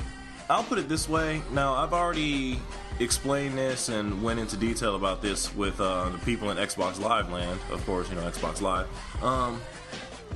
I'll 0.49 0.63
put 0.63 0.79
it 0.79 0.89
this 0.89 1.07
way. 1.07 1.41
Now, 1.51 1.75
I've 1.75 1.93
already 1.93 2.59
explained 2.99 3.57
this 3.57 3.89
and 3.89 4.21
went 4.21 4.39
into 4.39 4.57
detail 4.57 4.95
about 4.95 5.21
this 5.21 5.53
with 5.55 5.79
uh, 5.79 6.09
the 6.09 6.17
people 6.19 6.49
in 6.49 6.57
Xbox 6.57 6.99
Live 6.99 7.31
Land. 7.31 7.59
Of 7.71 7.85
course, 7.85 8.09
you 8.09 8.15
know 8.15 8.23
Xbox 8.23 8.61
Live. 8.61 8.87
Um, 9.23 9.61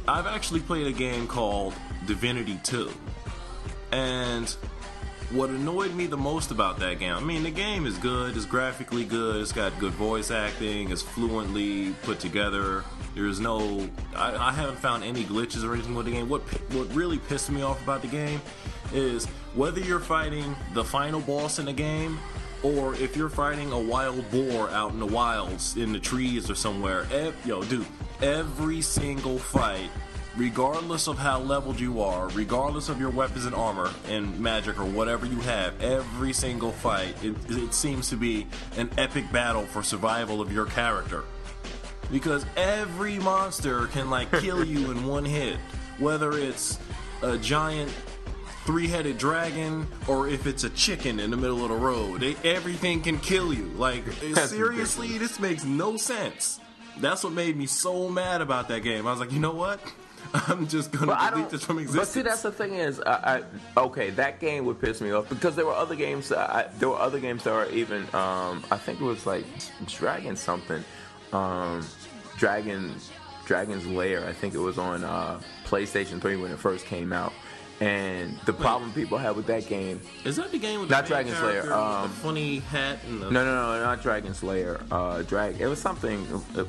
I've 0.08 0.28
actually 0.28 0.60
played 0.62 0.88
a 0.88 0.92
game 0.92 1.28
called 1.28 1.74
Divinity 2.06 2.60
2, 2.64 2.92
and 3.92 4.56
what 5.32 5.50
annoyed 5.50 5.96
me 5.96 6.06
the 6.06 6.18
most 6.18 6.52
about 6.52 6.78
that 6.80 7.00
game, 7.00 7.16
I 7.16 7.20
mean, 7.20 7.44
the 7.44 7.52
game 7.52 7.86
is 7.86 7.98
good, 7.98 8.36
it's 8.38 8.46
graphically 8.46 9.04
good, 9.06 9.42
it's 9.42 9.52
got 9.52 9.78
good 9.80 9.94
voice 9.94 10.30
acting, 10.30 10.92
it's 10.92 11.02
fluently 11.02 11.94
put 12.04 12.20
together. 12.20 12.84
There's 13.16 13.40
no, 13.40 13.90
I, 14.16 14.36
I 14.36 14.52
haven't 14.52 14.80
found 14.80 15.04
any 15.04 15.24
glitches 15.24 15.64
or 15.64 15.74
anything 15.74 15.96
with 15.96 16.06
the 16.06 16.12
game. 16.12 16.30
What 16.30 16.42
what 16.74 16.94
really 16.94 17.20
pissed 17.20 17.52
me 17.52 17.62
off 17.62 17.82
about 17.84 18.02
the 18.02 18.08
game 18.08 18.42
is 18.94 19.26
whether 19.56 19.80
you're 19.80 20.00
fighting 20.00 20.56
the 20.74 20.84
final 20.84 21.20
boss 21.22 21.60
in 21.60 21.66
the 21.66 21.74
game 21.74 22.20
or 22.64 22.96
if 22.96 23.16
you're 23.16 23.30
fighting 23.30 23.72
a 23.72 23.80
wild 23.80 24.30
boar 24.32 24.70
out 24.70 24.92
in 24.92 25.00
the 25.00 25.06
wilds 25.06 25.78
in 25.78 25.94
the 25.94 26.00
trees 26.00 26.50
or 26.50 26.56
somewhere. 26.56 27.06
Ev- 27.12 27.36
yo, 27.46 27.64
dude, 27.64 27.86
every 28.22 28.82
single 28.82 29.38
fight 29.38 29.90
regardless 30.36 31.08
of 31.08 31.18
how 31.18 31.40
leveled 31.40 31.80
you 31.80 32.02
are, 32.02 32.28
regardless 32.30 32.90
of 32.90 33.00
your 33.00 33.10
weapons 33.10 33.46
and 33.46 33.56
armor 33.56 33.92
and 34.10 34.40
magic 34.40 34.80
or 34.80 34.86
whatever 34.86 35.26
you 35.26 35.40
have, 35.42 35.80
every 35.82 36.34
single 36.34 36.72
fight, 36.72 37.16
it, 37.24 37.36
it 37.50 37.74
seems 37.74 38.10
to 38.10 38.16
be 38.16 38.48
an 38.78 38.90
epic 38.98 39.32
battle 39.32 39.64
for 39.64 39.84
survival 39.84 40.42
of 40.42 40.52
your 40.52 40.66
character. 40.66 41.24
Because 42.12 42.46
every 42.56 43.18
monster 43.20 43.88
can 43.88 44.10
like 44.10 44.32
kill 44.32 44.64
you 44.64 44.92
in 44.92 45.06
one 45.06 45.26
hit, 45.26 45.58
whether 46.00 46.32
it's 46.34 46.80
a 47.22 47.38
giant 47.38 47.92
three-headed 48.66 49.18
dragon 49.18 49.86
or 50.08 50.30
if 50.30 50.48
it's 50.48 50.64
a 50.64 50.70
chicken 50.70 51.20
in 51.20 51.30
the 51.32 51.38
middle 51.38 51.64
of 51.64 51.70
the 51.70 51.76
road. 51.76 52.22
They, 52.22 52.36
everything 52.44 53.02
can 53.02 53.20
kill 53.20 53.54
you. 53.54 53.66
Like 53.76 54.04
seriously, 54.36 55.18
this 55.18 55.40
makes 55.40 55.64
no 55.64 55.98
sense. 55.98 56.60
That's 57.00 57.24
what 57.24 57.34
made 57.34 57.58
me 57.58 57.66
so 57.66 58.10
mad 58.10 58.42
about 58.42 58.68
that 58.70 58.84
game. 58.84 59.08
I 59.08 59.12
was 59.12 59.20
like, 59.20 59.32
you 59.32 59.40
know 59.40 59.54
what? 59.54 59.80
I'm 60.34 60.68
just 60.68 60.92
gonna 60.92 61.08
But 61.08 61.32
delete 61.32 61.50
this 61.50 61.64
from 61.64 61.80
existence. 61.80 62.08
But 62.08 62.14
see, 62.14 62.22
that's 62.22 62.42
the 62.44 62.52
thing 62.52 62.76
is, 62.76 63.02
I, 63.02 63.44
I 63.76 63.80
okay, 63.82 64.10
that 64.12 64.40
game 64.40 64.66
would 64.66 64.80
piss 64.80 65.02
me 65.02 65.12
off 65.12 65.28
because 65.28 65.56
there 65.56 65.66
were 65.66 65.74
other 65.74 65.96
games. 65.96 66.30
That 66.30 66.50
I, 66.50 66.68
there 66.80 66.90
were 66.90 67.00
other 67.00 67.20
games 67.20 67.44
that 67.44 67.52
were 67.52 67.70
even. 67.70 68.04
Um, 68.14 68.64
I 68.72 68.78
think 68.78 69.02
it 69.02 69.04
was 69.04 69.26
like 69.26 69.46
Dragon 69.86 70.36
something, 70.36 70.84
um, 71.34 71.86
Dragon, 72.38 72.96
Dragon's 73.46 73.86
Lair. 73.86 74.26
I 74.26 74.34
think 74.34 74.54
it 74.54 74.60
was 74.60 74.78
on 74.78 75.04
uh, 75.04 75.42
PlayStation 75.66 76.22
Three 76.22 76.36
when 76.36 76.52
it 76.52 76.60
first 76.60 76.86
came 76.86 77.12
out. 77.12 77.34
And 77.80 78.40
the 78.46 78.54
problem 78.54 78.94
people 78.94 79.18
had 79.18 79.36
with 79.36 79.48
that 79.48 79.68
game, 79.68 80.00
Is 80.24 80.36
that 80.38 80.52
the 80.52 80.60
game 80.60 80.80
with 80.80 80.90
Not 80.90 81.06
Dragon 81.06 81.34
Slayer, 81.34 81.74
um, 81.74 82.08
funny 82.10 82.60
hat 82.60 83.00
and 83.08 83.22
the 83.22 83.32
no, 83.32 83.44
no, 83.44 83.56
no, 83.56 83.84
not 83.84 84.02
Dragon 84.02 84.34
Slayer. 84.34 84.80
Uh, 84.92 85.24
drag. 85.24 85.60
It 85.60 85.68
was 85.68 85.82
something. 85.82 86.26
It, 86.56 86.68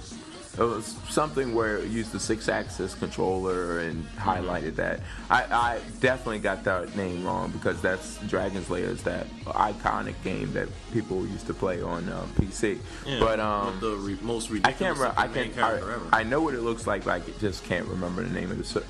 it 0.58 0.62
was 0.62 0.96
something 1.08 1.54
where 1.54 1.78
it 1.78 1.88
used 1.88 2.12
the 2.12 2.20
six-axis 2.20 2.94
controller 2.94 3.80
and 3.80 4.04
highlighted 4.16 4.76
that. 4.76 5.00
I, 5.30 5.42
I 5.44 5.80
definitely 6.00 6.38
got 6.38 6.64
that 6.64 6.96
name 6.96 7.24
wrong 7.24 7.50
because 7.50 7.80
that's 7.82 8.18
Dragon's 8.28 8.70
Lair 8.70 8.84
is 8.84 9.02
that 9.02 9.26
iconic 9.46 10.14
game 10.22 10.52
that 10.52 10.68
people 10.92 11.26
used 11.26 11.46
to 11.46 11.54
play 11.54 11.82
on 11.82 12.08
uh, 12.08 12.24
PC. 12.36 12.78
Yeah, 13.06 13.20
but 13.20 13.40
um, 13.40 13.78
the 13.80 13.96
re- 13.96 14.18
most 14.22 14.50
I 14.64 14.72
can't. 14.72 14.98
Re- 14.98 15.10
I 15.16 15.26
main 15.26 15.46
can. 15.46 15.54
character 15.54 16.00
I. 16.12 16.20
I 16.20 16.22
know 16.22 16.40
what 16.40 16.54
it 16.54 16.60
looks 16.60 16.86
like, 16.86 17.04
but 17.04 17.22
I 17.22 17.30
just 17.40 17.64
can't 17.64 17.86
remember 17.88 18.22
the 18.22 18.32
name 18.32 18.50
of 18.50 18.58
the 18.58 18.84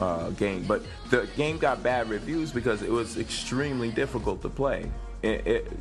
uh, 0.00 0.30
game. 0.30 0.64
But 0.66 0.82
the 1.10 1.28
game 1.36 1.58
got 1.58 1.82
bad 1.82 2.08
reviews 2.08 2.50
because 2.50 2.82
it 2.82 2.90
was 2.90 3.18
extremely 3.18 3.90
difficult 3.90 4.42
to 4.42 4.48
play. 4.48 4.90
It, 5.22 5.46
it, 5.46 5.72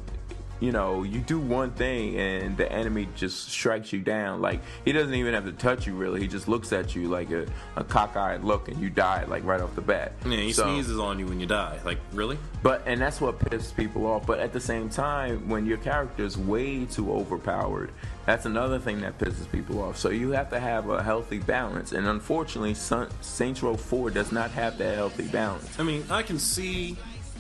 you 0.60 0.72
know, 0.72 1.04
you 1.04 1.20
do 1.20 1.40
one 1.40 1.72
thing 1.72 2.18
and 2.18 2.58
the 2.58 2.70
enemy 2.72 3.08
just 3.16 3.50
strikes 3.50 3.94
you 3.94 4.00
down. 4.02 4.42
Like 4.42 4.62
he 4.86 4.92
doesn't 4.92 5.14
even 5.14 5.34
have 5.34 5.46
to 5.46 5.52
touch 5.54 5.88
you 5.88 5.94
really. 5.94 6.20
He 6.20 6.28
just 6.28 6.48
looks 6.48 6.74
at 6.74 6.96
you 6.96 7.08
like 7.08 7.32
a, 7.32 7.46
a 7.76 7.84
cockeyed 7.84 8.44
look, 8.44 8.68
and 8.68 8.80
you 8.82 8.90
die 8.90 9.24
like 9.26 9.44
right 9.46 9.62
off 9.62 9.74
the 9.76 9.82
bat. 9.82 10.14
yeah, 10.26 10.38
he 10.38 10.52
So- 10.54 10.64
sneezes 10.64 11.00
on 11.00 11.20
you 11.20 11.26
when 11.28 11.40
you 11.40 11.46
die. 11.46 11.80
Like 11.86 12.00
really? 12.14 12.38
but 12.62 12.84
and 12.86 13.00
that's 13.00 13.22
what 13.22 13.40
pisses 13.40 13.74
people 13.76 14.06
off. 14.06 14.26
But 14.26 14.40
at 14.40 14.52
the 14.54 14.60
same 14.60 14.90
time, 14.90 15.48
when 15.48 15.66
your 15.66 15.78
character 15.78 16.24
is 16.26 16.38
way 16.38 16.86
too 16.86 17.12
overpowered, 17.14 17.92
that's 18.26 18.46
another 18.46 18.80
thing 18.80 19.00
that 19.02 19.18
pisses 19.18 19.50
people 19.52 19.82
off. 19.82 19.98
So 19.98 20.10
you 20.10 20.32
have 20.32 20.50
to 20.50 20.60
have 20.60 20.90
a 20.90 21.02
healthy 21.02 21.40
balance. 21.40 21.94
And 21.94 22.06
unfortunately, 22.06 22.74
Sun- 22.74 23.10
Saints 23.22 23.64
Row 23.64 23.76
4 23.76 24.10
does 24.12 24.32
not 24.32 24.52
have 24.52 24.78
that 24.78 24.96
healthy 24.96 25.28
balance. 25.30 25.80
I 25.80 25.84
mean, 25.84 26.04
I 26.12 26.22
can 26.22 26.38
see 26.38 26.98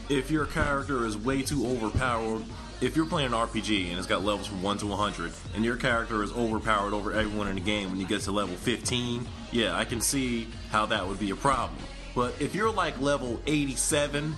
if 0.07 0.31
your 0.31 0.45
character 0.45 1.05
is 1.05 1.15
way 1.17 1.41
too 1.43 1.67
overpowered. 1.67 2.43
If 2.81 2.95
you're 2.95 3.05
playing 3.05 3.33
an 3.33 3.33
RPG 3.33 3.89
and 3.89 3.97
it's 3.97 4.07
got 4.07 4.23
levels 4.23 4.47
from 4.47 4.63
1 4.63 4.77
to 4.79 4.87
100, 4.87 5.33
and 5.53 5.65
your 5.65 5.75
character 5.75 6.23
is 6.23 6.31
overpowered 6.31 6.93
over 6.93 7.11
everyone 7.11 7.49
in 7.49 7.55
the 7.55 7.61
game 7.61 7.89
when 7.89 7.99
you 7.99 8.07
get 8.07 8.21
to 8.21 8.31
level 8.31 8.55
15, 8.55 9.27
yeah, 9.51 9.77
I 9.77 9.83
can 9.83 9.99
see 9.99 10.47
how 10.71 10.85
that 10.85 11.05
would 11.05 11.19
be 11.19 11.31
a 11.31 11.35
problem. 11.35 11.77
But 12.15 12.35
if 12.39 12.55
you're 12.55 12.71
like 12.71 12.99
level 13.01 13.41
87, 13.47 14.33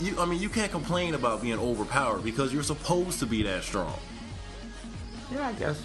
you, 0.00 0.18
I 0.18 0.24
mean, 0.24 0.40
you 0.40 0.48
can't 0.48 0.72
complain 0.72 1.14
about 1.14 1.42
being 1.42 1.60
overpowered 1.60 2.24
because 2.24 2.52
you're 2.52 2.64
supposed 2.64 3.20
to 3.20 3.26
be 3.26 3.44
that 3.44 3.62
strong. 3.62 3.98
Yeah, 5.32 5.46
I 5.46 5.52
guess. 5.52 5.80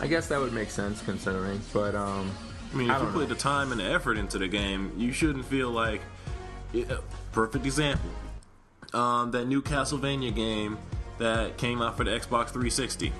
I 0.00 0.06
guess 0.06 0.26
that 0.28 0.38
would 0.38 0.52
make 0.52 0.70
sense 0.70 1.00
considering. 1.00 1.58
But 1.72 1.94
um, 1.94 2.30
I 2.72 2.76
mean, 2.76 2.90
I 2.90 2.96
if 2.96 3.02
you 3.02 3.08
put 3.08 3.28
know. 3.28 3.34
the 3.34 3.34
time 3.34 3.72
and 3.72 3.80
the 3.80 3.84
effort 3.84 4.18
into 4.18 4.36
the 4.38 4.48
game, 4.48 4.92
you 4.98 5.12
shouldn't 5.12 5.46
feel 5.46 5.70
like. 5.70 6.02
Yeah, 6.72 6.96
perfect 7.32 7.64
example. 7.64 8.10
Um, 8.92 9.30
that 9.30 9.46
new 9.46 9.62
Castlevania 9.62 10.34
game 10.34 10.76
that 11.18 11.56
came 11.56 11.80
out 11.82 11.96
for 11.96 12.04
the 12.04 12.10
Xbox 12.10 12.48
360. 12.50 13.12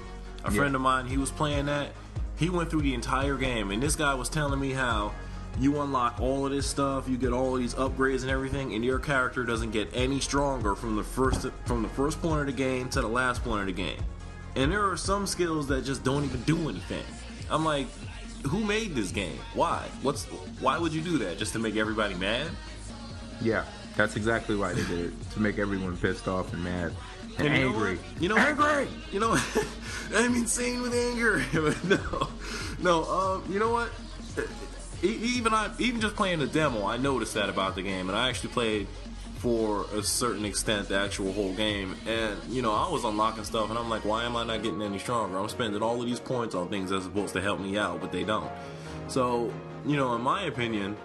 A 0.44 0.50
Yeah. 0.50 0.57
friend 0.59 0.74
of 0.74 0.80
mine, 0.80 1.07
he 1.07 1.16
was 1.16 1.30
playing 1.30 1.66
that. 1.66 1.92
He 2.37 2.50
went 2.50 2.68
through 2.70 2.83
the 2.83 2.94
entire 2.94 3.37
game, 3.37 3.70
and 3.70 3.83
this 3.83 3.94
guy 3.96 4.14
was 4.14 4.28
telling 4.28 4.59
me 4.61 4.72
how 4.72 5.12
you 5.61 5.80
unlock 5.80 6.20
all 6.20 6.44
of 6.46 6.50
this 6.52 6.66
stuff, 6.66 7.09
you 7.09 7.16
get 7.16 7.33
all 7.33 7.54
these 7.54 7.74
upgrades 7.74 8.22
and 8.22 8.30
everything, 8.30 8.74
and 8.74 8.85
your 8.85 8.98
character 8.98 9.44
doesn't 9.44 9.70
get 9.70 9.88
any 9.94 10.18
stronger 10.18 10.74
from 10.74 10.96
the 10.96 11.04
first 11.04 11.46
from 11.64 11.83
the 11.83 11.88
first 11.90 12.20
point 12.20 12.40
of 12.40 12.46
the 12.46 12.52
game 12.52 12.88
to 12.88 13.00
the 13.00 13.07
last 13.07 13.44
point 13.44 13.61
of 13.61 13.66
the 13.66 13.72
game. 13.72 14.00
And 14.57 14.70
there 14.72 14.85
are 14.88 14.96
some 14.96 15.26
skills 15.26 15.68
that 15.68 15.85
just 15.85 16.02
don't 16.04 16.24
even 16.24 16.42
do 16.42 16.68
anything. 16.68 17.04
I'm 17.50 17.64
like, 17.64 17.87
who 18.48 18.61
made 18.64 18.94
this 18.96 19.11
game? 19.12 19.38
Why? 19.54 19.87
What's 20.02 20.24
why 20.61 20.76
would 20.76 20.92
you 20.92 21.00
do 21.00 21.18
that? 21.18 21.38
Just 21.38 21.52
to 21.52 21.59
make 21.61 21.76
everybody 21.76 22.14
mad? 22.14 22.48
yeah, 23.40 23.64
that's 23.96 24.16
exactly 24.16 24.57
why 24.57 24.72
they 24.72 24.85
did 24.85 25.07
it 25.07 25.30
to 25.33 25.40
make 25.40 25.59
everyone 25.59 25.96
pissed 25.96 26.26
off 26.28 26.52
and 26.52 26.62
mad 26.64 26.92
and, 27.38 27.49
And 27.49 27.57
you 27.57 27.62
know 27.64 27.68
angry. 27.75 27.97
what? 27.97 28.23
You 28.23 28.29
know, 28.29 28.37
angry. 28.37 28.88
You 29.12 29.20
know, 29.20 29.38
I'm 30.14 30.35
insane 30.37 30.83
with 30.83 30.94
anger. 30.94 31.42
No, 31.85 32.29
no. 32.81 33.05
Um, 33.05 33.44
you 33.53 33.59
know 33.59 33.70
what? 33.70 33.90
Even 35.03 35.53
I, 35.53 35.70
even 35.79 36.01
just 36.01 36.16
playing 36.16 36.38
the 36.38 36.47
demo, 36.47 36.87
I 36.87 36.97
noticed 36.97 37.35
that 37.35 37.49
about 37.51 37.75
the 37.75 37.83
game, 37.83 38.09
and 38.09 38.16
I 38.16 38.29
actually 38.31 38.51
played 38.51 38.87
for 39.37 39.85
a 39.94 40.03
certain 40.03 40.47
extent 40.47 40.88
the 40.88 40.97
actual 40.97 41.31
whole 41.35 41.53
game. 41.53 41.94
And 42.07 42.38
you 42.49 42.62
know, 42.62 42.73
I 42.73 42.88
was 42.88 43.05
unlocking 43.05 43.44
stuff, 43.44 43.68
and 43.68 43.79
I'm 43.79 43.90
like, 43.90 44.05
why 44.07 44.25
am 44.25 44.35
I 44.37 44.44
not 44.44 44.62
getting 44.62 44.81
any 44.81 44.99
stronger? 44.99 45.37
I'm 45.38 45.49
spending 45.51 45.83
all 45.83 46.01
of 46.01 46.07
these 46.07 46.20
points 46.20 46.55
on 46.55 46.68
things 46.68 46.88
that's 46.90 47.05
supposed 47.05 47.35
to 47.35 47.42
help 47.42 47.61
me 47.61 47.77
out, 47.77 48.01
but 48.01 48.12
they 48.12 48.25
don't. 48.25 48.51
So, 49.09 49.53
you 49.85 49.97
know, 49.97 50.14
in 50.14 50.23
my 50.23 50.44
opinion, 50.44 50.97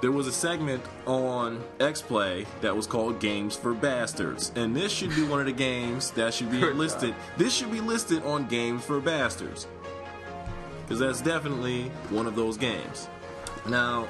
there 0.00 0.12
was 0.12 0.26
a 0.26 0.32
segment 0.32 0.82
on 1.06 1.62
XPlay 1.78 2.46
that 2.60 2.74
was 2.76 2.86
called 2.86 3.18
Games 3.18 3.56
for 3.56 3.72
Bastards. 3.74 4.52
And 4.54 4.76
this 4.76 4.92
should 4.92 5.10
be 5.14 5.24
one 5.24 5.40
of 5.40 5.46
the 5.46 5.52
games 5.52 6.10
that 6.12 6.34
should 6.34 6.50
be 6.50 6.60
listed. 6.60 7.14
This 7.36 7.54
should 7.54 7.72
be 7.72 7.80
listed 7.80 8.22
on 8.24 8.46
Games 8.46 8.84
for 8.84 9.00
Bastards. 9.00 9.66
because 10.82 10.98
that's 11.00 11.20
definitely 11.20 11.84
one 12.10 12.26
of 12.26 12.36
those 12.36 12.56
games. 12.56 13.08
Now, 13.68 14.06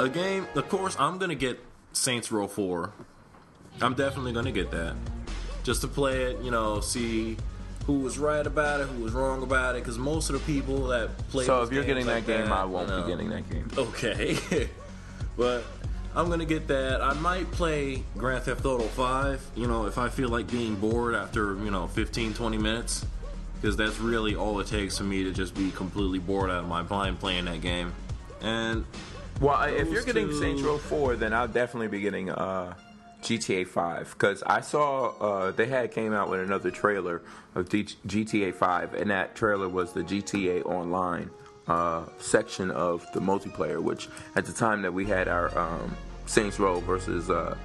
a 0.00 0.08
game, 0.08 0.46
of 0.56 0.68
course, 0.68 0.96
I'm 0.98 1.18
gonna 1.18 1.34
get 1.36 1.60
Saints 1.92 2.32
Row 2.32 2.48
4. 2.48 2.92
I'm 3.80 3.94
definitely 3.94 4.32
gonna 4.32 4.50
get 4.52 4.70
that 4.72 4.96
just 5.62 5.82
to 5.82 5.88
play 5.88 6.22
it. 6.24 6.40
You 6.40 6.50
know, 6.50 6.80
see 6.80 7.36
who 7.86 7.98
was 8.00 8.18
right 8.18 8.44
about 8.46 8.80
it, 8.80 8.88
who 8.88 9.04
was 9.04 9.12
wrong 9.12 9.42
about 9.42 9.76
it, 9.76 9.82
because 9.82 9.98
most 9.98 10.30
of 10.30 10.34
the 10.34 10.52
people 10.52 10.88
that 10.88 11.16
play. 11.28 11.44
So 11.44 11.62
if 11.62 11.70
you're 11.70 11.84
getting 11.84 12.06
that 12.06 12.14
like 12.14 12.26
game, 12.26 12.46
that, 12.46 12.52
I 12.52 12.64
won't 12.64 12.88
you 12.88 12.96
know, 12.96 13.02
be 13.02 13.08
getting 13.12 13.28
that 13.30 13.48
game. 13.50 13.68
Okay. 13.76 14.68
but 15.36 15.64
I'm 16.14 16.28
gonna 16.30 16.44
get 16.44 16.68
that. 16.68 17.02
I 17.02 17.12
might 17.14 17.50
play 17.52 18.04
Grand 18.16 18.44
Theft 18.44 18.64
Auto 18.64 18.84
5, 18.84 19.44
you 19.56 19.66
know, 19.66 19.86
if 19.86 19.98
I 19.98 20.08
feel 20.08 20.28
like 20.28 20.50
being 20.50 20.76
bored 20.76 21.14
after, 21.14 21.54
you 21.56 21.70
know, 21.70 21.86
15, 21.88 22.34
20 22.34 22.58
minutes. 22.58 23.04
Because 23.60 23.76
that's 23.78 23.98
really 23.98 24.34
all 24.36 24.60
it 24.60 24.66
takes 24.66 24.98
for 24.98 25.04
me 25.04 25.24
to 25.24 25.32
just 25.32 25.54
be 25.54 25.70
completely 25.70 26.18
bored 26.18 26.50
out 26.50 26.58
of 26.58 26.68
my 26.68 26.82
mind 26.82 27.18
playing 27.18 27.46
that 27.46 27.62
game. 27.62 27.94
And 28.42 28.84
Well, 29.40 29.58
if 29.62 29.88
you're 29.88 30.02
getting 30.04 30.26
two- 30.28 30.38
Saints 30.38 30.60
Row 30.60 30.76
4, 30.76 31.16
then 31.16 31.32
I'll 31.32 31.48
definitely 31.48 31.88
be 31.88 32.00
getting 32.00 32.28
uh, 32.28 32.74
GTA 33.22 33.66
5 33.66 34.10
because 34.18 34.42
I 34.42 34.60
saw 34.60 35.16
uh, 35.18 35.50
they 35.52 35.64
had 35.64 35.92
came 35.92 36.12
out 36.12 36.28
with 36.28 36.40
another 36.40 36.70
trailer 36.70 37.22
of 37.54 37.70
D- 37.70 37.84
GTA 38.06 38.54
5, 38.54 38.92
and 38.94 39.10
that 39.10 39.34
trailer 39.34 39.68
was 39.68 39.94
the 39.94 40.02
GTA 40.02 40.66
Online 40.66 41.30
uh, 41.68 42.04
section 42.18 42.70
of 42.70 43.06
the 43.12 43.20
multiplayer. 43.20 43.80
Which 43.82 44.08
at 44.36 44.44
the 44.44 44.52
time 44.52 44.82
that 44.82 44.92
we 44.92 45.04
had 45.06 45.28
our 45.28 45.56
um, 45.58 45.96
Saints 46.26 46.58
Row 46.58 46.80
versus 46.80 47.30
uh, 47.30 47.56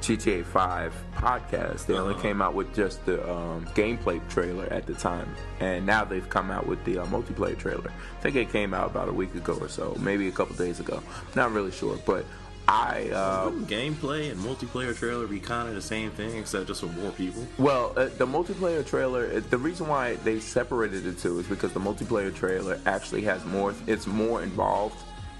GTA 0.00 0.44
5 0.44 0.94
podcast, 1.14 1.84
they 1.86 1.94
only 1.94 2.14
Uh-huh. 2.14 2.22
came 2.22 2.40
out 2.40 2.54
with 2.54 2.74
just 2.74 3.04
the 3.04 3.16
um, 3.30 3.66
gameplay 3.74 4.18
trailer 4.30 4.64
at 4.70 4.86
the 4.86 4.94
time, 4.94 5.28
and 5.60 5.84
now 5.84 6.04
they've 6.04 6.28
come 6.30 6.50
out 6.50 6.66
with 6.66 6.82
the 6.84 6.98
uh, 6.98 7.04
multiplayer 7.06 7.56
trailer. 7.58 7.90
I 8.18 8.22
think 8.22 8.36
it 8.36 8.50
came 8.50 8.72
out 8.72 8.90
about 8.90 9.08
a 9.08 9.12
week 9.12 9.34
ago 9.34 9.58
or 9.60 9.68
so, 9.68 9.94
maybe 10.00 10.26
a 10.28 10.32
couple 10.32 10.56
days 10.56 10.80
ago. 10.80 11.02
Not 11.34 11.52
really 11.52 11.70
sure, 11.70 11.98
but 12.06 12.24
I 12.68 13.10
uh, 13.12 13.50
gameplay 13.50 14.30
and 14.30 14.38
multiplayer 14.40 14.96
trailer 14.96 15.26
be 15.26 15.40
kind 15.40 15.68
of 15.68 15.74
the 15.74 15.82
same 15.82 16.10
thing, 16.12 16.36
except 16.36 16.68
just 16.68 16.82
with 16.82 16.96
more 16.96 17.10
people? 17.12 17.44
Well, 17.58 17.92
uh, 17.96 18.10
the 18.16 18.26
multiplayer 18.26 18.86
trailer. 18.86 19.30
uh, 19.34 19.40
The 19.50 19.58
reason 19.58 19.88
why 19.88 20.14
they 20.16 20.38
separated 20.38 21.02
the 21.04 21.12
two 21.12 21.40
is 21.40 21.46
because 21.46 21.72
the 21.72 21.80
multiplayer 21.80 22.32
trailer 22.34 22.78
actually 22.86 23.22
has 23.22 23.44
more. 23.44 23.74
It's 23.86 24.06
more 24.06 24.42
involved 24.42 24.96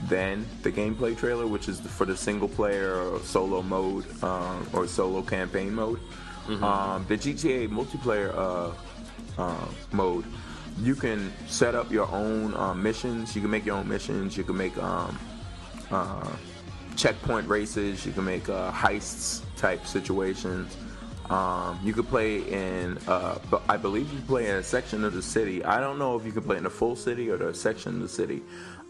than 0.09 0.47
the 0.63 0.73
gameplay 0.73 1.17
trailer, 1.17 1.47
which 1.47 1.69
is 1.69 1.79
for 1.81 2.05
the 2.07 2.17
single 2.17 2.49
player 2.49 2.95
or 2.95 3.21
solo 3.21 3.63
mode 3.63 4.07
um, 4.25 4.67
or 4.73 4.87
solo 4.89 5.23
campaign 5.23 5.75
mode. 5.75 6.01
Um, 6.49 7.05
the 7.07 7.17
GTA 7.17 7.69
multiplayer 7.69 8.35
uh, 8.37 8.73
uh, 9.41 9.69
mode, 9.93 10.25
you 10.81 10.97
can 10.97 11.33
set 11.47 11.77
up 11.77 11.93
your 11.93 12.11
own 12.11 12.55
uh, 12.57 12.75
missions. 12.75 13.37
You 13.37 13.43
can 13.43 13.51
make 13.53 13.65
your 13.65 13.77
own 13.77 13.87
missions. 13.89 14.37
You 14.37 14.43
can 14.43 14.57
make 14.57 14.77
um, 14.79 15.17
uh, 15.93 16.29
checkpoint 16.97 17.49
races. 17.49 18.05
You 18.05 18.13
can 18.13 18.25
make 18.25 18.49
uh, 18.49 18.73
heists 18.73 19.43
type 19.57 19.87
situations. 19.87 20.77
Um, 21.31 21.79
you 21.85 21.93
could 21.93 22.09
play 22.09 22.39
in, 22.39 22.99
uh, 23.07 23.39
I 23.69 23.77
believe 23.77 24.13
you 24.13 24.19
play 24.21 24.49
in 24.49 24.57
a 24.57 24.63
section 24.63 25.05
of 25.05 25.13
the 25.13 25.23
city. 25.23 25.65
I 25.65 25.79
don't 25.79 25.99
know 25.99 26.19
if 26.19 26.27
you 26.27 26.33
can 26.33 26.43
play 26.43 26.57
in 26.57 26.65
the 26.65 26.71
full 26.71 26.97
city 26.97 27.31
or 27.31 27.37
the 27.37 27.55
section 27.55 27.97
of 27.97 28.01
the 28.01 28.09
city. 28.09 28.43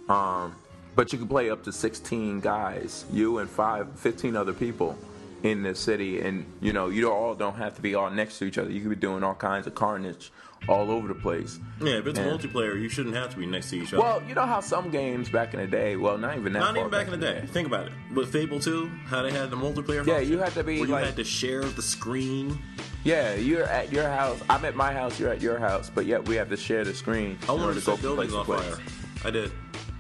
Um, 0.08 0.56
but 0.96 1.12
you 1.12 1.18
can 1.18 1.28
play 1.28 1.50
up 1.50 1.62
to 1.64 1.72
16 1.72 2.40
guys, 2.40 3.04
you 3.12 3.38
and 3.38 3.48
five, 3.48 3.88
15 3.98 4.36
other 4.36 4.54
people 4.54 4.96
in 5.42 5.62
the 5.62 5.74
city. 5.74 6.20
And, 6.22 6.46
you 6.60 6.72
know, 6.72 6.88
you 6.88 7.12
all 7.12 7.34
don't 7.34 7.56
have 7.56 7.74
to 7.76 7.82
be 7.82 7.94
all 7.94 8.10
next 8.10 8.38
to 8.38 8.46
each 8.46 8.58
other. 8.58 8.70
You 8.70 8.80
could 8.80 8.90
be 8.90 8.96
doing 8.96 9.22
all 9.22 9.34
kinds 9.34 9.66
of 9.66 9.74
carnage 9.74 10.32
all 10.68 10.90
over 10.90 11.08
the 11.08 11.14
place. 11.14 11.58
Yeah, 11.80 11.94
if 11.94 12.06
it's 12.06 12.18
Yeah. 12.18 12.26
multiplayer, 12.26 12.80
you 12.80 12.88
shouldn't 12.88 13.14
have 13.16 13.30
to 13.30 13.36
be 13.38 13.46
next 13.46 13.70
to 13.70 13.78
each 13.78 13.92
other. 13.94 14.02
Well, 14.02 14.22
you 14.28 14.34
know 14.34 14.46
how 14.46 14.60
some 14.60 14.90
games 14.90 15.28
back 15.28 15.54
in 15.54 15.60
the 15.60 15.66
day, 15.66 15.96
well, 15.96 16.18
not 16.18 16.36
even 16.36 16.52
that 16.52 16.60
Not 16.60 16.76
even 16.76 16.90
back 16.90 17.06
in 17.06 17.12
the 17.12 17.26
day. 17.26 17.42
Think 17.46 17.66
about 17.66 17.86
it. 17.86 17.92
With 18.14 18.30
Fable 18.30 18.60
2, 18.60 18.90
how 19.06 19.22
they 19.22 19.30
had 19.32 19.50
the 19.50 19.56
multiplayer 19.56 20.06
Yeah, 20.06 20.18
you 20.20 20.38
had 20.38 20.52
to 20.54 20.62
be, 20.64 20.80
where 20.80 20.88
you 20.88 20.94
had 20.94 21.16
to 21.16 21.24
share 21.24 21.64
the 21.64 21.82
screen. 21.82 22.58
Yeah, 23.04 23.34
you're 23.34 23.64
at 23.64 23.90
your 23.90 24.08
house. 24.08 24.38
I'm 24.50 24.64
at 24.66 24.76
my 24.76 24.92
house. 24.92 25.18
You're 25.18 25.30
at 25.30 25.40
your 25.40 25.58
house. 25.58 25.90
But 25.92 26.04
yet 26.06 26.28
we 26.28 26.36
have 26.36 26.50
to 26.50 26.56
share 26.56 26.84
the 26.84 26.92
screen. 26.94 27.38
I 27.48 27.52
wanted 27.52 27.74
to 27.74 27.80
set 27.80 27.94
from 27.98 28.02
buildings 28.02 28.34
on 28.34 28.44
fire. 28.44 28.76
I 29.24 29.30
did. 29.30 29.50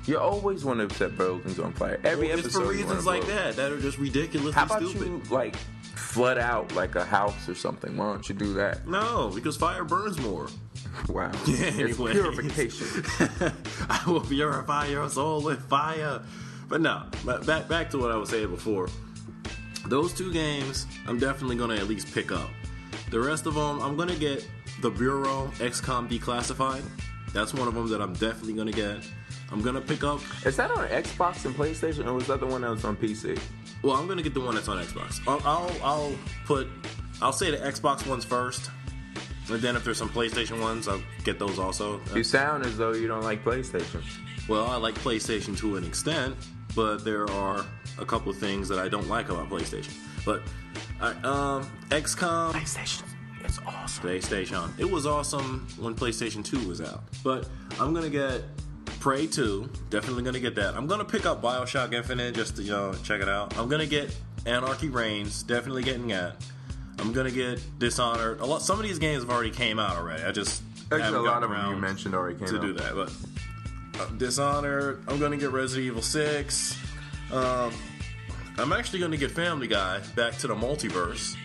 You 0.06 0.18
always 0.18 0.64
want 0.64 0.86
to 0.86 0.94
set 0.96 1.16
buildings 1.16 1.58
on 1.58 1.72
fire. 1.72 1.98
Every 2.04 2.28
Well, 2.28 2.38
episode. 2.38 2.46
it's 2.60 2.68
for 2.68 2.72
reasons 2.72 3.06
like 3.06 3.26
that 3.26 3.56
that 3.56 3.72
are 3.72 3.80
just 3.80 3.98
ridiculously 3.98 4.52
How 4.52 4.64
about 4.64 4.82
stupid. 4.82 5.06
you 5.08 5.22
like 5.30 5.56
flood 6.10 6.38
out 6.38 6.74
like 6.74 6.96
a 6.96 7.04
house 7.04 7.48
or 7.48 7.54
something? 7.54 7.96
Why 7.96 8.06
don't 8.06 8.28
you 8.28 8.34
do 8.34 8.52
that? 8.54 8.86
No, 8.86 9.30
because 9.34 9.56
fire 9.56 9.84
burns 9.84 10.18
more. 10.18 10.48
Wow. 11.08 11.30
Yeah, 11.46 11.70
it's 11.76 11.96
purification. 11.96 13.04
I 13.88 14.02
will 14.06 14.20
purify 14.20 14.86
your 14.86 15.08
soul 15.08 15.40
with 15.40 15.62
fire. 15.68 16.20
But 16.68 16.80
no, 16.80 17.04
back 17.46 17.68
back 17.68 17.90
to 17.90 17.98
what 17.98 18.10
I 18.10 18.16
was 18.16 18.28
saying 18.28 18.50
before. 18.50 18.88
Those 19.86 20.12
two 20.12 20.32
games, 20.32 20.86
I'm 21.06 21.18
definitely 21.18 21.56
gonna 21.56 21.76
at 21.76 21.86
least 21.86 22.12
pick 22.12 22.32
up. 22.32 22.50
The 23.10 23.20
rest 23.20 23.46
of 23.46 23.54
them, 23.54 23.80
I'm 23.80 23.96
gonna 23.96 24.16
get 24.16 24.46
the 24.82 24.90
Bureau 24.90 25.46
XCOM 25.58 26.08
Declassified. 26.08 26.82
That's 27.32 27.54
one 27.54 27.68
of 27.68 27.74
them 27.74 27.88
that 27.88 28.02
I'm 28.02 28.14
definitely 28.14 28.54
gonna 28.54 28.72
get. 28.72 28.98
I'm 29.52 29.62
gonna 29.62 29.80
pick 29.80 30.02
up. 30.02 30.20
Is 30.44 30.56
that 30.56 30.70
on 30.72 30.88
Xbox 30.88 31.44
and 31.44 31.54
PlayStation, 31.54 32.06
or 32.06 32.14
was 32.14 32.26
that 32.26 32.40
the 32.40 32.46
one 32.46 32.62
that 32.62 32.70
was 32.70 32.84
on 32.84 32.96
PC? 32.96 33.38
Well, 33.82 33.96
I'm 33.96 34.06
gonna 34.06 34.22
get 34.22 34.34
the 34.34 34.40
one 34.40 34.54
that's 34.54 34.68
on 34.68 34.82
Xbox. 34.82 35.20
I'll 35.26 35.40
I'll, 35.44 35.76
I'll 35.82 36.16
put. 36.44 36.68
I'll 37.22 37.32
say 37.32 37.50
the 37.50 37.58
Xbox 37.58 38.06
ones 38.06 38.24
first, 38.24 38.70
and 39.50 39.60
then 39.60 39.76
if 39.76 39.84
there's 39.84 39.98
some 39.98 40.08
PlayStation 40.08 40.60
ones, 40.60 40.88
I'll 40.88 41.02
get 41.24 41.38
those 41.38 41.58
also. 41.58 42.00
You 42.14 42.24
sound 42.24 42.64
as 42.64 42.76
though 42.76 42.92
you 42.92 43.08
don't 43.08 43.22
like 43.22 43.44
PlayStation. 43.44 44.02
Well, 44.48 44.66
I 44.66 44.76
like 44.76 44.94
PlayStation 44.96 45.56
to 45.58 45.76
an 45.76 45.84
extent, 45.84 46.36
but 46.74 47.04
there 47.04 47.30
are 47.30 47.64
a 47.98 48.04
couple 48.04 48.30
of 48.30 48.38
things 48.38 48.68
that 48.68 48.78
I 48.78 48.88
don't 48.88 49.08
like 49.08 49.28
about 49.28 49.48
PlayStation. 49.48 49.92
But 50.24 50.42
I, 51.00 51.12
um, 51.22 51.70
XCOM, 51.90 52.52
PlayStation 52.52 53.04
is 53.44 53.58
awesome. 53.66 54.04
PlayStation, 54.08 54.78
it 54.78 54.90
was 54.90 55.06
awesome 55.06 55.66
when 55.78 55.94
PlayStation 55.94 56.44
2 56.44 56.68
was 56.68 56.80
out. 56.80 57.02
But 57.22 57.48
I'm 57.78 57.94
gonna 57.94 58.10
get 58.10 58.42
Prey 59.00 59.26
2, 59.26 59.68
definitely 59.88 60.22
gonna 60.22 60.40
get 60.40 60.54
that. 60.56 60.74
I'm 60.76 60.86
gonna 60.86 61.04
pick 61.06 61.24
up 61.26 61.40
Bioshock 61.42 61.94
Infinite 61.94 62.34
just 62.34 62.56
to 62.56 62.62
you 62.62 62.70
know 62.70 62.94
check 63.02 63.20
it 63.22 63.28
out. 63.28 63.56
I'm 63.58 63.68
gonna 63.68 63.86
get 63.86 64.14
Anarchy 64.46 64.88
Reigns, 64.90 65.42
definitely 65.42 65.82
getting 65.82 66.08
that. 66.08 66.36
I'm 66.98 67.12
gonna 67.12 67.30
get 67.30 67.60
Dishonored. 67.78 68.40
A 68.40 68.44
lot. 68.46 68.60
Some 68.62 68.78
of 68.78 68.84
these 68.84 68.98
games 68.98 69.22
have 69.22 69.30
already 69.30 69.50
came 69.50 69.78
out 69.78 69.96
already. 69.96 70.22
I 70.22 70.32
just 70.32 70.62
Actually, 70.92 71.18
a 71.18 71.22
lot 71.22 71.42
of 71.42 71.50
them 71.50 71.70
you 71.70 71.76
mentioned 71.76 72.14
already 72.14 72.38
came 72.38 72.48
to 72.48 72.56
out. 72.56 72.60
do 72.62 72.72
that. 72.74 72.94
But 72.94 74.00
uh, 74.00 74.06
Dishonored, 74.18 75.02
I'm 75.08 75.18
gonna 75.18 75.36
get 75.38 75.50
Resident 75.50 75.86
Evil 75.86 76.02
Six. 76.02 76.76
Um, 77.32 77.72
I'm 78.58 78.72
actually 78.72 78.98
gonna 78.98 79.16
get 79.16 79.30
Family 79.30 79.66
Guy 79.66 80.00
back 80.14 80.36
to 80.38 80.46
the 80.46 80.54
multiverse, 80.54 81.36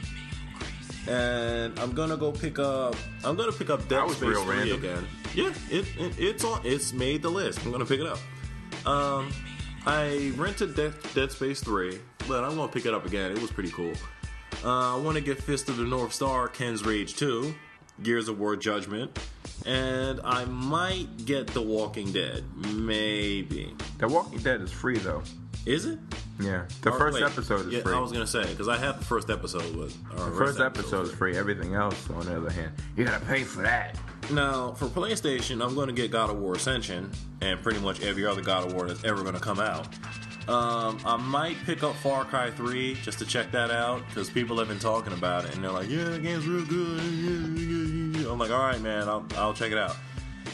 and 1.08 1.78
I'm 1.80 1.94
gonna 1.94 2.18
go 2.18 2.32
pick 2.32 2.60
up. 2.60 2.96
I'm 3.24 3.36
gonna 3.36 3.52
pick 3.52 3.70
up 3.70 3.82
Dead 3.88 4.00
That 4.00 4.08
was 4.08 4.18
Space 4.18 4.30
real 4.30 4.44
3 4.44 4.56
random. 4.58 4.78
again. 4.80 5.08
Yeah, 5.34 5.54
it, 5.70 5.86
it 5.98 6.13
it's 6.20 6.44
on. 6.44 6.62
It's 6.63 6.94
made 6.94 7.22
the 7.22 7.30
list. 7.30 7.60
I'm 7.65 7.72
gonna 7.72 7.86
pick 7.86 8.00
it 8.00 8.08
up. 8.08 8.20
Um, 8.88 9.32
I 9.86 10.32
rented 10.36 10.76
Dead, 10.76 10.94
Dead 11.13 11.32
Space 11.32 11.62
3, 11.62 12.00
but 12.28 12.44
I'm 12.44 12.56
gonna 12.56 12.72
pick 12.72 12.86
it 12.86 12.94
up 12.94 13.06
again. 13.06 13.32
It 13.32 13.41
was 13.41 13.52
pretty 13.52 13.72
cool. 13.72 13.94
Uh, 14.63 14.96
I 14.98 15.00
want 15.00 15.15
to 15.18 15.22
get 15.22 15.41
Fist 15.41 15.70
of 15.70 15.78
the 15.78 15.84
North 15.84 16.13
Star, 16.13 16.48
Ken's 16.48 16.84
Rage 16.86 17.15
2, 17.18 17.54
Gears 18.02 18.28
of 18.30 18.39
War 18.39 18.56
Judgment, 18.56 19.20
and 19.65 20.20
I 20.24 20.46
might 20.46 21.26
get 21.26 21.48
The 21.48 21.62
Walking 21.62 22.12
Dead. 22.12 22.44
Maybe. 22.74 23.76
The 24.00 24.08
Walking 24.08 24.39
Dead 24.39 24.62
is 24.62 24.72
free 24.72 24.98
though. 24.98 25.22
Is 25.65 25.86
it? 25.86 25.97
Yeah, 26.39 26.65
the 26.82 26.91
Or- 26.91 26.97
first 26.97 27.15
wait, 27.15 27.23
episode 27.23 27.67
is 27.67 27.73
yeah, 27.73 27.82
free. 27.82 27.93
I 27.93 27.99
was 27.99 28.12
gonna 28.12 28.28
say 28.28 28.43
because 28.45 28.67
I 28.67 28.78
have 28.78 28.99
the 28.99 29.06
first 29.06 29.30
episode 29.30 29.75
with. 29.75 29.97
the 30.12 30.32
first 30.38 30.60
episode 30.60 31.08
is 31.08 31.12
free. 31.13 31.36
Everything 31.38 31.73
else, 31.75 32.10
on 32.12 32.25
the 32.25 32.38
other 32.38 32.51
hand, 32.51 32.71
you 32.95 33.06
gotta 33.06 33.25
pay 33.25 33.43
for 33.43 33.62
that. 33.63 33.97
Now, 34.32 34.73
for 34.73 34.88
PlayStation, 34.88 35.63
I'm 35.63 35.75
going 35.75 35.86
to 35.86 35.93
get 35.93 36.10
God 36.10 36.32
of 36.32 36.38
War 36.39 36.56
Ascension 36.56 37.12
and 37.41 37.62
pretty 37.62 37.80
much 37.80 38.01
every 38.01 38.25
other 38.25 38.41
God 38.41 38.65
of 38.65 38.73
War 38.73 38.88
that's 38.88 39.04
ever 39.04 39.21
going 39.21 39.36
to 39.36 39.39
come 39.39 39.60
out. 39.60 39.86
Um, 40.49 40.97
I 41.06 41.15
might 41.15 41.58
pick 41.63 41.84
up 41.84 41.95
Far 41.97 42.25
Cry 42.25 42.49
3 42.49 42.95
just 43.04 43.19
to 43.19 43.25
check 43.28 43.51
that 43.51 43.69
out 43.69 44.01
because 44.08 44.28
people 44.32 44.58
have 44.58 44.67
been 44.67 44.80
talking 44.80 45.13
about 45.13 45.45
it 45.45 45.54
and 45.54 45.63
they're 45.63 45.69
like, 45.71 45.88
yeah, 45.91 46.06
the 46.06 46.17
game's 46.17 46.47
real 46.47 46.65
good. 46.65 48.25
I'm 48.28 48.39
like, 48.39 48.49
all 48.49 48.58
right, 48.65 48.82
man, 48.82 49.08
I'll, 49.08 49.25
I'll 49.36 49.54
check 49.54 49.71
it 49.71 49.78
out. 49.78 49.95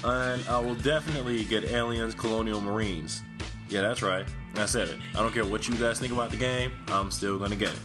And 0.04 0.46
I 0.50 0.60
will 0.60 0.76
definitely 0.76 1.46
get 1.46 1.64
Aliens 1.72 2.14
Colonial 2.14 2.60
Marines. 2.60 3.22
Yeah, 3.70 3.82
that's 3.84 4.02
right. 4.02 4.26
I 4.56 4.66
said 4.66 4.90
it. 4.90 4.98
I 5.16 5.20
don't 5.20 5.34
care 5.34 5.46
what 5.46 5.68
you 5.68 5.76
guys 5.76 6.00
think 6.00 6.12
about 6.14 6.32
the 6.32 6.38
game, 6.38 6.72
I'm 6.90 7.12
still 7.12 7.38
going 7.38 7.52
to 7.52 7.58
get 7.58 7.70
it. 7.70 7.80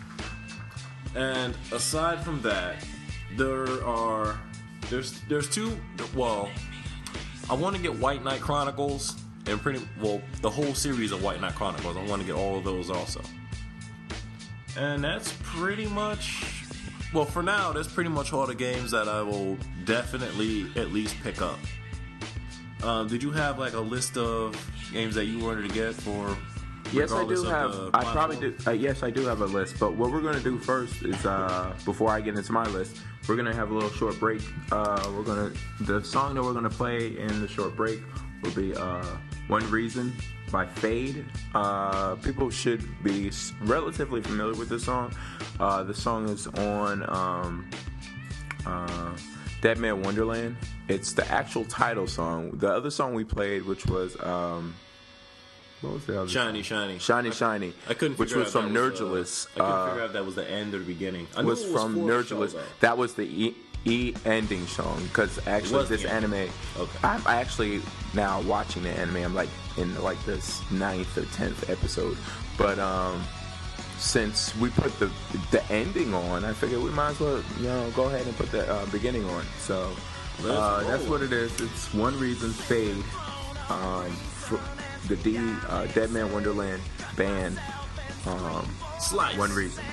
And 1.15 1.55
aside 1.73 2.23
from 2.23 2.43
that, 2.43 2.77
there 3.37 3.85
are 3.85 4.39
there's 4.91 5.21
there's 5.29 5.49
two 5.49 5.77
well 6.15 6.49
I 7.49 7.55
want 7.55 7.77
to 7.77 7.83
get 7.83 7.97
White 7.99 8.23
Knight 8.25 8.41
Chronicles 8.41 9.17
and 9.47 9.61
pretty 9.61 9.81
well 10.01 10.21
the 10.43 10.51
whole 10.51 10.75
series 10.75 11.13
of 11.13 11.23
White 11.23 11.41
Knight 11.41 11.55
Chronicles. 11.55 11.97
I 11.97 12.05
want 12.05 12.21
to 12.21 12.27
get 12.27 12.35
all 12.37 12.59
of 12.59 12.65
those 12.65 12.91
also. 12.91 13.23
And 14.77 15.03
that's 15.03 15.33
pretty 15.43 15.87
much 15.87 16.45
well 17.15 17.25
for 17.25 17.43
now 17.43 17.73
that's 17.73 17.89
pretty 17.89 18.11
much 18.11 18.33
all 18.33 18.47
the 18.47 18.55
games 18.55 18.91
that 18.91 19.09
I 19.09 19.23
will 19.23 19.57
definitely 19.85 20.67
at 20.77 20.93
least 20.93 21.17
pick 21.23 21.41
up. 21.41 21.59
Um, 22.83 23.09
did 23.09 23.23
you 23.23 23.31
have 23.31 23.59
like 23.59 23.73
a 23.73 23.81
list 23.81 24.19
of 24.19 24.55
games 24.93 25.15
that 25.15 25.25
you 25.25 25.39
wanted 25.43 25.69
to 25.69 25.75
get 25.75 25.95
for? 25.95 26.37
Yes, 26.93 27.13
I 27.13 27.25
do 27.25 27.43
have. 27.45 27.91
I 27.95 28.05
probably 28.05 28.37
do. 28.37 28.55
Uh, 28.67 28.71
yes, 28.71 29.03
I 29.03 29.11
do 29.11 29.25
have 29.25 29.41
a 29.41 29.47
list. 29.47 29.79
But 29.79 29.95
what 29.97 30.11
we're 30.11 30.21
gonna 30.21 30.41
do 30.41 30.59
first 30.59 31.03
is, 31.03 31.27
uh, 31.27 31.75
before 31.85 32.11
I 32.11 32.21
get 32.21 32.37
into 32.37 32.53
my 32.53 32.67
list, 32.67 32.99
we're 33.29 33.37
gonna 33.37 33.55
have 33.55 33.71
a 33.71 33.75
little 33.75 33.91
short 33.91 34.19
break. 34.19 34.41
Uh, 34.71 35.11
we're 35.15 35.23
gonna 35.25 35.53
the 35.81 36.03
song 36.03 36.35
that 36.35 36.43
we're 36.43 36.55
gonna 36.55 36.71
play 36.71 37.19
in 37.19 37.41
the 37.41 37.49
short 37.49 37.77
break 37.77 38.01
will 38.43 38.53
be 38.53 38.75
uh, 38.75 39.05
"One 39.49 39.69
Reason" 39.71 40.13
by 40.51 40.67
Fade. 40.67 41.25
Uh, 41.55 42.15
people 42.17 42.51
should 42.51 42.85
be 43.03 43.31
relatively 43.63 44.23
familiar 44.23 44.55
with 44.55 44.69
this 44.69 44.85
song. 44.85 45.13
Uh, 45.59 45.83
the 45.83 45.95
song 45.95 46.29
is 46.29 46.47
on 46.47 47.05
um, 47.09 47.69
uh, 48.65 49.17
Deadman 49.61 50.03
Wonderland. 50.03 50.57
It's 50.89 51.13
the 51.13 51.29
actual 51.31 51.65
title 51.65 52.07
song. 52.07 52.53
The 52.59 52.69
other 52.73 52.91
song 52.91 53.15
we 53.15 53.25
played, 53.25 53.65
which 53.65 53.87
was 53.87 54.17
um, 54.23 54.75
what 55.81 55.95
was 55.95 56.07
the 56.07 56.21
other? 56.23 56.29
Shiny, 56.29 56.63
shiny, 56.63 56.99
Shiny 56.99 57.31
Shiny, 57.31 57.73
I 57.89 57.95
couldn't. 57.95 58.19
which 58.19 58.35
was 58.35 58.51
from 58.53 58.73
that 58.73 58.79
Nerdulous. 58.79 59.47
Uh, 59.47 59.51
I 59.51 59.55
couldn't 59.55 59.73
uh, 59.73 59.87
figure 59.87 60.01
out 60.03 60.07
if 60.07 60.13
that 60.15 60.25
was 60.25 60.35
the 60.35 60.51
end 60.51 60.75
or 60.75 60.79
the 60.79 60.85
beginning. 60.85 61.27
I 61.37 61.43
was 61.43 61.63
it 61.63 61.73
was 61.73 61.83
from 61.83 61.97
Nerdulous. 61.97 62.59
That 62.81 62.97
was 62.97 63.15
the 63.15 63.25
E, 63.25 63.55
e 63.85 64.15
ending 64.25 64.67
song 64.67 65.03
because 65.05 65.39
actually 65.47 65.85
this 65.87 66.05
end. 66.05 66.25
anime. 66.25 66.51
Okay. 66.79 66.99
I'm 67.05 67.23
actually 67.27 67.83
now 68.15 68.41
watching 68.43 68.83
the 68.83 68.91
anime. 68.91 69.17
I'm 69.17 69.35
like 69.35 69.51
in 69.77 70.01
like 70.03 70.23
this 70.25 70.69
ninth 70.71 71.17
or 71.19 71.25
tenth 71.27 71.69
episode, 71.69 72.17
but 72.57 72.79
um, 72.79 73.23
since 73.99 74.57
we 74.57 74.71
put 74.71 74.99
the 74.99 75.11
the 75.51 75.65
ending 75.71 76.15
on, 76.15 76.45
I 76.45 76.53
figured 76.53 76.83
we 76.83 76.91
might 76.91 77.11
as 77.11 77.21
well 77.21 77.43
you 77.59 77.67
know 77.67 77.91
go 77.95 78.05
ahead 78.05 78.27
and 78.27 78.37
put 78.37 78.51
the 78.51 78.71
uh, 78.71 78.87
beginning 78.87 79.25
on. 79.31 79.45
So 79.59 79.93
uh, 80.45 80.83
that's 80.85 81.05
what 81.05 81.23
it 81.23 81.33
is. 81.33 81.53
It's 81.61 81.93
one 81.95 82.19
reason 82.19 82.51
fade. 82.51 82.97
Um, 83.69 84.11
for 84.13 84.61
the 85.09 85.17
D 85.17 85.39
uh, 85.69 85.87
Deadman 85.95 86.33
Wonderland 86.33 86.83
band. 87.17 87.59
Um, 88.27 88.69
Slice. 88.99 89.37
one 89.37 89.53
reason. 89.53 89.85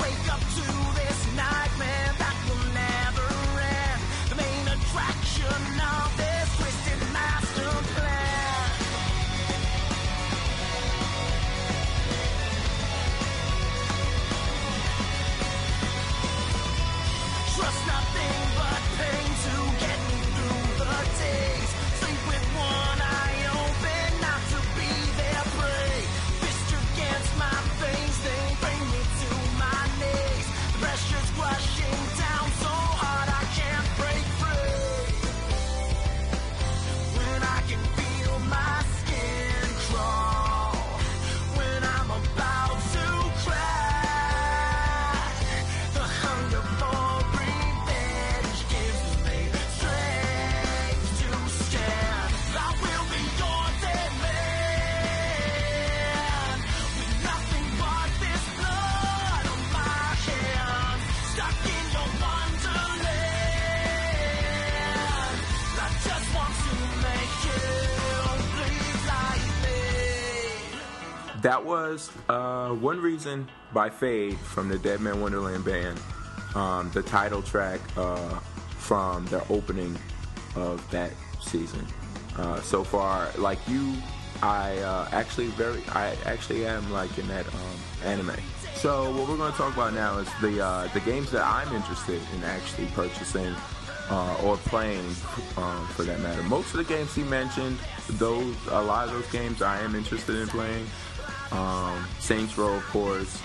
Wake 0.00 0.32
up 0.32 0.38
to 0.38 0.66
this 0.94 1.26
nightmare 1.34 2.12
that 2.18 2.36
will 2.46 2.66
never 2.74 3.26
end. 3.58 4.00
The 4.30 4.36
main 4.36 4.66
attraction 4.68 5.80
of 5.82 6.16
this 6.16 6.48
twisted 6.56 7.00
master 7.12 7.70
plan. 7.94 8.70
Trust 17.56 17.86
nothing 17.86 18.38
but 18.58 18.82
pain 18.98 19.30
to 19.44 19.54
get 19.80 19.95
That 71.46 71.64
was 71.64 72.10
uh, 72.28 72.70
One 72.70 73.00
Reason 73.00 73.48
by 73.72 73.88
Fade 73.88 74.36
from 74.36 74.68
the 74.68 74.80
Deadman 74.80 75.20
Wonderland 75.20 75.64
band. 75.64 75.96
Um, 76.56 76.90
the 76.92 77.04
title 77.04 77.40
track 77.40 77.78
uh, 77.96 78.40
from 78.78 79.26
their 79.26 79.44
opening 79.48 79.96
of 80.56 80.84
that 80.90 81.12
season. 81.40 81.86
Uh, 82.36 82.60
so 82.62 82.82
far, 82.82 83.30
like 83.38 83.60
you, 83.68 83.94
I 84.42 84.78
uh, 84.78 85.08
actually 85.12 85.46
very, 85.46 85.84
I 85.90 86.16
actually 86.24 86.66
am 86.66 86.90
like 86.90 87.16
in 87.16 87.28
that 87.28 87.46
um, 87.46 87.78
anime. 88.02 88.34
So 88.74 89.12
what 89.12 89.28
we're 89.28 89.36
going 89.36 89.52
to 89.52 89.56
talk 89.56 89.72
about 89.72 89.94
now 89.94 90.18
is 90.18 90.28
the 90.40 90.60
uh, 90.60 90.88
the 90.94 91.00
games 91.00 91.30
that 91.30 91.46
I'm 91.46 91.72
interested 91.76 92.20
in 92.34 92.42
actually 92.42 92.86
purchasing 92.86 93.54
uh, 94.10 94.36
or 94.42 94.56
playing, 94.56 95.06
um, 95.56 95.86
for 95.94 96.02
that 96.02 96.18
matter. 96.20 96.42
Most 96.42 96.74
of 96.74 96.78
the 96.78 96.84
games 96.84 97.14
he 97.14 97.22
mentioned, 97.22 97.78
those 98.10 98.56
a 98.72 98.82
lot 98.82 99.06
of 99.06 99.14
those 99.14 99.30
games 99.30 99.62
I 99.62 99.80
am 99.80 99.94
interested 99.94 100.34
in 100.34 100.48
playing. 100.48 100.86
Um, 101.52 102.06
Saints 102.18 102.56
Row, 102.58 102.74
of 102.74 102.84
course, 102.84 103.40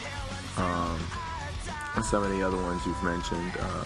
um, 0.58 1.00
and 1.96 2.04
some 2.04 2.24
of 2.24 2.32
the 2.32 2.42
other 2.42 2.58
ones 2.58 2.86
you've 2.86 3.04
mentioned. 3.04 3.52
Uh, 3.60 3.86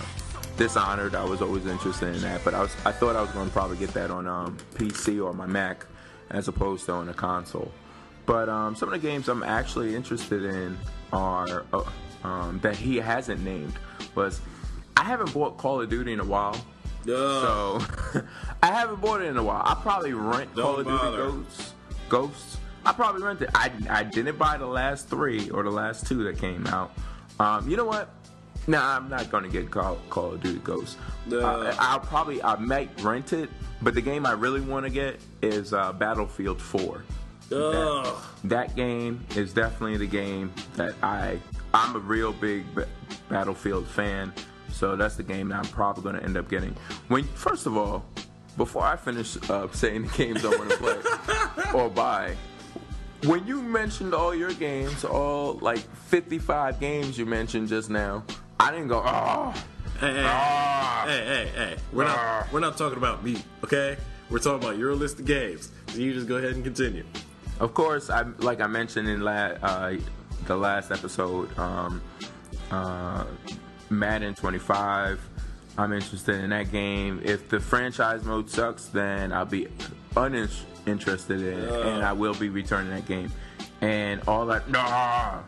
Dishonored, 0.58 1.16
I 1.16 1.26
was 1.26 1.42
always 1.42 1.66
interested 1.66 2.16
in 2.16 2.22
that, 2.22 2.42
but 2.46 2.54
I 2.54 2.62
was 2.62 2.74
I 2.86 2.94
thought 2.94 3.18
I 3.18 3.22
was 3.22 3.30
going 3.32 3.48
to 3.48 3.52
probably 3.52 3.76
get 3.76 3.94
that 3.94 4.10
on 4.10 4.26
um, 4.26 4.58
PC 4.76 5.22
or 5.24 5.34
my 5.34 5.46
Mac 5.46 5.86
as 6.30 6.48
opposed 6.48 6.86
to 6.86 6.94
on 6.94 7.10
a 7.10 7.14
console. 7.14 7.72
But 8.26 8.48
um, 8.48 8.74
some 8.74 8.92
of 8.92 9.00
the 9.02 9.06
games 9.06 9.28
I'm 9.28 9.44
actually 9.44 9.96
interested 9.96 10.46
in 10.46 10.78
are 11.12 11.66
uh, 11.74 11.84
um, 12.24 12.60
that 12.64 12.76
he 12.78 12.96
hasn't 12.98 13.44
named 13.44 13.74
was 14.16 14.40
I 14.98 15.04
haven't 15.04 15.34
bought 15.34 15.58
Call 15.58 15.82
of 15.82 15.90
Duty 15.90 16.14
in 16.14 16.20
a 16.22 16.26
while. 16.26 16.56
So 17.06 17.80
I 18.64 18.68
haven't 18.72 19.02
bought 19.02 19.22
it 19.22 19.26
in 19.26 19.38
a 19.38 19.44
while. 19.44 19.62
I 19.64 19.76
probably 19.76 20.14
rent 20.14 20.56
Don't 20.56 20.86
Call 20.86 20.96
of 20.96 21.14
Duty. 21.14 21.18
Ghosts. 21.18 21.74
Ghosts. 22.10 22.58
I 22.86 22.94
probably 22.94 23.24
rented. 23.24 23.50
I 23.56 23.72
I 23.90 24.04
didn't 24.04 24.38
buy 24.38 24.58
the 24.58 24.68
last 24.68 25.08
three 25.10 25.50
or 25.50 25.64
the 25.64 25.72
last 25.72 26.08
two 26.08 26.24
that 26.26 26.38
came 26.38 26.68
out. 26.68 26.92
Um, 27.40 27.68
you 27.70 27.78
know 27.78 27.86
what? 27.86 28.10
Nah, 28.68 28.96
I'm 28.96 29.10
not 29.10 29.30
gonna 29.30 29.50
get 29.50 29.70
Call, 29.72 29.98
Call 30.10 30.34
of 30.34 30.42
Duty 30.42 30.60
Ghosts. 30.60 30.98
No. 31.28 31.40
Uh, 31.40 31.76
I'll 31.80 32.00
probably 32.00 32.42
I 32.44 32.56
might 32.58 32.90
rent 33.02 33.34
it, 33.34 33.50
but 33.82 33.94
the 33.94 34.02
game 34.02 34.26
I 34.26 34.32
really 34.32 34.62
want 34.62 34.86
to 34.86 34.92
get 34.92 35.20
is 35.42 35.74
uh, 35.74 35.94
Battlefield 35.94 36.62
4. 36.62 37.04
Ugh. 37.52 38.18
That 38.46 38.76
game 38.76 39.24
is 39.36 39.54
definitely 39.54 39.98
the 39.98 40.08
game 40.08 40.52
that 40.76 40.96
I 41.04 41.40
I'm 41.74 41.96
a 41.96 42.00
real 42.00 42.34
big 42.34 42.74
ba- 42.74 42.88
Battlefield 43.30 43.88
fan, 43.88 44.34
so 44.72 44.96
that's 44.96 45.16
the 45.16 45.24
game 45.24 45.50
that 45.50 45.60
I'm 45.60 45.66
probably 45.72 46.04
going 46.04 46.16
to 46.16 46.24
end 46.24 46.38
up 46.38 46.50
getting. 46.50 46.76
When 47.08 47.24
first 47.24 47.66
of 47.66 47.78
all, 47.78 48.06
before 48.58 48.84
I 48.84 48.96
finish 48.96 49.38
uh, 49.50 49.68
saying 49.74 50.08
the 50.08 50.18
games 50.18 50.46
I 50.46 50.50
want 50.50 50.72
to 50.72 50.78
play 50.78 51.72
or 51.74 51.90
buy, 51.90 52.36
when 53.24 53.46
you 53.48 53.62
mentioned 53.62 54.14
all 54.14 54.36
your 54.36 54.54
games, 54.54 55.04
all 55.04 55.54
like 55.62 55.80
55 56.08 56.80
games 56.80 57.18
you 57.18 57.26
mentioned 57.26 57.70
just 57.70 57.90
now, 57.90 58.24
I 58.60 58.72
didn't 58.72 58.88
go, 58.90 59.02
oh, 59.06 59.54
Hey, 60.00 60.14
hey, 60.14 60.24
Ah. 60.28 61.04
hey, 61.08 61.26
hey, 61.26 61.52
hey. 61.56 61.76
We're 61.94 62.04
Ah. 62.06 62.42
not 62.44 62.54
we're 62.54 62.60
not 62.60 62.78
talking 62.78 62.98
about 62.98 63.24
me, 63.24 63.38
okay? 63.64 63.96
We're 64.30 64.40
talking 64.40 64.62
about 64.68 64.78
your 64.78 64.94
list 64.94 65.20
of 65.20 65.26
games. 65.26 65.70
So 65.88 66.00
you 66.00 66.14
just 66.14 66.28
go 66.28 66.36
ahead 66.36 66.52
and 66.52 66.64
continue. 66.66 67.06
Of 67.62 67.74
course, 67.74 68.10
I 68.10 68.24
like 68.40 68.60
I 68.60 68.68
mentioned 68.68 69.08
in 69.08 69.22
la- 69.22 69.56
uh, 69.64 69.94
the 70.48 70.58
last 70.58 70.92
episode, 70.92 71.58
um, 71.58 72.02
uh, 72.72 73.24
Madden 73.90 74.36
25. 74.36 75.18
I'm 75.78 75.94
interested 75.94 76.44
in 76.44 76.50
that 76.50 76.72
game. 76.74 77.22
If 77.24 77.48
the 77.48 77.60
franchise 77.62 78.24
mode 78.26 78.50
sucks, 78.50 78.86
then 78.88 79.32
I'll 79.32 79.46
be 79.46 79.68
uninterested 80.18 80.68
in 80.86 81.00
it, 81.00 81.86
and 81.86 82.04
I 82.04 82.14
will 82.14 82.34
be 82.36 82.50
returning 82.50 82.92
that 82.92 83.06
game. 83.06 83.32
And 83.82 84.22
all 84.28 84.46
that, 84.48 84.70
nah, 84.70 85.40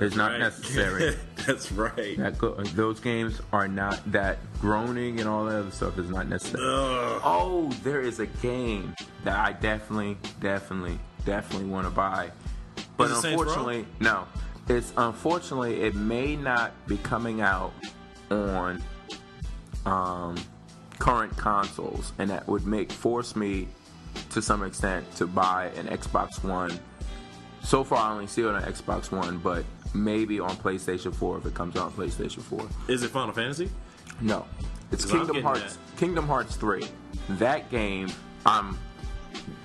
is 0.00 0.16
not 0.16 0.32
Right? 0.32 0.40
necessary. 0.40 1.16
That's 1.46 1.70
right. 1.72 2.16
that 2.18 2.38
go- 2.38 2.54
those 2.74 3.00
games 3.00 3.40
are 3.52 3.68
not 3.68 4.00
that 4.12 4.38
groaning 4.60 5.20
and 5.20 5.28
all 5.28 5.44
that 5.46 5.56
other 5.56 5.70
stuff 5.70 5.98
is 5.98 6.08
not 6.08 6.28
necessary. 6.28 6.62
Ugh. 6.64 7.20
Oh, 7.24 7.68
there 7.82 8.00
is 8.00 8.20
a 8.20 8.26
game 8.26 8.94
that 9.24 9.38
I 9.38 9.52
definitely, 9.52 10.16
definitely, 10.40 10.98
definitely 11.24 11.68
want 11.68 11.86
to 11.86 11.90
buy. 11.90 12.30
But 12.96 13.10
Is 13.10 13.18
it 13.18 13.22
Saints 13.22 13.24
Row? 13.42 13.48
unfortunately, 13.48 13.86
no. 14.00 14.26
It's 14.68 14.92
unfortunately 14.96 15.82
it 15.82 15.94
may 15.94 16.36
not 16.36 16.72
be 16.86 16.96
coming 16.98 17.40
out 17.42 17.72
on 18.30 18.82
um, 19.84 20.36
current 20.98 21.36
consoles, 21.36 22.12
and 22.18 22.30
that 22.30 22.46
would 22.48 22.66
make 22.66 22.90
force 22.90 23.36
me 23.36 23.68
to 24.30 24.42
some 24.42 24.62
extent 24.62 25.10
to 25.16 25.26
buy 25.26 25.66
an 25.76 25.86
Xbox 25.86 26.42
One. 26.44 26.78
So 27.62 27.82
far, 27.84 27.98
I 28.10 28.12
only 28.12 28.26
see 28.26 28.42
it 28.42 28.48
on 28.48 28.62
Xbox 28.62 29.10
One, 29.10 29.38
but 29.38 29.64
maybe 29.94 30.38
on 30.40 30.50
PlayStation 30.56 31.14
4 31.14 31.38
if 31.38 31.46
it 31.46 31.54
comes 31.54 31.76
out 31.76 31.86
on 31.86 31.92
PlayStation 31.92 32.42
4. 32.42 32.66
Is 32.88 33.02
it 33.02 33.10
Final 33.10 33.32
Fantasy? 33.32 33.70
No, 34.20 34.44
it's 34.92 35.04
Kingdom 35.04 35.42
Hearts. 35.42 35.78
Kingdom 35.96 36.26
Hearts 36.26 36.56
three. 36.56 36.84
That 37.30 37.70
game, 37.70 38.08
I'm. 38.46 38.78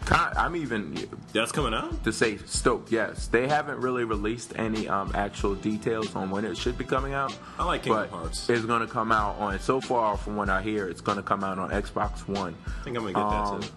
kind- 0.05 0.35
I'm 0.37 0.55
even 0.55 0.95
That's 1.33 1.51
coming 1.51 1.73
out. 1.73 2.03
to 2.03 2.11
say 2.13 2.37
stoked. 2.45 2.91
Yes, 2.91 3.27
they 3.27 3.47
haven't 3.47 3.79
really 3.79 4.05
released 4.05 4.53
any 4.55 4.87
um, 4.87 5.11
actual 5.13 5.53
details 5.55 6.15
on 6.15 6.31
when 6.31 6.45
it 6.45 6.57
should 6.57 6.77
be 6.79 6.83
coming 6.85 7.13
out. 7.13 7.35
I 7.59 7.65
like 7.65 7.83
Kingdom 7.83 8.07
but 8.09 8.17
Hearts. 8.17 8.49
It's 8.49 8.65
going 8.65 8.81
to 8.81 8.87
come 8.87 9.11
out 9.11 9.37
on. 9.37 9.59
So 9.59 9.79
far, 9.81 10.17
from 10.17 10.35
what 10.35 10.49
I 10.49 10.61
hear, 10.63 10.87
it's 10.87 11.01
going 11.01 11.17
to 11.17 11.23
come 11.23 11.43
out 11.43 11.59
on 11.59 11.69
Xbox 11.69 12.27
One. 12.27 12.55
I 12.65 12.83
think 12.83 12.97
I'm 12.97 13.03
gonna 13.03 13.13
get 13.13 13.21
Um, 13.21 13.59
that 13.61 13.67
too. 13.67 13.73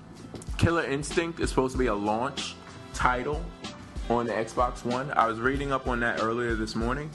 Killer 0.63 0.85
Instinct 0.85 1.41
is 1.41 1.49
supposed 1.49 1.73
to 1.73 1.79
be 1.79 1.87
a 1.87 1.95
launch 1.95 2.55
title 2.95 3.45
on 4.09 4.27
the 4.27 4.33
Xbox 4.33 4.85
One. 4.85 5.11
I 5.11 5.27
was 5.27 5.41
reading 5.41 5.73
up 5.73 5.89
on 5.89 5.99
that 6.01 6.23
earlier 6.23 6.55
this 6.55 6.77
morning. 6.77 7.11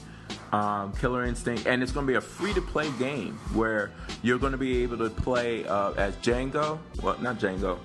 Um, 0.52 0.92
Killer 0.92 1.24
Instinct, 1.24 1.66
and 1.66 1.82
it's 1.82 1.90
going 1.90 2.06
to 2.06 2.10
be 2.10 2.16
a 2.16 2.20
free-to-play 2.20 2.90
game 2.98 3.38
where 3.54 3.90
you're 4.20 4.38
going 4.38 4.52
to 4.52 4.58
be 4.58 4.82
able 4.82 4.98
to 4.98 5.08
play 5.08 5.66
uh, 5.66 5.92
as 5.92 6.14
Django. 6.16 6.78
Well, 7.02 7.16
not 7.22 7.38
Django, 7.38 7.78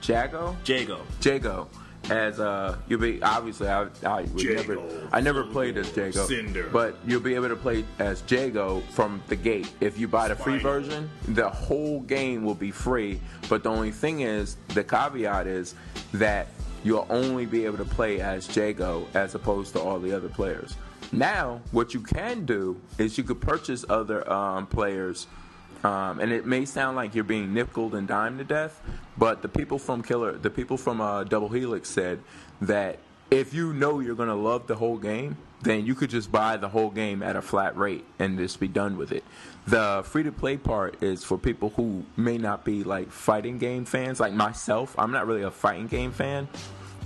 Jago. 0.00 0.56
Jago. 0.64 1.00
Jago. 1.20 1.66
As 2.10 2.40
uh, 2.40 2.76
you'll 2.88 3.00
be 3.00 3.22
obviously 3.22 3.68
I, 3.68 3.86
I 4.04 4.22
would 4.22 4.44
never 4.44 5.08
I 5.12 5.20
never 5.20 5.44
played 5.44 5.76
as 5.78 5.96
Jago, 5.96 6.26
Cinder. 6.26 6.68
but 6.72 6.96
you'll 7.06 7.20
be 7.20 7.34
able 7.36 7.48
to 7.48 7.56
play 7.56 7.84
as 8.00 8.22
Jago 8.28 8.80
from 8.90 9.22
the 9.28 9.36
gate. 9.36 9.72
If 9.80 9.96
you 9.98 10.08
buy 10.08 10.26
the 10.28 10.34
free 10.34 10.58
Spinal. 10.58 10.80
version, 10.80 11.10
the 11.28 11.48
whole 11.48 12.00
game 12.00 12.44
will 12.44 12.56
be 12.56 12.72
free. 12.72 13.20
But 13.48 13.62
the 13.62 13.70
only 13.70 13.92
thing 13.92 14.22
is, 14.22 14.56
the 14.74 14.82
caveat 14.82 15.46
is 15.46 15.76
that 16.14 16.48
you'll 16.82 17.06
only 17.10 17.46
be 17.46 17.64
able 17.64 17.78
to 17.78 17.84
play 17.84 18.20
as 18.20 18.54
Jago 18.56 19.06
as 19.14 19.36
opposed 19.36 19.72
to 19.74 19.80
all 19.80 20.00
the 20.00 20.12
other 20.12 20.28
players. 20.28 20.76
Now, 21.12 21.60
what 21.72 21.94
you 21.94 22.00
can 22.00 22.44
do 22.44 22.80
is 22.98 23.18
you 23.18 23.24
could 23.24 23.40
purchase 23.40 23.84
other 23.88 24.28
um, 24.30 24.66
players 24.66 25.26
um, 25.82 26.20
and 26.20 26.32
it 26.32 26.46
may 26.46 26.64
sound 26.64 26.96
like 26.96 27.14
you're 27.14 27.24
being 27.24 27.54
nickeled 27.54 27.94
and 27.94 28.06
dimed 28.06 28.38
to 28.38 28.44
death, 28.44 28.80
but 29.16 29.42
the 29.42 29.48
people 29.48 29.78
from 29.78 30.02
Killer, 30.02 30.32
the 30.32 30.50
people 30.50 30.76
from 30.76 31.00
uh, 31.00 31.24
Double 31.24 31.48
Helix 31.48 31.88
said 31.88 32.20
that 32.60 32.98
if 33.30 33.54
you 33.54 33.72
know 33.72 34.00
you're 34.00 34.14
going 34.14 34.28
to 34.28 34.34
love 34.34 34.66
the 34.66 34.74
whole 34.74 34.98
game, 34.98 35.36
then 35.62 35.86
you 35.86 35.94
could 35.94 36.10
just 36.10 36.32
buy 36.32 36.56
the 36.56 36.68
whole 36.68 36.90
game 36.90 37.22
at 37.22 37.36
a 37.36 37.42
flat 37.42 37.76
rate 37.76 38.04
and 38.18 38.38
just 38.38 38.58
be 38.60 38.68
done 38.68 38.96
with 38.96 39.12
it. 39.12 39.24
The 39.66 40.02
free 40.04 40.22
to 40.22 40.32
play 40.32 40.56
part 40.56 41.02
is 41.02 41.22
for 41.22 41.38
people 41.38 41.70
who 41.70 42.04
may 42.16 42.38
not 42.38 42.64
be 42.64 42.82
like 42.82 43.10
fighting 43.10 43.58
game 43.58 43.84
fans, 43.84 44.20
like 44.20 44.32
myself. 44.32 44.94
I'm 44.98 45.12
not 45.12 45.26
really 45.26 45.42
a 45.42 45.50
fighting 45.50 45.86
game 45.86 46.12
fan, 46.12 46.48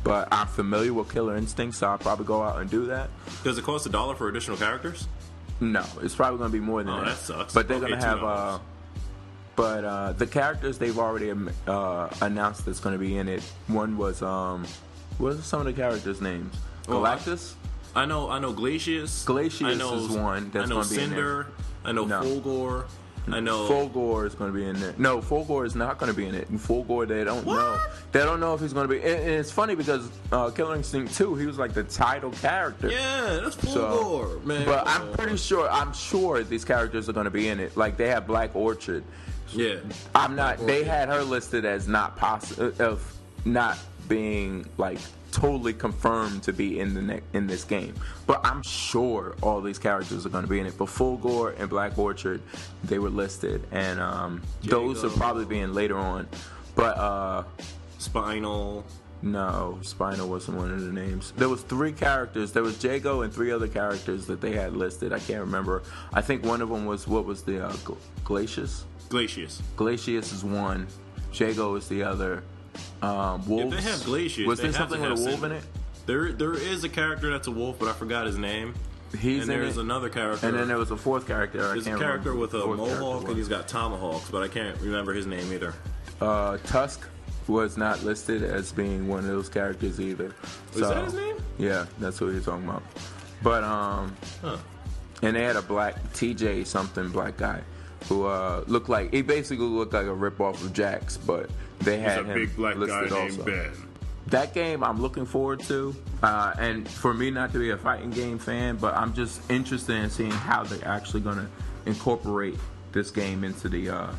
but 0.03 0.29
I'm 0.31 0.47
familiar 0.47 0.95
with 0.95 1.13
Killer 1.13 1.37
Instinct, 1.37 1.77
so 1.77 1.89
I'll 1.89 1.99
probably 1.99 2.27
go 2.27 2.43
out 2.43 2.61
and 2.61 2.71
do 2.71 2.87
that. 2.87 3.11
Does 3.43 3.59
it 3.59 3.65
cost 3.65 3.87
a 3.87 3.91
dollar 3.91 4.15
for 4.15 4.29
additional 4.29 4.57
characters? 4.57 5.09
No, 5.61 5.85
it's 6.03 6.15
probably 6.15 6.39
going 6.39 6.51
to 6.51 6.59
be 6.59 6.65
more 6.65 6.83
than 6.83 6.93
Oh, 6.95 7.01
that. 7.01 7.05
that 7.07 7.17
sucks. 7.19 7.55
But 7.55 7.69
they're 7.69 7.79
Okay, 7.79 7.89
going 7.89 8.01
to 8.01 8.07
have. 8.07 8.23
Uh, 8.23 8.59
but 9.57 9.85
uh, 9.85 10.13
the 10.13 10.27
characters 10.27 10.79
they've 10.79 10.99
already 10.99 11.31
um, 11.31 11.49
uh, 11.67 12.09
announced 12.23 12.65
that's 12.67 12.81
going 12.81 12.95
to 12.95 12.99
be 12.99 13.17
in 13.19 13.29
it. 13.29 13.43
One 13.69 13.97
was 13.97 14.21
um, 14.23 14.67
what 15.19 15.35
are 15.35 15.43
some 15.43 15.61
of 15.61 15.67
the 15.67 15.73
characters' 15.73 16.21
names? 16.21 16.55
Oh, 16.89 17.05
I- 17.05 17.17
Galactus. 17.17 17.55
I 17.97 18.05
know, 18.07 18.29
I 18.29 18.41
know 18.41 18.53
Glacius. 18.53 19.25
Glacius 19.25 19.67
I 19.67 19.75
know, 19.75 19.95
is 19.95 20.09
one 20.09 20.51
that's 20.51 20.67
I 20.67 20.69
know 20.69 20.83
gonna 20.83 20.89
be 20.89 21.01
in 21.01 21.11
there. 21.11 21.19
Cinder. 21.19 21.47
I 21.85 21.93
know 21.93 22.05
No. 22.07 22.23
Fulgore. 22.23 22.85
I 23.27 23.41
know. 23.41 23.69
Fulgore 23.69 24.27
is 24.27 24.35
going 24.35 24.53
to 24.53 24.59
be 24.59 24.67
in 24.67 24.79
there. 24.79 24.95
No, 24.99 25.21
Fulgore 25.21 25.65
is 25.65 25.75
not 25.75 25.99
going 25.99 26.11
to 26.13 26.17
be 26.17 26.27
in 26.27 26.35
it. 26.35 26.49
And 26.51 26.59
Fulgore, 26.61 27.09
they 27.09 27.25
don't 27.25 27.47
know. 27.47 27.81
They 28.13 28.21
don't 28.21 28.39
know 28.39 28.53
if 28.55 28.61
he's 28.61 28.73
going 28.75 28.87
to 28.87 28.95
be. 28.95 29.01
And, 29.01 29.19
and 29.21 29.31
it's 29.31 29.51
funny 29.51 29.75
because 29.75 30.11
uh, 30.31 30.51
Killer 30.51 30.75
Instinct 30.77 31.15
2, 31.15 31.35
he 31.37 31.47
was 31.47 31.59
like 31.59 31.73
the 31.73 31.85
title 31.85 32.31
character. 32.33 32.91
yeah, 32.91 33.41
that's 33.43 33.57
So- 33.73 34.41
man. 34.45 34.67
But 34.67 34.87
I'm 34.87 35.11
pretty 35.13 35.37
sure. 35.39 35.69
I'm 35.71 35.93
sure 35.95 36.43
these 36.43 36.65
characters 36.65 37.09
are 37.09 37.13
going 37.15 37.25
to 37.25 37.31
be 37.31 37.49
in 37.49 37.61
it. 37.61 37.77
Like 37.77 37.97
they 37.97 38.09
have 38.09 38.27
Black 38.27 38.55
Orchid. 38.55 39.03
Yeah. 39.53 39.77
I'm 40.15 40.37
not. 40.37 40.59
They 40.67 40.85
had 40.85 41.09
her 41.09 41.23
listed 41.23 41.65
as 41.65 41.89
not 41.89 42.17
possible 42.17 42.73
of 42.79 43.11
not 43.47 43.79
being 44.09 44.67
like 44.77 44.99
totally 45.35 45.73
confirmed 45.73 46.43
to 46.45 46.53
be 46.53 46.79
in 46.81 46.95
the 46.95 47.03
ne- 47.03 47.21
in 47.33 47.47
this 47.47 47.65
game. 47.65 47.95
But 48.27 48.41
I'm 48.45 48.63
sure 48.63 49.35
all 49.43 49.61
these 49.61 49.79
characters 49.79 50.25
are 50.25 50.29
going 50.29 50.45
to 50.45 50.51
be 50.51 50.61
in 50.61 50.67
it. 50.67 50.79
But 50.79 50.89
Fulgore 50.89 51.59
and 51.59 51.69
Black 51.69 51.99
Orchid, 51.99 52.41
they 52.85 52.99
were 52.99 53.11
listed, 53.11 53.67
and 53.73 54.01
um, 54.01 54.43
those 54.63 55.05
are 55.05 55.11
probably 55.11 55.45
being 55.45 55.75
later 55.75 55.97
on. 55.99 56.29
But 56.75 56.97
uh, 56.97 57.45
Spinal. 57.99 58.85
no, 59.23 59.79
Spinal 59.83 60.29
wasn't 60.29 60.57
one 60.59 60.71
of 60.73 60.81
the 60.81 60.93
names. 60.93 61.33
There 61.37 61.49
was 61.49 61.63
three 61.63 61.93
characters. 61.93 62.53
There 62.53 62.63
was 62.63 62.83
Jago 62.83 63.23
and 63.23 63.33
three 63.33 63.51
other 63.51 63.69
characters 63.69 64.27
that 64.27 64.41
they 64.41 64.53
had 64.53 64.75
listed. 64.77 65.13
I 65.13 65.19
can't 65.19 65.41
remember. 65.41 65.83
I 66.13 66.21
think 66.21 66.45
one 66.45 66.61
of 66.63 66.69
them 66.69 66.85
was 66.85 67.07
what 67.09 67.25
was 67.25 67.43
the 67.43 67.67
uh, 67.67 67.73
Gl- 67.73 67.97
Glacius. 68.25 68.85
Glacius. 69.09 69.61
Glacius 69.77 70.33
is 70.33 70.45
one, 70.45 70.87
Jago 71.33 71.75
is 71.77 71.89
the 71.89 72.03
other. 72.03 72.43
Um, 73.03 73.41
If 73.49 73.71
they 73.71 73.81
have 73.83 74.01
Glacius, 74.01 74.47
was 74.47 74.61
there 74.61 74.73
something 74.73 75.01
with 75.01 75.19
a 75.21 75.23
wolf 75.25 75.45
in 75.45 75.53
it? 75.53 75.65
There, 76.07 76.33
there 76.33 76.55
is 76.55 76.85
a 76.85 76.89
character 76.89 77.31
that's 77.31 77.47
a 77.47 77.51
wolf, 77.51 77.79
but 77.79 77.89
I 77.89 77.93
forgot 77.93 78.27
his 78.27 78.37
name. 78.39 78.75
He's 79.19 79.43
and 79.43 79.51
there's 79.51 79.77
it. 79.79 79.81
another 79.83 80.09
character. 80.09 80.49
And 80.49 80.59
then 80.59 80.67
there 80.69 80.77
was 80.77 80.91
a 80.91 80.97
fourth 80.97 81.27
character. 81.27 81.61
I 81.61 81.75
there's 81.75 81.87
a 81.87 81.97
character 81.97 82.35
with 82.35 82.53
a 82.55 82.67
mohawk, 82.67 83.29
and 83.29 83.37
he's 83.37 83.49
got 83.49 83.69
tomahawks, 83.69 84.29
but 84.31 84.43
I 84.43 84.49
can't 84.49 84.79
remember 84.81 85.13
his 85.15 85.27
name 85.27 85.53
either. 85.53 85.73
Uh, 86.21 86.59
Tusk 86.65 87.07
was 87.47 87.77
not 87.77 88.03
listed 88.03 88.43
as 88.43 88.73
being 88.73 89.07
one 89.07 89.21
of 89.21 89.27
those 89.27 89.49
characters 89.49 90.01
either. 90.01 90.35
Is 90.75 90.81
that 90.81 91.05
his 91.05 91.15
name? 91.15 91.37
Yeah, 91.59 91.87
that's 92.01 92.21
what 92.21 92.33
you're 92.33 92.41
talking 92.41 92.65
about. 92.69 92.83
But 93.43 93.63
um, 93.65 94.17
Huh. 94.43 94.57
and 95.23 95.37
they 95.37 95.43
had 95.45 95.57
a 95.57 95.63
black 95.63 96.03
TJ 96.15 96.67
something 96.67 97.09
black 97.11 97.37
guy 97.37 97.61
who 98.09 98.25
uh 98.27 98.65
looked 98.67 98.89
like 98.89 99.13
he 99.13 99.23
basically 99.23 99.65
looked 99.67 99.93
like 99.93 100.07
a 100.07 100.09
ripoff 100.09 100.55
of 100.65 100.73
Jax, 100.73 101.17
but 101.19 101.49
they 101.85 101.99
had 101.99 102.19
a 102.21 102.25
him 102.25 102.35
big 102.35 102.57
black 102.57 102.75
guy 102.75 103.01
named 103.03 103.13
also. 103.13 103.45
Ben. 103.45 103.73
that 104.29 104.55
game 104.55 104.83
I'm 104.83 105.01
looking 105.01 105.27
forward 105.27 105.61
to. 105.65 105.95
Uh, 106.23 106.55
and 106.59 106.89
for 106.89 107.13
me 107.15 107.31
not 107.31 107.53
to 107.53 107.59
be 107.59 107.71
a 107.71 107.77
fighting 107.77 108.11
game 108.11 108.39
fan, 108.39 108.77
but 108.77 108.95
I'm 108.95 109.13
just 109.15 109.41
interested 109.51 109.97
in 109.97 110.11
seeing 110.11 110.31
how 110.31 110.65
they're 110.65 110.87
actually 110.89 111.21
going 111.21 111.37
to 111.37 111.47
incorporate 111.87 112.57
this 112.93 113.11
game 113.11 113.45
into 113.45 113.69
the. 113.69 113.91
Uh, 113.91 114.13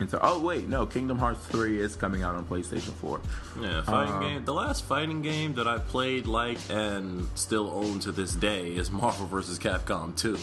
into 0.00 0.16
oh 0.24 0.38
wait 0.38 0.68
no, 0.68 0.86
Kingdom 0.86 1.18
Hearts 1.18 1.44
three 1.46 1.80
is 1.80 1.96
coming 1.96 2.22
out 2.22 2.36
on 2.36 2.44
PlayStation 2.44 2.92
Four. 2.92 3.20
Yeah, 3.60 3.82
fighting 3.82 4.14
Uh, 4.14 4.20
game. 4.20 4.44
The 4.44 4.54
last 4.54 4.84
fighting 4.84 5.22
game 5.22 5.54
that 5.54 5.66
I 5.66 5.78
played, 5.78 6.26
like, 6.28 6.58
and 6.70 7.26
still 7.34 7.68
own 7.70 7.98
to 8.00 8.12
this 8.12 8.32
day 8.34 8.68
is 8.76 8.92
Marvel 8.92 9.26
vs. 9.26 9.58
Capcom 9.58 10.16
2. 10.16 10.38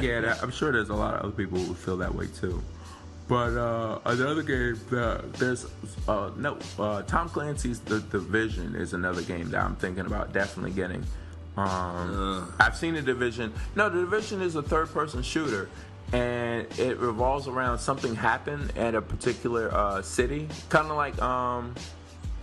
yeah, 0.00 0.20
that, 0.20 0.42
I'm 0.42 0.50
sure 0.50 0.72
there's 0.72 0.88
a 0.88 0.94
lot 0.94 1.14
of 1.14 1.20
other 1.20 1.30
people 1.32 1.58
who 1.58 1.74
feel 1.74 1.96
that 1.98 2.12
way 2.12 2.26
too. 2.26 2.60
But 3.28 3.56
uh, 3.56 3.98
another 4.04 4.42
game 4.42 4.80
that 4.90 5.32
there's 5.34 5.66
uh, 6.06 6.30
no 6.36 6.58
uh, 6.78 7.02
Tom 7.02 7.28
Clancy's 7.28 7.80
The 7.80 8.00
Division 8.00 8.76
is 8.76 8.92
another 8.94 9.22
game 9.22 9.50
that 9.50 9.62
I'm 9.62 9.74
thinking 9.76 10.06
about 10.06 10.32
definitely 10.32 10.70
getting. 10.70 11.04
Um, 11.56 12.52
I've 12.60 12.76
seen 12.76 12.94
the 12.94 13.02
Division. 13.02 13.52
No, 13.74 13.88
the 13.88 14.00
Division 14.00 14.42
is 14.42 14.54
a 14.54 14.62
third-person 14.62 15.22
shooter, 15.22 15.68
and 16.12 16.66
it 16.78 16.98
revolves 16.98 17.48
around 17.48 17.78
something 17.78 18.14
happened 18.14 18.72
at 18.76 18.94
a 18.94 19.02
particular 19.02 19.74
uh, 19.74 20.02
city, 20.02 20.48
kind 20.68 20.88
of 20.88 20.96
like 20.96 21.20
um, 21.20 21.74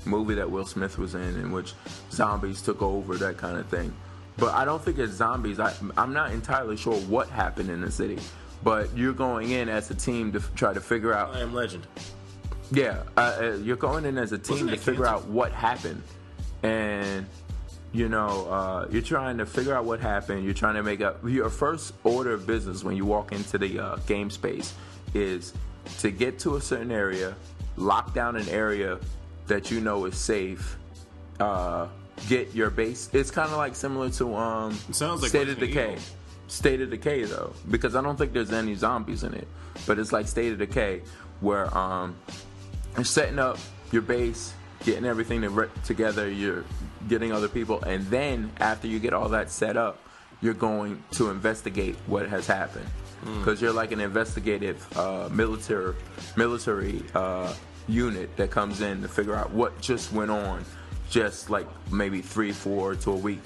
movie 0.04 0.34
that 0.34 0.50
Will 0.50 0.66
Smith 0.66 0.98
was 0.98 1.16
in, 1.16 1.22
in 1.22 1.52
which 1.52 1.74
zombies 2.12 2.62
took 2.62 2.82
over, 2.82 3.16
that 3.18 3.38
kind 3.38 3.58
of 3.58 3.68
thing. 3.68 3.94
But 4.36 4.54
I 4.54 4.66
don't 4.66 4.84
think 4.84 4.98
it's 4.98 5.14
zombies. 5.14 5.60
I, 5.60 5.74
I'm 5.96 6.12
not 6.12 6.32
entirely 6.32 6.76
sure 6.76 6.96
what 7.02 7.30
happened 7.30 7.70
in 7.70 7.82
the 7.82 7.92
city. 7.92 8.18
But 8.64 8.96
you're 8.98 9.14
going 9.14 9.52
in 9.52 9.68
as 9.70 9.92
a 9.92 9.96
team 9.96 10.32
to 10.34 10.40
f- 10.40 10.52
try 10.56 10.74
to 10.74 10.80
figure 10.82 11.14
out. 11.14 11.36
I 11.36 11.42
am 11.42 11.54
Legend. 11.54 11.86
Yeah, 12.72 13.04
uh, 13.18 13.20
uh, 13.42 13.58
you're 13.62 13.76
going 13.76 14.06
in 14.06 14.18
as 14.18 14.32
a 14.32 14.38
team 14.38 14.54
Wasn't 14.54 14.70
to 14.72 14.78
figure 14.78 15.06
canceled? 15.06 15.24
out 15.26 15.30
what 15.30 15.52
happened, 15.52 16.02
and 16.64 17.26
you 17.92 18.10
know 18.10 18.48
uh, 18.50 18.88
you're 18.90 19.02
trying 19.02 19.38
to 19.38 19.46
figure 19.46 19.76
out 19.76 19.86
what 19.86 20.00
happened. 20.00 20.46
You're 20.46 20.54
trying 20.54 20.76
to 20.76 20.84
make 20.84 21.02
up 21.02 21.20
your 21.28 21.50
first 21.50 21.94
order 22.04 22.34
of 22.34 22.48
business 22.48 22.84
when 22.84 22.96
you 22.96 23.06
walk 23.06 23.32
into 23.32 23.58
the 23.58 23.80
uh, 23.80 23.96
game 24.08 24.30
space 24.30 24.74
is 25.14 25.54
to 26.00 26.10
get 26.10 26.40
to 26.40 26.56
a 26.56 26.62
certain 26.62 26.92
area, 26.92 27.36
lock 27.76 28.14
down 28.14 28.36
an 28.38 28.48
area 28.50 28.98
that 29.48 29.70
you 29.70 29.80
know 29.82 30.06
is 30.06 30.18
safe. 30.18 30.78
Uh, 31.40 31.88
get 32.30 32.56
your 32.56 32.70
base. 32.70 33.10
It's 33.14 33.30
kind 33.30 33.52
of 33.52 33.58
like 33.58 33.76
similar 33.76 34.10
to 34.12 34.36
um, 34.36 34.78
It 34.90 34.96
sounds 34.96 35.22
like 35.22 35.30
State 35.30 35.50
of 35.50 35.60
Decay. 35.60 35.94
Evil. 35.94 36.04
State 36.48 36.82
of 36.82 36.90
Decay 36.90 37.24
though, 37.26 37.54
because 37.70 37.96
I 37.96 38.02
don't 38.02 38.18
think 38.18 38.34
there's 38.34 38.52
any 38.52 38.76
zombies 38.76 39.24
in 39.24 39.34
it, 39.34 39.48
but 39.88 39.98
it's 40.00 40.12
like 40.12 40.28
State 40.28 40.52
of 40.52 40.60
Decay 40.60 41.02
where 41.40 41.76
um, 41.78 42.16
you're 42.96 43.04
setting 43.04 43.40
up 43.40 43.58
your 43.92 44.02
base, 44.02 44.54
getting 44.86 45.06
everything 45.06 45.42
to 45.42 45.50
re- 45.50 45.70
together, 45.84 46.30
you're 46.30 46.64
getting 47.08 47.32
other 47.32 47.48
people, 47.50 47.82
and 47.84 48.06
then 48.08 48.52
after 48.60 48.88
you 48.88 49.00
get 49.00 49.14
all 49.14 49.30
that 49.30 49.50
set 49.50 49.78
up, 49.78 50.00
you're 50.42 50.54
going 50.54 51.02
to 51.12 51.30
investigate 51.30 51.96
what 52.08 52.28
has 52.28 52.46
happened 52.48 52.88
because 53.40 53.62
you're 53.62 53.72
like 53.72 53.94
an 53.94 54.02
investigative 54.02 54.86
uh, 54.98 55.30
military 55.32 55.96
military 56.36 57.02
uh, 57.16 57.54
unit 57.88 58.36
that 58.36 58.52
comes 58.52 58.82
in 58.82 59.02
to 59.02 59.08
figure 59.08 59.34
out 59.36 59.50
what 59.52 59.80
just 59.80 60.12
went 60.12 60.30
on, 60.30 60.66
just 61.10 61.50
like 61.50 61.66
maybe 61.92 62.22
three, 62.22 62.52
four 62.52 62.96
to 62.96 63.12
a 63.12 63.16
week 63.16 63.40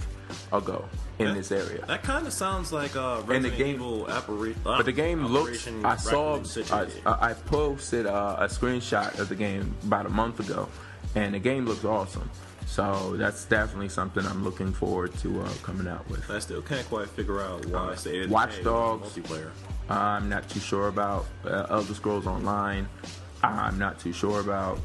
ago. 0.52 0.84
In 1.20 1.28
That- 1.30 1.34
this 1.36 1.52
area. 1.52 1.84
That 1.88 2.04
kind 2.04 2.28
of 2.28 2.34
sounds 2.34 2.72
like 2.72 2.96
uh, 2.96 3.22
And 3.30 3.44
the 3.44 3.50
game- 3.50 3.76
Evil 3.76 4.06
Appari- 4.06 4.56
But 4.64 4.86
the 4.86 4.92
game 4.92 5.26
looks. 5.26 5.68
I 5.84 5.96
saw. 5.98 6.40
I. 6.72 6.88
I 7.30 7.34
posted 7.34 8.06
uh, 8.06 8.36
a 8.40 8.46
screenshot 8.46 9.18
of 9.20 9.30
the 9.30 9.36
game 9.36 9.76
about 9.86 10.06
a 10.06 10.10
month 10.10 10.40
ago, 10.40 10.70
and 11.16 11.34
the 11.34 11.40
game 11.40 11.66
looks 11.66 11.84
awesome. 11.86 12.30
So 12.68 13.16
that's 13.16 13.46
definitely 13.46 13.88
something 13.90 14.26
I'm 14.26 14.44
looking 14.44 14.74
forward 14.74 15.14
to 15.20 15.42
uh, 15.42 15.50
coming 15.64 15.88
out 15.88 16.08
with. 16.10 16.30
I 16.30 16.40
still 16.40 16.62
can't 16.62 16.86
quite 16.90 17.08
figure 17.10 17.42
out 17.42 17.66
why 17.68 17.94
it's 17.94 18.04
the 18.04 18.28
Watch 18.28 18.62
Dogs. 18.62 19.08
multiplayer. 19.18 19.50
I'm 19.90 20.28
not 20.28 20.50
too 20.50 20.60
sure 20.60 20.90
about 20.90 21.26
uh, 21.46 21.66
Elder 21.70 21.94
Scrolls 21.94 22.28
Online. 22.28 22.88
I'm 23.42 23.80
not 23.80 24.00
too 24.00 24.12
sure 24.12 24.42
about. 24.42 24.80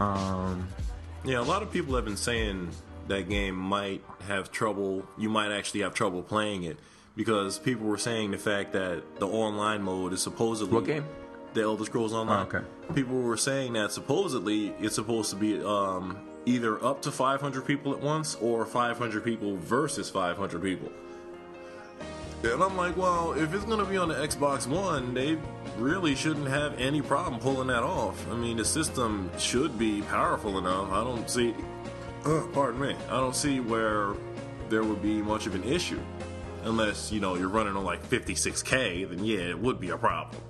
Um, 0.00 0.68
Yeah, 1.24 1.40
a 1.40 1.42
lot 1.42 1.62
of 1.62 1.72
people 1.72 1.96
have 1.96 2.04
been 2.04 2.16
saying 2.16 2.70
that 3.08 3.28
game 3.28 3.54
might 3.56 4.02
have 4.26 4.50
trouble. 4.50 5.06
You 5.16 5.28
might 5.28 5.52
actually 5.52 5.80
have 5.80 5.94
trouble 5.94 6.22
playing 6.22 6.64
it 6.64 6.78
because 7.16 7.58
people 7.58 7.86
were 7.86 7.98
saying 7.98 8.32
the 8.32 8.38
fact 8.38 8.72
that 8.72 9.02
the 9.18 9.26
online 9.26 9.82
mode 9.82 10.12
is 10.12 10.22
supposedly 10.22 10.74
What 10.74 10.84
game? 10.84 11.04
The 11.54 11.62
Elder 11.62 11.84
Scrolls 11.84 12.12
Online. 12.12 12.46
Oh, 12.52 12.56
okay. 12.56 12.66
People 12.94 13.22
were 13.22 13.36
saying 13.38 13.72
that 13.74 13.90
supposedly 13.92 14.74
it's 14.78 14.94
supposed 14.94 15.30
to 15.30 15.36
be 15.36 15.62
um, 15.64 16.18
either 16.44 16.82
up 16.84 17.02
to 17.02 17.10
500 17.10 17.64
people 17.66 17.92
at 17.92 18.00
once 18.00 18.36
or 18.36 18.66
500 18.66 19.24
people 19.24 19.56
versus 19.56 20.10
500 20.10 20.62
people. 20.62 20.90
And 22.42 22.62
I'm 22.62 22.76
like, 22.76 22.96
well, 22.96 23.32
if 23.32 23.54
it's 23.54 23.64
going 23.64 23.78
to 23.78 23.86
be 23.86 23.96
on 23.96 24.08
the 24.08 24.14
Xbox 24.14 24.66
One, 24.66 25.14
they 25.14 25.38
really 25.78 26.14
shouldn't 26.14 26.46
have 26.48 26.78
any 26.78 27.00
problem 27.00 27.40
pulling 27.40 27.68
that 27.68 27.82
off. 27.82 28.30
I 28.30 28.36
mean, 28.36 28.58
the 28.58 28.64
system 28.64 29.30
should 29.38 29.78
be 29.78 30.02
powerful 30.02 30.58
enough. 30.58 30.92
I 30.92 31.02
don't 31.02 31.28
see, 31.28 31.54
pardon 32.52 32.80
me, 32.80 32.96
I 33.08 33.20
don't 33.20 33.34
see 33.36 33.60
where 33.60 34.14
there 34.68 34.82
would 34.82 35.02
be 35.02 35.22
much 35.22 35.46
of 35.46 35.54
an 35.54 35.64
issue. 35.64 36.00
Unless, 36.64 37.12
you 37.12 37.20
know, 37.20 37.36
you're 37.36 37.48
running 37.48 37.76
on 37.76 37.84
like 37.84 38.04
56K, 38.08 39.08
then 39.08 39.24
yeah, 39.24 39.38
it 39.50 39.58
would 39.58 39.78
be 39.78 39.90
a 39.90 39.96
problem. 39.96 40.40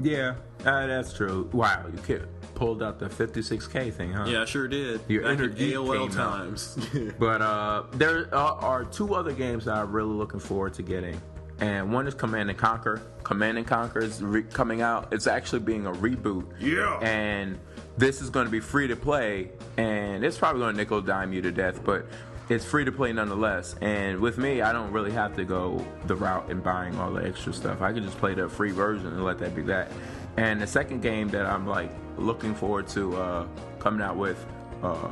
yeah, 0.00 0.34
uh, 0.64 0.86
that's 0.86 1.12
true. 1.12 1.48
Wow, 1.52 1.84
you 1.92 2.00
kid, 2.02 2.28
pulled 2.54 2.82
out 2.82 2.98
the 3.00 3.08
56k 3.08 3.92
thing, 3.92 4.12
huh? 4.12 4.26
Yeah, 4.28 4.42
I 4.42 4.44
sure 4.44 4.68
did. 4.68 5.00
Your 5.08 5.22
Back 5.22 5.32
inner 5.32 5.48
geek 5.48 5.74
AOL 5.74 6.14
times. 6.14 6.78
But 7.18 7.42
uh, 7.42 7.84
there 7.94 8.32
are, 8.32 8.54
are 8.62 8.84
two 8.84 9.14
other 9.14 9.32
games 9.32 9.64
that 9.64 9.74
I'm 9.76 9.90
really 9.90 10.14
looking 10.14 10.38
forward 10.40 10.74
to 10.74 10.82
getting, 10.82 11.20
and 11.58 11.92
one 11.92 12.06
is 12.06 12.14
Command 12.14 12.48
and 12.50 12.58
Conquer. 12.58 13.02
Command 13.24 13.58
and 13.58 13.66
Conquer 13.66 13.98
is 14.00 14.22
re- 14.22 14.42
coming 14.44 14.80
out. 14.80 15.12
It's 15.12 15.26
actually 15.26 15.60
being 15.60 15.86
a 15.86 15.92
reboot. 15.92 16.46
Yeah. 16.60 16.98
And 17.00 17.58
this 17.98 18.20
is 18.20 18.30
going 18.30 18.46
to 18.46 18.50
be 18.50 18.60
free 18.60 18.88
to 18.88 18.96
play, 18.96 19.50
and 19.76 20.24
it's 20.24 20.38
probably 20.38 20.60
going 20.60 20.74
to 20.74 20.78
nickel 20.78 21.00
dime 21.00 21.32
you 21.32 21.42
to 21.42 21.52
death, 21.52 21.84
but 21.84 22.06
it's 22.48 22.64
free 22.64 22.84
to 22.84 22.92
play 22.92 23.12
nonetheless. 23.12 23.76
And 23.80 24.18
with 24.20 24.36
me, 24.38 24.62
I 24.62 24.72
don't 24.72 24.90
really 24.90 25.12
have 25.12 25.36
to 25.36 25.44
go 25.44 25.86
the 26.06 26.16
route 26.16 26.50
in 26.50 26.60
buying 26.60 26.98
all 26.98 27.12
the 27.12 27.24
extra 27.24 27.52
stuff. 27.52 27.80
I 27.80 27.92
can 27.92 28.02
just 28.02 28.18
play 28.18 28.34
the 28.34 28.48
free 28.48 28.72
version 28.72 29.06
and 29.06 29.24
let 29.24 29.38
that 29.38 29.54
be 29.54 29.62
that. 29.62 29.92
And 30.36 30.60
the 30.60 30.66
second 30.66 31.00
game 31.00 31.28
that 31.28 31.46
I'm 31.46 31.66
like 31.66 31.90
looking 32.16 32.54
forward 32.54 32.88
to 32.88 33.16
uh, 33.16 33.46
coming 33.78 34.02
out 34.02 34.16
with 34.16 34.44
uh, 34.82 35.10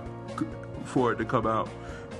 for 0.85 1.13
it 1.13 1.17
to 1.17 1.25
come 1.25 1.47
out 1.47 1.69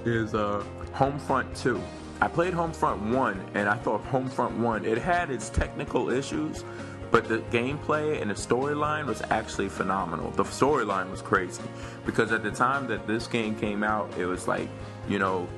is 0.05 0.35
uh, 0.35 0.65
Homefront 0.95 1.61
2. 1.61 1.81
I 2.21 2.29
played 2.29 2.53
Homefront 2.53 3.15
1 3.15 3.51
and 3.55 3.69
I 3.69 3.77
thought 3.77 4.05
Homefront 4.05 4.57
1 4.57 4.85
it 4.85 4.99
had 4.99 5.31
its 5.31 5.49
technical 5.49 6.11
issues, 6.11 6.65
but 7.11 7.29
the 7.29 7.39
gameplay 7.51 8.21
and 8.21 8.31
the 8.31 8.35
storyline 8.35 9.07
was 9.07 9.23
actually 9.31 9.69
phenomenal. 9.69 10.31
The 10.33 10.45
storyline 10.45 11.11
was 11.11 11.23
crazy 11.23 11.63
because 12.05 12.33
at 12.33 12.43
the 12.43 12.51
time 12.51 12.87
that 12.89 13.07
this 13.07 13.27
game 13.27 13.55
came 13.55 13.83
out, 13.83 14.17
it 14.19 14.27
was 14.27 14.47
like, 14.47 14.69
you 15.09 15.19
know, 15.19 15.49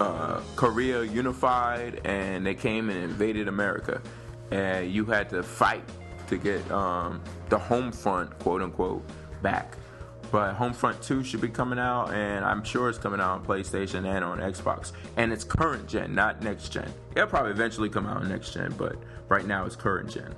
uh, 0.00 0.40
Korea 0.56 1.02
unified 1.02 2.00
and 2.04 2.44
they 2.44 2.54
came 2.54 2.90
and 2.90 3.02
invaded 3.02 3.48
America. 3.48 4.02
And 4.50 4.90
you 4.90 5.04
had 5.04 5.30
to 5.30 5.42
fight 5.42 5.84
to 6.28 6.36
get 6.36 6.68
um, 6.70 7.22
the 7.48 7.58
home 7.58 7.92
front, 7.92 8.36
quote 8.40 8.62
unquote, 8.62 9.04
back. 9.42 9.76
But 10.32 10.56
Homefront 10.56 11.04
2 11.04 11.22
should 11.22 11.40
be 11.40 11.48
coming 11.48 11.78
out, 11.78 12.12
and 12.12 12.44
I'm 12.44 12.64
sure 12.64 12.88
it's 12.88 12.98
coming 12.98 13.20
out 13.20 13.38
on 13.38 13.46
PlayStation 13.46 14.04
and 14.04 14.24
on 14.24 14.38
Xbox. 14.38 14.92
And 15.16 15.32
it's 15.32 15.44
current 15.44 15.86
gen, 15.86 16.14
not 16.14 16.42
next 16.42 16.70
gen. 16.70 16.92
It'll 17.14 17.28
probably 17.28 17.52
eventually 17.52 17.88
come 17.88 18.06
out 18.06 18.18
on 18.18 18.28
next 18.28 18.52
gen, 18.52 18.74
but 18.76 18.96
right 19.28 19.46
now 19.46 19.66
it's 19.66 19.76
current 19.76 20.10
gen. 20.10 20.34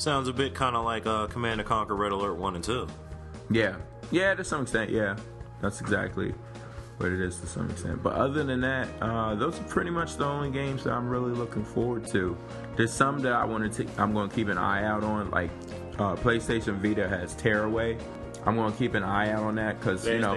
Sounds 0.00 0.28
a 0.28 0.32
bit 0.32 0.54
kind 0.54 0.74
of 0.76 0.86
like 0.86 1.06
uh, 1.06 1.26
Command 1.26 1.60
and 1.60 1.68
Conquer 1.68 1.94
Red 1.94 2.10
Alert 2.10 2.36
1 2.36 2.54
and 2.54 2.64
2. 2.64 2.86
Yeah, 3.50 3.76
yeah, 4.10 4.34
to 4.34 4.42
some 4.42 4.62
extent, 4.62 4.88
yeah. 4.88 5.14
That's 5.60 5.82
exactly 5.82 6.32
what 6.96 7.12
it 7.12 7.20
is 7.20 7.38
to 7.40 7.46
some 7.46 7.68
extent. 7.68 8.02
But 8.02 8.14
other 8.14 8.42
than 8.42 8.62
that, 8.62 8.88
uh, 9.02 9.34
those 9.34 9.60
are 9.60 9.64
pretty 9.64 9.90
much 9.90 10.16
the 10.16 10.24
only 10.24 10.50
games 10.50 10.84
that 10.84 10.94
I'm 10.94 11.06
really 11.06 11.32
looking 11.32 11.62
forward 11.62 12.06
to. 12.12 12.34
There's 12.78 12.90
some 12.90 13.18
that 13.18 13.34
I 13.34 13.44
want 13.44 13.70
to. 13.74 13.86
I'm 13.98 14.14
going 14.14 14.30
to 14.30 14.34
keep 14.34 14.48
an 14.48 14.56
eye 14.56 14.84
out 14.84 15.04
on, 15.04 15.30
like 15.32 15.50
uh, 15.98 16.16
PlayStation 16.16 16.76
Vita 16.76 17.06
has 17.06 17.34
Tearaway. 17.34 17.98
I'm 18.46 18.56
going 18.56 18.72
to 18.72 18.78
keep 18.78 18.94
an 18.94 19.02
eye 19.02 19.30
out 19.32 19.42
on 19.42 19.54
that 19.56 19.78
because 19.78 20.06
you 20.06 20.18
know 20.18 20.34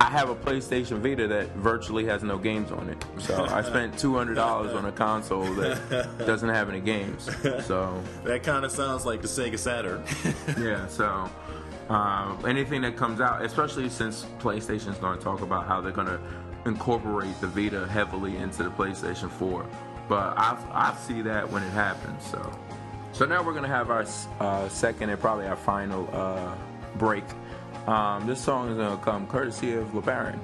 I 0.00 0.06
have 0.06 0.28
a 0.28 0.34
PlayStation 0.34 0.98
Vita 0.98 1.28
that 1.28 1.48
virtually 1.56 2.04
has 2.06 2.22
no 2.22 2.38
games 2.38 2.72
on 2.72 2.88
it. 2.88 3.04
So 3.18 3.44
I 3.44 3.62
spent 3.62 3.98
two 3.98 4.14
hundred 4.14 4.34
dollars 4.34 4.72
on 4.72 4.84
a 4.84 4.92
console 4.92 5.44
that 5.54 6.18
doesn't 6.18 6.48
have 6.48 6.68
any 6.68 6.80
games. 6.80 7.28
So 7.64 8.02
That 8.24 8.42
kind 8.42 8.64
of 8.64 8.72
sounds 8.72 9.06
like 9.06 9.22
the 9.22 9.28
Sega 9.28 9.58
Saturn. 9.58 10.02
yeah, 10.60 10.86
so 10.88 11.30
um, 11.88 12.44
anything 12.46 12.82
that 12.82 12.96
comes 12.96 13.20
out, 13.20 13.44
especially 13.44 13.88
since 13.88 14.26
PlayStation's 14.40 14.98
going 14.98 15.16
to 15.18 15.24
talk 15.24 15.40
about 15.40 15.66
how 15.66 15.80
they're 15.80 15.92
going 15.92 16.08
to 16.08 16.20
incorporate 16.64 17.40
the 17.40 17.46
Vita 17.46 17.86
heavily 17.86 18.36
into 18.38 18.64
the 18.64 18.70
PlayStation 18.70 19.30
4, 19.30 19.64
but 20.08 20.36
I 20.36 20.56
I 20.72 20.96
see 20.96 21.22
that 21.22 21.48
when 21.50 21.62
it 21.62 21.70
happens. 21.70 22.26
So 22.26 22.52
so 23.12 23.24
now 23.24 23.42
we're 23.42 23.52
going 23.52 23.64
to 23.64 23.68
have 23.70 23.90
our 23.90 24.04
uh, 24.40 24.68
second 24.68 25.10
and 25.10 25.18
probably 25.18 25.46
our 25.46 25.56
final 25.56 26.08
uh, 26.12 26.54
break. 26.96 27.24
Um, 27.86 28.26
this 28.26 28.40
song 28.40 28.70
is 28.70 28.76
going 28.76 28.96
to 28.96 29.04
come 29.04 29.26
courtesy 29.26 29.74
of 29.74 29.86
LeBaron. 29.88 30.38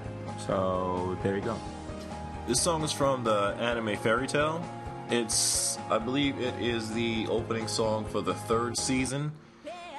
So 0.46 1.16
there 1.22 1.36
you 1.36 1.42
go. 1.42 1.56
this 2.46 2.60
song 2.60 2.82
is 2.82 2.92
from 2.92 3.24
the 3.24 3.54
anime 3.58 3.96
Fairy 3.96 4.26
Tail. 4.26 4.64
It's, 5.10 5.78
I 5.90 5.98
believe, 5.98 6.40
it 6.40 6.54
is 6.60 6.92
the 6.92 7.26
opening 7.28 7.68
song 7.68 8.04
for 8.06 8.22
the 8.22 8.34
third 8.34 8.76
season. 8.76 9.32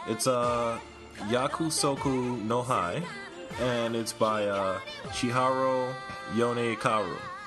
It's 0.07 0.27
uh, 0.27 0.79
Yakusoku 1.29 2.41
no 2.43 2.61
Hai, 2.61 3.03
and 3.61 3.95
it's 3.95 4.13
by 4.13 4.47
uh, 4.47 4.79
Chihiro 5.11 5.93
Yonekura. 6.33 7.05
夢 7.05 7.42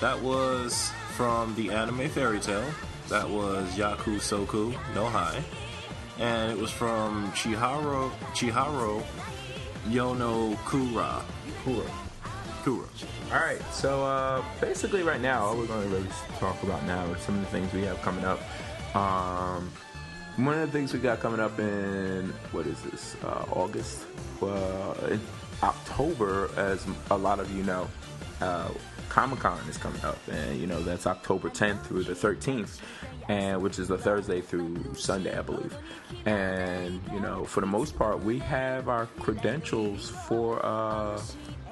that 0.00 0.20
was 0.20 0.90
from 1.16 1.54
the 1.54 1.70
anime 1.70 2.08
Fairy 2.08 2.40
Tail. 2.40 2.64
That 3.08 3.28
was 3.28 3.74
Yakusoku 3.76 4.72
no 4.94 5.06
Hai. 5.06 5.42
And 6.18 6.52
it 6.52 6.58
was 6.58 6.70
from 6.70 7.30
Chihiro, 7.32 8.10
Chihiro 8.34 9.02
Yono 9.86 10.56
Kura. 10.64 11.22
Kura. 11.64 11.90
Kura. 12.62 12.86
All 13.32 13.40
right, 13.40 13.62
so 13.72 14.04
uh, 14.04 14.42
basically, 14.60 15.02
right 15.02 15.20
now, 15.20 15.44
all 15.44 15.56
we're 15.56 15.66
going 15.66 15.88
to 15.88 15.94
really 15.96 16.08
talk 16.38 16.62
about 16.62 16.84
now 16.86 17.10
are 17.10 17.18
some 17.18 17.36
of 17.36 17.40
the 17.42 17.46
things 17.46 17.72
we 17.72 17.82
have 17.82 18.00
coming 18.02 18.24
up. 18.24 18.40
Um, 18.96 19.70
one 20.36 20.58
of 20.58 20.60
the 20.60 20.78
things 20.78 20.92
we 20.92 20.98
got 20.98 21.20
coming 21.20 21.40
up 21.40 21.58
in 21.58 22.32
what 22.52 22.66
is 22.66 22.80
this? 22.82 23.16
Uh, 23.24 23.44
August, 23.52 24.04
uh, 24.42 25.16
October, 25.62 26.50
as 26.56 26.86
a 27.10 27.16
lot 27.16 27.40
of 27.40 27.50
you 27.50 27.62
know, 27.64 27.88
uh, 28.40 28.68
Comic 29.18 29.40
Con 29.40 29.58
is 29.68 29.76
coming 29.76 30.00
up, 30.04 30.16
and 30.30 30.60
you 30.60 30.68
know 30.68 30.80
that's 30.80 31.04
October 31.04 31.50
10th 31.50 31.82
through 31.86 32.04
the 32.04 32.12
13th, 32.12 32.78
and 33.26 33.60
which 33.60 33.80
is 33.80 33.90
a 33.90 33.98
Thursday 33.98 34.40
through 34.40 34.94
Sunday, 34.94 35.36
I 35.36 35.42
believe. 35.42 35.76
And 36.24 37.00
you 37.12 37.18
know, 37.18 37.44
for 37.44 37.58
the 37.58 37.66
most 37.66 37.98
part, 37.98 38.22
we 38.22 38.38
have 38.38 38.88
our 38.88 39.06
credentials 39.18 40.10
for 40.28 40.64
uh, 40.64 41.20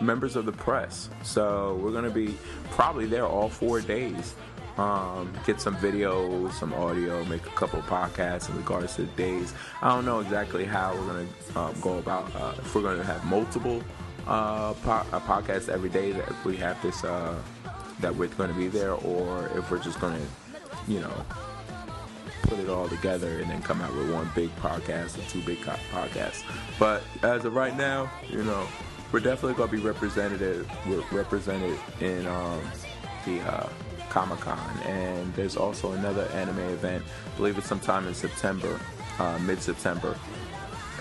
members 0.00 0.34
of 0.34 0.44
the 0.44 0.50
press, 0.50 1.08
so 1.22 1.78
we're 1.80 1.92
gonna 1.92 2.10
be 2.10 2.36
probably 2.70 3.06
there 3.06 3.26
all 3.26 3.48
four 3.48 3.80
days. 3.80 4.34
Um, 4.76 5.32
get 5.46 5.60
some 5.60 5.76
video, 5.76 6.50
some 6.50 6.74
audio, 6.74 7.24
make 7.26 7.46
a 7.46 7.50
couple 7.50 7.80
podcasts 7.82 8.48
in 8.48 8.56
regards 8.56 8.96
to 8.96 9.02
the 9.02 9.12
days. 9.12 9.54
I 9.82 9.94
don't 9.94 10.04
know 10.04 10.18
exactly 10.18 10.64
how 10.64 10.96
we're 10.96 11.06
gonna 11.06 11.26
um, 11.54 11.80
go 11.80 11.98
about 11.98 12.34
uh, 12.34 12.54
if 12.58 12.74
we're 12.74 12.82
gonna 12.82 13.04
have 13.04 13.24
multiple 13.24 13.84
uh, 14.26 14.72
po- 14.74 15.06
a 15.12 15.20
podcast 15.20 15.68
every 15.68 15.88
day 15.88 16.12
that 16.12 16.44
we 16.44 16.56
have 16.56 16.80
this 16.82 17.04
uh, 17.04 17.34
that 18.00 18.14
we're 18.14 18.28
going 18.28 18.50
to 18.50 18.56
be 18.58 18.68
there, 18.68 18.92
or 18.92 19.48
if 19.56 19.70
we're 19.70 19.82
just 19.82 20.00
going 20.00 20.14
to, 20.14 20.92
you 20.92 21.00
know, 21.00 21.24
put 22.42 22.58
it 22.58 22.68
all 22.68 22.88
together 22.88 23.40
and 23.40 23.50
then 23.50 23.62
come 23.62 23.80
out 23.80 23.94
with 23.94 24.12
one 24.12 24.30
big 24.34 24.54
podcast 24.56 25.18
or 25.18 25.30
two 25.30 25.40
big 25.42 25.60
co- 25.62 25.72
podcasts. 25.92 26.42
But 26.78 27.02
as 27.22 27.44
of 27.44 27.54
right 27.54 27.76
now, 27.76 28.10
you 28.28 28.44
know, 28.44 28.66
we're 29.12 29.20
definitely 29.20 29.54
going 29.54 29.70
to 29.70 29.76
be 29.76 29.82
represented 29.82 30.66
we're 30.88 31.02
represented 31.12 31.78
in 32.00 32.26
um, 32.26 32.60
the 33.24 33.40
uh, 33.40 33.68
Comic 34.10 34.40
Con, 34.40 34.78
and 34.84 35.32
there's 35.34 35.56
also 35.56 35.92
another 35.92 36.24
anime 36.32 36.58
event. 36.58 37.04
I 37.32 37.36
believe 37.36 37.58
it's 37.58 37.66
sometime 37.66 38.06
in 38.06 38.14
September, 38.14 38.80
uh, 39.18 39.38
mid 39.38 39.60
September 39.60 40.16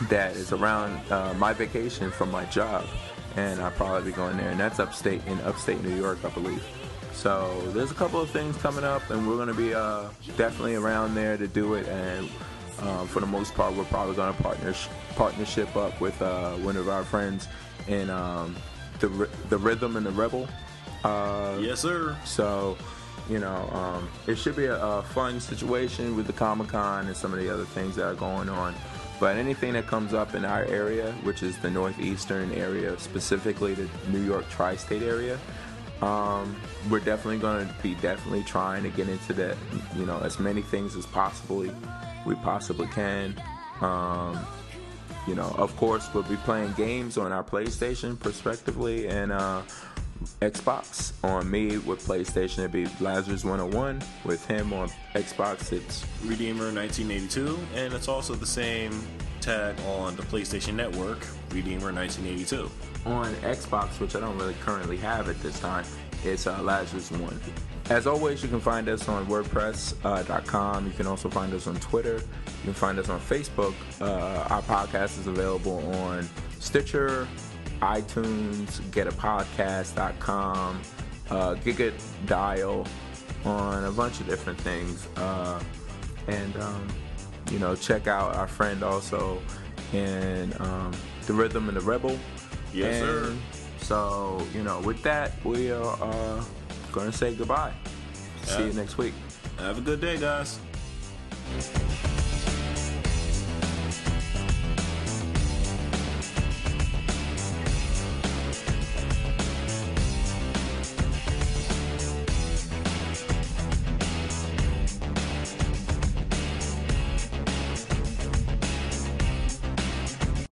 that 0.10 0.36
is 0.36 0.52
around 0.52 1.00
uh, 1.12 1.34
my 1.36 1.54
vacation 1.54 2.12
from 2.12 2.30
my 2.32 2.46
job, 2.46 2.86
and 3.36 3.62
I'll 3.62 3.72
probably 3.72 4.12
be 4.12 4.16
going 4.16 4.38
there. 4.38 4.50
And 4.50 4.60
that's 4.60 4.80
upstate 4.80 5.26
in 5.28 5.40
upstate 5.42 5.84
New 5.84 5.96
York, 5.96 6.20
I 6.24 6.30
believe. 6.30 6.66
So 7.14 7.62
there's 7.74 7.92
a 7.92 7.96
couple 7.96 8.20
of 8.20 8.30
things 8.30 8.58
coming 8.58 8.84
up, 8.84 9.10
and 9.10 9.28
we're 9.28 9.36
going 9.38 9.48
to 9.48 9.54
be 9.54 9.74
uh, 9.74 10.10
definitely 10.38 10.76
around 10.76 11.16
there 11.16 11.38
to 11.38 11.48
do 11.48 11.76
it. 11.76 11.88
And 11.88 12.30
um, 12.82 13.08
for 13.08 13.20
the 13.22 13.26
most 13.26 13.54
part, 13.54 13.74
we're 13.74 13.86
probably 13.86 14.16
going 14.16 14.36
to 14.36 14.44
partner 14.44 14.74
partnership 15.16 15.76
up 15.78 16.00
with 16.02 16.22
uh, 16.22 16.54
one 16.56 16.76
of 16.76 16.90
our 16.90 17.04
friends 17.04 17.48
in 17.88 18.10
um, 18.10 18.56
the 19.00 19.30
the 19.50 19.58
Rhythm 19.58 19.96
and 19.96 20.06
the 20.06 20.12
Rebel. 20.12 20.48
Uh, 21.04 21.58
Yes, 21.62 21.80
sir. 21.80 22.18
so, 22.26 22.76
you 23.30 23.40
know, 23.40 23.70
um, 23.72 24.10
it 24.28 24.36
should 24.36 24.56
be 24.56 24.66
a, 24.66 24.76
a 24.82 25.04
fun 25.04 25.40
situation 25.40 26.16
with 26.18 26.28
the 26.28 26.34
Comic 26.34 26.70
Con 26.70 27.06
and 27.08 27.16
some 27.16 27.32
of 27.32 27.40
the 27.40 27.48
other 27.54 27.64
things 27.66 27.96
that 27.96 28.06
are 28.06 28.16
going 28.16 28.50
on. 28.50 28.74
But 29.20 29.38
anything 29.38 29.74
that 29.74 29.88
comes 29.88 30.14
up 30.14 30.36
in 30.36 30.44
our 30.44 30.66
area, 30.66 31.12
which 31.24 31.42
is 31.42 31.58
the 31.60 31.70
northeastern 31.70 32.52
area, 32.52 32.98
specifically 33.00 33.74
the 33.74 33.88
New 34.10 34.22
York 34.22 34.50
tri-state 34.50 35.04
area, 35.04 35.40
um, 36.02 36.56
we're 36.90 37.00
definitely 37.00 37.40
going 37.40 37.68
to 37.68 37.74
be 37.82 37.96
definitely 37.96 38.44
trying 38.44 38.84
to 38.84 38.90
get 38.90 39.08
into 39.08 39.34
that, 39.34 39.58
you 39.96 40.06
know, 40.06 40.20
as 40.20 40.40
many 40.40 40.62
things 40.62 40.96
as 40.96 41.06
possibly 41.06 41.72
we 42.26 42.36
possibly 42.36 42.88
can. 42.88 43.36
Um, 43.82 44.46
you 45.28 45.36
know, 45.36 45.56
of 45.58 45.76
course, 45.78 46.08
we'll 46.14 46.24
be 46.24 46.36
playing 46.38 46.74
games 46.74 47.18
on 47.18 47.32
our 47.32 47.44
PlayStation, 47.44 48.20
prospectively, 48.20 49.08
and 49.08 49.32
uh, 49.32 49.62
Xbox. 50.42 51.14
On 51.24 51.50
me 51.50 51.78
with 51.80 52.06
PlayStation, 52.06 52.60
it'd 52.60 52.72
be 52.72 52.88
Lazarus 53.00 53.44
101. 53.44 54.02
With 54.24 54.46
him 54.46 54.74
on 54.74 54.90
Xbox, 55.14 55.72
it's 55.72 56.06
Redeemer 56.24 56.72
1982, 56.74 57.58
and 57.76 57.94
it's 57.94 58.08
also 58.08 58.34
the 58.36 58.46
same 58.46 58.92
tag 59.42 59.76
on 59.88 60.16
the 60.16 60.24
PlayStation 60.24 60.74
Network, 60.74 61.20
Redeemer 61.52 61.94
1982. 61.94 62.70
on 63.06 63.34
Xbox, 63.36 64.00
which 64.00 64.16
I 64.16 64.20
don't 64.20 64.38
really 64.38 64.56
currently 64.62 64.98
have 64.98 65.30
at 65.30 65.40
this 65.42 65.60
time. 65.60 65.86
It's 66.24 66.48
uh, 66.48 66.60
Lazarus 66.64 67.12
One. 67.12 67.40
As 67.92 68.08
always, 68.08 68.42
you 68.42 68.50
can 68.50 68.60
find 68.60 68.90
us 68.90 69.08
on 69.08 69.28
WordPress.com. 69.28 70.88
you 70.88 70.94
can 70.94 71.06
also 71.06 71.30
find 71.30 71.54
us 71.54 71.68
on 71.68 71.76
Twitter. 71.76 72.16
You 72.16 72.64
can 72.64 72.74
find 72.74 72.98
us 72.98 73.10
on 73.10 73.20
Facebook. 73.20 73.76
Uh, 74.02 74.48
our 74.52 74.64
podcast 74.64 75.20
is 75.20 75.28
available 75.28 75.78
on 75.98 76.28
Stitcher, 76.60 77.28
iTunes, 77.82 78.82
GetAPodcast.com, 78.92 80.82
uh, 81.30 81.56
Giga 81.56 81.94
Dial, 82.26 82.86
on 83.44 83.84
a 83.86 83.92
bunch 83.92 84.20
of 84.20 84.28
different 84.28 84.60
things. 84.60 85.08
Uh, 85.18 85.62
and 86.28 86.56
um, 86.58 86.88
you 87.52 87.60
know, 87.60 87.76
check 87.76 88.08
out 88.08 88.36
our 88.36 88.48
friend 88.48 88.84
also 88.84 89.42
in 89.94 90.54
um, 90.60 90.92
the 91.26 91.34
Rhythm 91.34 91.70
and 91.70 91.78
the 91.78 91.82
Rebel. 91.82 92.18
Yes, 92.74 93.00
sir. 93.00 93.36
So 93.78 94.46
you 94.54 94.64
know, 94.64 94.82
with 94.82 95.02
that, 95.04 95.34
we 95.46 95.72
are 95.72 95.98
uh, 96.02 96.44
going 96.92 97.12
to 97.12 97.18
say 97.18 97.36
goodbye. 97.36 97.74
See 98.44 98.68
you 98.68 98.74
next 98.74 98.98
week. 98.98 99.14
Have 99.58 99.78
a 99.78 99.82
good 99.82 100.02
day, 100.02 100.18
guys. 100.18 100.60